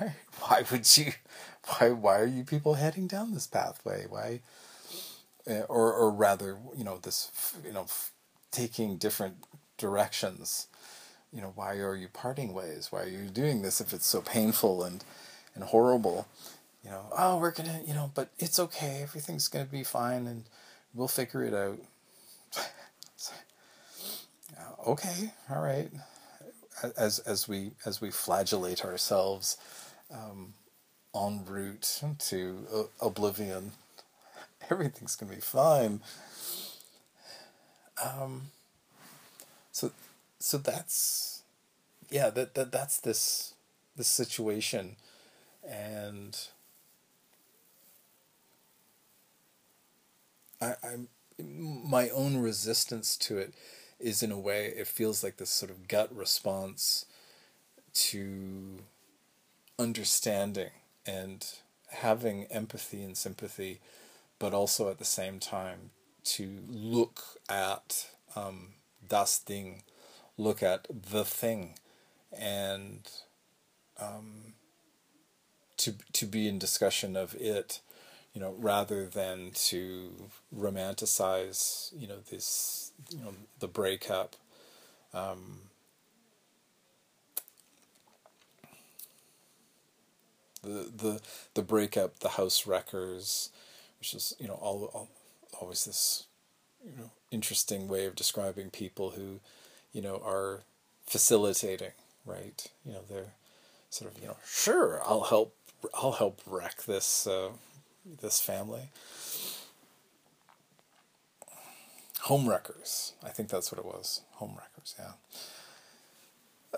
Right? 0.00 0.12
Why 0.38 0.62
would 0.70 0.96
you? 0.96 1.12
Why? 1.66 1.90
Why 1.90 2.20
are 2.20 2.26
you 2.26 2.44
people 2.44 2.74
heading 2.74 3.08
down 3.08 3.32
this 3.34 3.48
pathway? 3.48 4.06
Why? 4.08 4.40
Uh, 5.48 5.62
or, 5.68 5.92
or 5.92 6.10
rather, 6.12 6.56
you 6.76 6.84
know, 6.84 6.98
this, 6.98 7.30
you 7.66 7.72
know, 7.72 7.86
taking 8.54 8.96
different 8.96 9.36
directions. 9.78 10.68
You 11.32 11.42
know, 11.42 11.52
why 11.54 11.76
are 11.76 11.96
you 11.96 12.08
parting 12.08 12.54
ways? 12.54 12.88
Why 12.90 13.02
are 13.02 13.08
you 13.08 13.28
doing 13.28 13.62
this 13.62 13.80
if 13.80 13.92
it's 13.92 14.06
so 14.06 14.20
painful 14.20 14.84
and, 14.84 15.04
and 15.54 15.64
horrible? 15.64 16.26
You 16.84 16.90
know, 16.90 17.06
oh, 17.16 17.38
we're 17.38 17.50
gonna, 17.50 17.80
you 17.86 17.94
know, 17.94 18.10
but 18.14 18.30
it's 18.38 18.58
okay. 18.58 19.00
Everything's 19.02 19.48
gonna 19.48 19.64
be 19.64 19.84
fine, 19.84 20.26
and 20.26 20.44
we'll 20.94 21.08
figure 21.08 21.42
it 21.44 21.54
out. 21.54 21.78
okay, 24.86 25.32
all 25.50 25.62
right 25.62 25.90
as 26.96 27.18
as 27.20 27.48
we 27.48 27.72
as 27.84 28.00
we 28.00 28.10
flagellate 28.10 28.84
ourselves 28.84 29.56
um, 30.12 30.54
en 31.14 31.44
route 31.46 32.02
to 32.18 32.66
uh, 32.72 32.82
oblivion, 33.06 33.72
everything's 34.70 35.16
gonna 35.16 35.34
be 35.34 35.40
fine. 35.40 36.00
Um, 38.02 38.50
so 39.72 39.92
so 40.38 40.58
that's 40.58 41.42
yeah 42.10 42.30
that, 42.30 42.54
that 42.54 42.72
that's 42.72 43.00
this 43.00 43.54
this 43.96 44.08
situation. 44.08 44.96
And 45.68 46.36
I, 50.60 50.74
I'm 50.82 51.08
my 51.38 52.10
own 52.10 52.36
resistance 52.36 53.16
to 53.16 53.38
it 53.38 53.54
is 53.98 54.22
in 54.22 54.30
a 54.30 54.38
way 54.38 54.66
it 54.66 54.86
feels 54.86 55.24
like 55.24 55.36
this 55.36 55.50
sort 55.50 55.70
of 55.70 55.88
gut 55.88 56.14
response 56.14 57.06
to 57.94 58.78
understanding 59.78 60.70
and 61.06 61.46
having 61.90 62.44
empathy 62.46 63.02
and 63.02 63.16
sympathy, 63.16 63.80
but 64.38 64.54
also 64.54 64.90
at 64.90 64.98
the 64.98 65.04
same 65.04 65.38
time 65.38 65.90
to 66.24 66.58
look 66.68 67.22
at 67.48 68.08
um, 68.34 68.74
das 69.06 69.42
look 70.36 70.62
at 70.62 70.86
the 70.90 71.24
thing, 71.24 71.74
and 72.36 73.10
um, 74.00 74.54
to 75.76 75.94
to 76.12 76.26
be 76.26 76.48
in 76.48 76.58
discussion 76.58 77.16
of 77.16 77.34
it 77.36 77.80
you 78.34 78.40
know, 78.40 78.54
rather 78.58 79.06
than 79.06 79.52
to 79.52 80.10
romanticize, 80.54 81.92
you 81.96 82.08
know, 82.08 82.18
this, 82.30 82.90
you 83.10 83.24
know, 83.24 83.32
the 83.60 83.68
breakup. 83.68 84.34
Um, 85.14 85.60
the 90.64 90.90
the 90.96 91.20
the 91.54 91.62
breakup, 91.62 92.18
the 92.18 92.30
house 92.30 92.66
wreckers, 92.66 93.50
which 94.00 94.14
is 94.14 94.34
you 94.40 94.48
know 94.48 94.54
all, 94.54 94.90
all 94.92 95.08
always 95.60 95.84
this 95.84 96.26
you 96.84 96.92
know 96.96 97.10
interesting 97.30 97.88
way 97.88 98.06
of 98.06 98.14
describing 98.14 98.70
people 98.70 99.10
who 99.10 99.40
you 99.92 100.02
know 100.02 100.20
are 100.24 100.62
facilitating, 101.06 101.92
right? 102.24 102.66
You 102.84 102.92
know 102.92 103.00
they're 103.08 103.34
sort 103.90 104.12
of 104.12 104.20
you 104.20 104.28
know 104.28 104.36
sure 104.46 105.00
I'll 105.04 105.24
help 105.24 105.54
I'll 105.94 106.12
help 106.12 106.40
wreck 106.46 106.82
this 106.84 107.26
uh, 107.26 107.50
this 108.20 108.40
family. 108.40 108.88
Homewreckers. 112.24 113.12
I 113.22 113.28
think 113.28 113.50
that's 113.50 113.70
what 113.70 113.78
it 113.78 113.84
was. 113.84 114.22
Homewreckers, 114.40 114.94
yeah. 114.98 115.12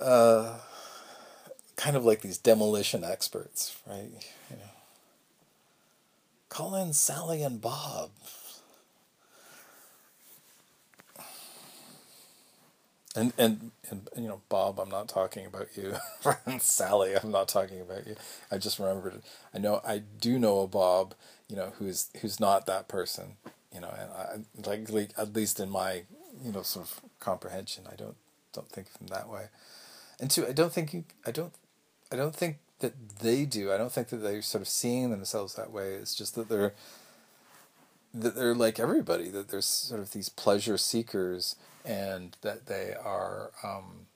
Uh, 0.00 0.58
kind 1.76 1.96
of 1.96 2.04
like 2.04 2.20
these 2.20 2.36
demolition 2.36 3.04
experts, 3.04 3.76
right? 3.86 4.10
You 4.50 4.56
know. 4.56 4.70
Call 6.48 6.74
in 6.74 6.92
Sally 6.92 7.42
and 7.42 7.60
Bob. 7.60 8.10
And, 13.16 13.32
and 13.38 13.70
and 13.90 14.08
you 14.14 14.28
know 14.28 14.42
Bob, 14.50 14.78
I'm 14.78 14.90
not 14.90 15.08
talking 15.08 15.46
about 15.46 15.68
you. 15.74 15.94
Sally, 16.60 17.14
I'm 17.16 17.30
not 17.30 17.48
talking 17.48 17.80
about 17.80 18.06
you. 18.06 18.14
I 18.50 18.58
just 18.58 18.78
remembered. 18.78 19.22
I 19.54 19.58
know 19.58 19.80
I 19.86 20.02
do 20.20 20.38
know 20.38 20.60
a 20.60 20.66
Bob, 20.66 21.14
you 21.48 21.56
know, 21.56 21.72
who's 21.78 22.10
who's 22.20 22.38
not 22.38 22.66
that 22.66 22.88
person, 22.88 23.36
you 23.72 23.80
know, 23.80 23.88
and 23.98 24.10
I 24.12 24.68
like, 24.68 24.90
like 24.90 25.10
at 25.16 25.34
least 25.34 25.60
in 25.60 25.70
my 25.70 26.02
you 26.44 26.52
know 26.52 26.62
sort 26.62 26.86
of 26.86 27.00
comprehension, 27.18 27.84
I 27.90 27.96
don't 27.96 28.16
don't 28.52 28.68
think 28.68 28.88
of 28.88 29.00
him 29.00 29.06
that 29.08 29.28
way. 29.30 29.46
And 30.20 30.30
two, 30.30 30.46
I 30.46 30.52
don't 30.52 30.72
think 30.72 30.92
you, 30.92 31.04
I 31.26 31.30
don't 31.30 31.54
I 32.12 32.16
don't 32.16 32.34
think 32.34 32.58
that 32.80 33.20
they 33.20 33.44
do. 33.46 33.72
I 33.72 33.78
don't 33.78 33.92
think 33.92 34.08
that 34.08 34.18
they're 34.18 34.42
sort 34.42 34.62
of 34.62 34.68
seeing 34.68 35.10
themselves 35.10 35.54
that 35.54 35.70
way. 35.72 35.94
It's 35.94 36.14
just 36.14 36.34
that 36.34 36.48
they're 36.48 36.74
that 38.20 38.34
they're 38.34 38.54
like 38.54 38.80
everybody. 38.80 39.28
That 39.28 39.48
there's 39.48 39.66
sort 39.66 40.00
of 40.00 40.12
these 40.12 40.28
pleasure 40.28 40.78
seekers 40.78 41.56
and 41.84 42.36
that 42.42 42.66
they 42.66 42.94
are 42.94 43.50
um, 43.62 44.06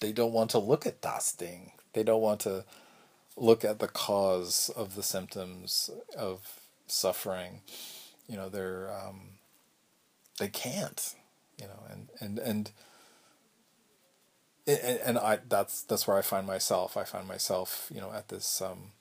they 0.00 0.12
don't 0.12 0.32
want 0.32 0.50
to 0.50 0.58
look 0.58 0.86
at 0.86 1.00
das 1.00 1.32
Ding. 1.32 1.72
They 1.92 2.02
don't 2.02 2.20
want 2.22 2.40
to 2.40 2.64
look 3.36 3.64
at 3.64 3.78
the 3.78 3.88
cause 3.88 4.70
of 4.76 4.94
the 4.94 5.02
symptoms 5.02 5.90
of 6.16 6.60
suffering. 6.86 7.60
You 8.28 8.36
know, 8.36 8.48
they're 8.48 8.92
um, 8.92 9.38
they 10.38 10.48
can't. 10.48 11.14
You 11.58 11.66
know, 11.66 11.84
and 11.90 12.08
and 12.20 12.38
and. 12.38 12.70
And, 14.66 15.18
I 15.18 15.40
that's 15.46 15.82
that's 15.82 16.08
where 16.08 16.16
I 16.16 16.22
find 16.22 16.46
myself. 16.46 16.96
I 16.96 17.04
find 17.04 17.28
myself, 17.28 17.90
you 17.94 18.00
know, 18.00 18.10
at 18.12 18.28
this. 18.28 18.62
Um, 18.62 18.92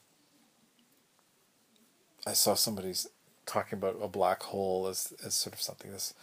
I 2.26 2.34
saw 2.34 2.53
somebody's 2.53 3.07
talking 3.45 3.78
about 3.78 3.97
a 4.01 4.07
black 4.07 4.43
hole 4.43 4.88
as 4.88 5.13
as 5.26 5.34
sort 5.34 5.53
of 5.53 5.61
something 5.61 5.91
that's 5.91 6.13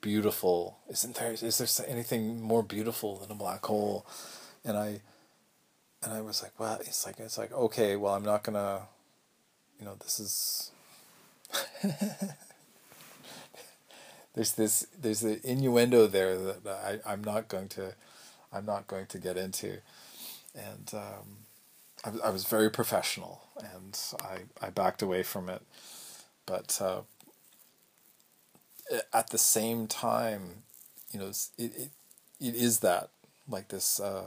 beautiful. 0.00 0.78
Isn't 0.90 1.16
there? 1.16 1.32
Is 1.32 1.58
there 1.58 1.86
anything 1.88 2.40
more 2.40 2.62
beautiful 2.62 3.16
than 3.16 3.30
a 3.30 3.34
black 3.34 3.64
hole? 3.66 4.06
And 4.64 4.76
I 4.76 5.00
and 6.02 6.12
I 6.12 6.20
was 6.20 6.42
like, 6.42 6.58
well, 6.58 6.78
it's 6.80 7.06
like 7.06 7.18
it's 7.20 7.38
like 7.38 7.52
okay, 7.52 7.96
well, 7.96 8.14
I'm 8.14 8.24
not 8.24 8.42
gonna, 8.42 8.82
you 9.78 9.84
know, 9.84 9.96
this 10.00 10.20
is. 10.20 10.70
there's 14.34 14.52
this 14.52 14.86
there's 15.00 15.20
the 15.20 15.40
innuendo 15.48 16.06
there 16.06 16.36
that 16.36 16.66
I 16.66 16.98
I'm 17.10 17.22
not 17.22 17.48
going 17.48 17.68
to 17.70 17.94
I'm 18.52 18.64
not 18.66 18.86
going 18.86 19.06
to 19.06 19.18
get 19.18 19.36
into, 19.36 19.78
and 20.54 20.90
um, 20.94 21.38
I, 22.04 22.28
I 22.28 22.30
was 22.30 22.44
very 22.46 22.70
professional 22.70 23.45
and 23.60 23.98
I 24.20 24.66
I 24.66 24.70
backed 24.70 25.02
away 25.02 25.22
from 25.22 25.48
it 25.48 25.62
but 26.46 26.80
uh, 26.80 27.02
at 29.12 29.30
the 29.30 29.38
same 29.38 29.86
time, 29.86 30.62
you 31.10 31.18
know, 31.20 31.28
it, 31.28 31.44
it, 31.58 31.90
it 32.40 32.54
is 32.54 32.80
that 32.80 33.10
like 33.48 33.68
this 33.68 34.00
uh, 34.00 34.26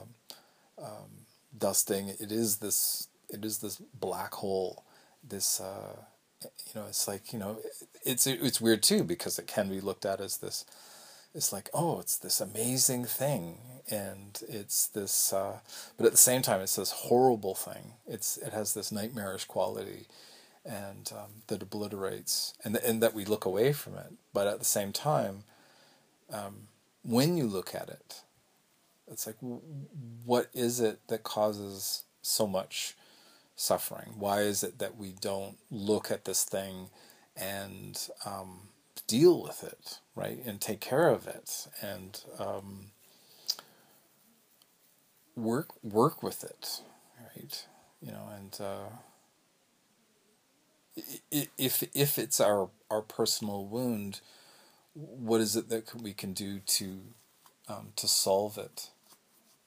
um, 0.81 1.25
das 1.57 1.83
Ding. 1.83 2.09
It 2.09 2.31
is 2.31 2.57
this. 2.57 3.07
It 3.29 3.45
is 3.45 3.59
this 3.59 3.81
black 3.99 4.33
hole. 4.35 4.83
This. 5.27 5.59
Uh, 5.59 5.97
you 6.43 6.79
know, 6.79 6.87
it's 6.87 7.07
like 7.07 7.33
you 7.33 7.39
know, 7.39 7.57
it's 8.05 8.25
it's 8.27 8.61
weird 8.61 8.81
too 8.83 9.03
because 9.03 9.39
it 9.39 9.47
can 9.47 9.69
be 9.69 9.81
looked 9.81 10.05
at 10.05 10.21
as 10.21 10.37
this. 10.37 10.65
It's 11.33 11.53
like 11.53 11.69
oh, 11.73 11.99
it's 11.99 12.17
this 12.17 12.41
amazing 12.41 13.05
thing, 13.05 13.57
and 13.89 14.39
it's 14.47 14.87
this. 14.87 15.31
Uh, 15.31 15.59
but 15.97 16.05
at 16.05 16.11
the 16.11 16.17
same 16.17 16.41
time, 16.41 16.61
it's 16.61 16.75
this 16.75 16.91
horrible 16.91 17.55
thing. 17.55 17.93
It's 18.07 18.37
it 18.37 18.53
has 18.53 18.73
this 18.73 18.91
nightmarish 18.91 19.45
quality, 19.45 20.07
and 20.65 21.11
um, 21.15 21.43
that 21.47 21.61
obliterates, 21.61 22.53
and 22.63 22.75
and 22.77 23.01
that 23.03 23.13
we 23.13 23.25
look 23.25 23.45
away 23.45 23.73
from 23.73 23.95
it. 23.95 24.13
But 24.33 24.47
at 24.47 24.59
the 24.59 24.65
same 24.65 24.91
time, 24.91 25.43
um, 26.31 26.67
when 27.03 27.37
you 27.37 27.45
look 27.45 27.75
at 27.75 27.89
it, 27.89 28.21
it's 29.11 29.27
like, 29.27 29.37
what 30.25 30.49
is 30.53 30.79
it 30.79 30.99
that 31.07 31.23
causes 31.23 32.03
so 32.21 32.47
much 32.47 32.95
suffering? 33.55 34.13
Why 34.17 34.41
is 34.41 34.63
it 34.63 34.79
that 34.79 34.97
we 34.97 35.11
don't 35.11 35.57
look 35.69 36.11
at 36.11 36.25
this 36.25 36.43
thing 36.43 36.89
and 37.35 37.99
um, 38.25 38.69
deal 39.07 39.41
with 39.41 39.63
it, 39.63 39.99
right, 40.19 40.39
and 40.45 40.59
take 40.59 40.81
care 40.81 41.07
of 41.09 41.27
it 41.27 41.67
and 41.81 42.21
um, 42.39 42.91
work 45.35 45.69
work 45.83 46.21
with 46.21 46.43
it, 46.43 46.81
right? 47.19 47.65
You 48.01 48.11
know, 48.11 48.29
and 48.35 48.57
uh, 48.61 48.89
if 51.57 51.83
if 51.93 52.19
it's 52.19 52.39
our 52.41 52.69
our 52.91 53.01
personal 53.01 53.65
wound, 53.65 54.21
what 54.93 55.39
is 55.41 55.55
it 55.55 55.69
that 55.69 55.93
we 56.01 56.13
can 56.13 56.33
do 56.33 56.59
to 56.59 56.99
um, 57.69 57.93
to 57.95 58.07
solve 58.07 58.57
it? 58.57 58.89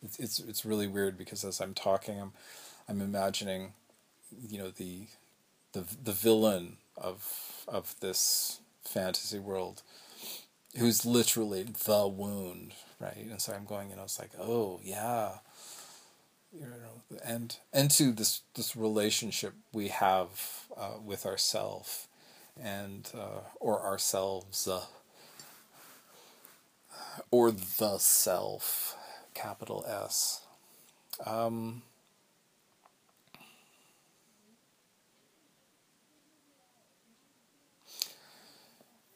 It's, 0.03 0.19
it's 0.19 0.39
it's 0.39 0.65
really 0.65 0.87
weird 0.87 1.17
because 1.17 1.45
as 1.45 1.61
I'm 1.61 1.75
talking, 1.75 2.21
I'm 2.21 2.33
I'm 2.89 3.01
imagining, 3.01 3.73
you 4.49 4.59
know, 4.59 4.71
the 4.71 5.07
the 5.73 5.85
the 6.03 6.13
villain 6.13 6.77
of 6.97 7.65
of 7.69 7.95
this 8.01 8.61
fantasy 8.85 9.39
world, 9.39 9.83
who's 10.79 11.05
literally 11.05 11.65
the 11.65 12.09
wound, 12.09 12.73
right? 13.01 13.17
And 13.17 13.41
so 13.41 13.53
I'm 13.53 13.65
going, 13.65 13.91
you 13.91 13.97
know, 13.97 14.05
it's 14.05 14.19
like, 14.19 14.31
oh 14.41 14.81
yeah, 14.83 15.33
you 16.53 16.67
know, 16.67 17.17
and 17.25 17.57
and 17.73 17.91
to 17.93 18.13
this 18.13 18.43
this 18.55 18.77
relationship 18.77 19.55
we 19.73 19.89
have 19.89 20.29
uh, 20.77 20.99
with 21.03 21.25
ourself, 21.25 22.09
and 22.63 23.09
uh, 23.15 23.41
or 23.59 23.81
ourselves, 23.83 24.69
uh, 24.69 24.85
or 27.31 27.51
the 27.51 27.99
self 27.99 28.97
capital 29.35 29.85
S. 29.89 30.43
Um, 31.27 31.83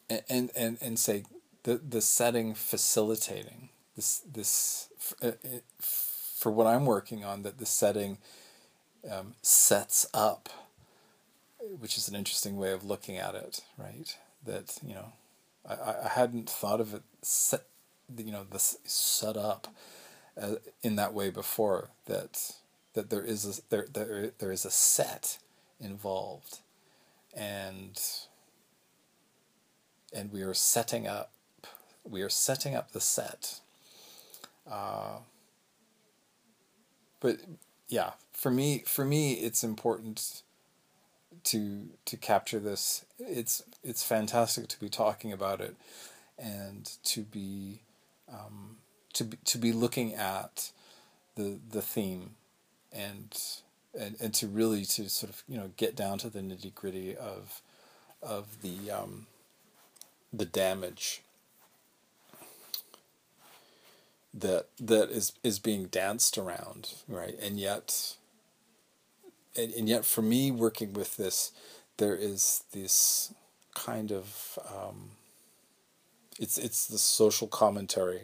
and, 0.09 0.51
and, 0.57 0.79
and 0.81 0.99
say 0.99 1.25
the, 1.67 1.79
the 1.79 2.01
setting 2.01 2.55
facilitating 2.55 3.71
this, 3.97 4.21
this 4.21 4.89
uh, 5.21 5.33
for 5.81 6.53
what 6.53 6.69
I'm 6.69 6.87
working 6.87 7.25
on, 7.25 7.43
that 7.43 7.59
the 7.59 7.67
setting 7.67 8.19
um, 9.11 9.35
sets 9.43 10.07
up, 10.15 10.49
which 11.81 11.99
is 11.99 12.09
an 12.09 12.15
interesting 12.15 12.57
way 12.57 12.71
of 12.71 12.85
looking 12.85 13.17
at 13.17 13.35
it, 13.35 13.63
right? 13.77 14.17
That, 14.45 14.79
you 14.87 14.95
know, 14.95 15.13
I, 15.69 16.05
I 16.05 16.09
hadn't 16.15 16.49
thought 16.49 16.81
of 16.81 16.95
it 16.95 17.03
set, 17.23 17.65
you 18.17 18.31
know, 18.31 18.47
this 18.49 18.79
set 18.85 19.37
up 19.37 19.67
uh, 20.41 20.57
in 20.83 20.95
that 20.95 21.15
way 21.15 21.31
before 21.31 21.89
that 22.05 22.53
that 22.95 23.11
there 23.11 23.25
is 23.25 23.45
a, 23.45 23.61
there 23.71 23.87
there 23.93 24.31
there 24.39 24.53
is 24.53 24.65
a 24.65 24.71
set 24.71 25.39
involved, 25.81 26.61
and 27.37 28.01
and 30.13 30.33
we 30.33 30.43
are 30.43 30.55
setting 30.55 31.07
up 31.07 31.33
we 32.11 32.23
are 32.23 32.29
setting 32.29 32.75
up 32.75 32.93
the 32.93 33.01
set. 33.01 33.61
Uh, 34.71 35.19
but 37.21 37.39
yeah, 37.89 38.13
for 38.33 38.51
me 38.51 38.83
for 38.87 39.05
me 39.05 39.35
it's 39.35 39.63
important 39.63 40.43
to 41.45 41.89
to 42.05 42.17
capture 42.17 42.59
this. 42.59 43.05
It's 43.19 43.63
it's 43.83 44.05
fantastic 44.05 44.69
to 44.69 44.81
be 44.81 44.89
talking 44.89 45.33
about 45.33 45.61
it 45.61 45.77
and 46.39 46.91
to 47.05 47.23
be 47.23 47.81
um, 48.29 48.77
to 49.15 49.25
be, 49.25 49.39
to 49.45 49.59
be 49.59 49.73
looking 49.73 50.15
at 50.15 50.71
the 51.37 51.59
the 51.71 51.83
theme 51.83 52.31
and 52.93 53.39
and 53.99 54.17
and 54.21 54.35
to 54.35 54.47
really 54.47 54.85
to 54.85 55.09
sort 55.09 55.31
of 55.31 55.43
you 55.49 55.57
know 55.57 55.71
get 55.77 55.97
down 55.97 56.19
to 56.19 56.29
the 56.29 56.41
nitty 56.41 56.75
gritty 56.75 57.17
of 57.17 57.63
of 58.23 58.63
the 58.63 58.91
um, 58.91 59.27
the 60.33 60.45
damage 60.45 61.23
that 64.39 64.67
that 64.79 65.11
is 65.11 65.33
is 65.43 65.59
being 65.59 65.87
danced 65.87 66.37
around 66.39 66.95
right? 67.09 67.37
And 67.41 67.59
yet 67.59 68.17
and, 69.57 69.73
and 69.73 69.89
yet 69.89 70.05
for 70.05 70.23
me 70.23 70.51
working 70.51 70.93
with 70.93 71.17
this 71.17 71.53
there 71.97 72.15
is 72.15 72.65
this 72.73 73.33
kind 73.75 74.13
of 74.13 74.59
um, 74.69 75.11
it's 76.39 76.59
it's 76.59 76.87
the 76.87 76.99
social 76.99 77.47
commentary 77.47 78.23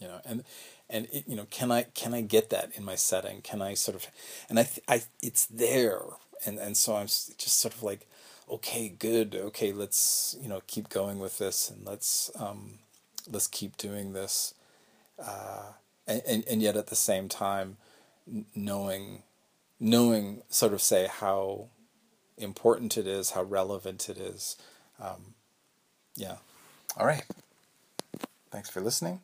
you 0.00 0.06
know 0.08 0.20
and 0.24 0.44
and 0.88 1.06
it, 1.12 1.24
you 1.26 1.36
know 1.36 1.46
can 1.50 1.72
i 1.72 1.82
can 1.82 2.14
i 2.14 2.20
get 2.20 2.50
that 2.50 2.70
in 2.74 2.84
my 2.84 2.94
setting? 2.94 3.40
Can 3.42 3.62
i 3.62 3.74
sort 3.74 3.96
of 3.96 4.06
and 4.48 4.58
i 4.58 4.68
i 4.88 5.02
it's 5.22 5.46
there. 5.46 6.00
And 6.44 6.58
and 6.58 6.76
so 6.76 6.96
i'm 6.96 7.06
just 7.06 7.60
sort 7.60 7.74
of 7.74 7.82
like 7.82 8.06
okay 8.50 8.88
good. 8.88 9.34
Okay 9.34 9.72
let's 9.72 10.36
you 10.40 10.48
know 10.48 10.60
keep 10.66 10.88
going 10.88 11.18
with 11.18 11.38
this 11.38 11.70
and 11.70 11.84
let's 11.84 12.30
um 12.38 12.78
let's 13.30 13.46
keep 13.46 13.76
doing 13.76 14.12
this 14.12 14.54
uh 15.22 15.72
and 16.06 16.22
and, 16.26 16.44
and 16.48 16.62
yet 16.62 16.76
at 16.76 16.88
the 16.88 16.96
same 16.96 17.28
time 17.28 17.76
knowing 18.54 19.22
knowing 19.78 20.42
sort 20.48 20.72
of 20.72 20.80
say 20.80 21.08
how 21.10 21.66
important 22.38 22.96
it 22.96 23.06
is 23.06 23.30
how 23.30 23.42
relevant 23.42 24.08
it 24.08 24.18
is 24.18 24.56
um 25.00 25.34
yeah 26.14 26.36
all 26.98 27.06
right 27.06 27.24
thanks 28.50 28.68
for 28.70 28.80
listening 28.80 29.20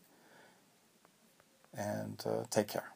and 1.76 2.22
uh, 2.26 2.44
take 2.50 2.68
care. 2.68 2.91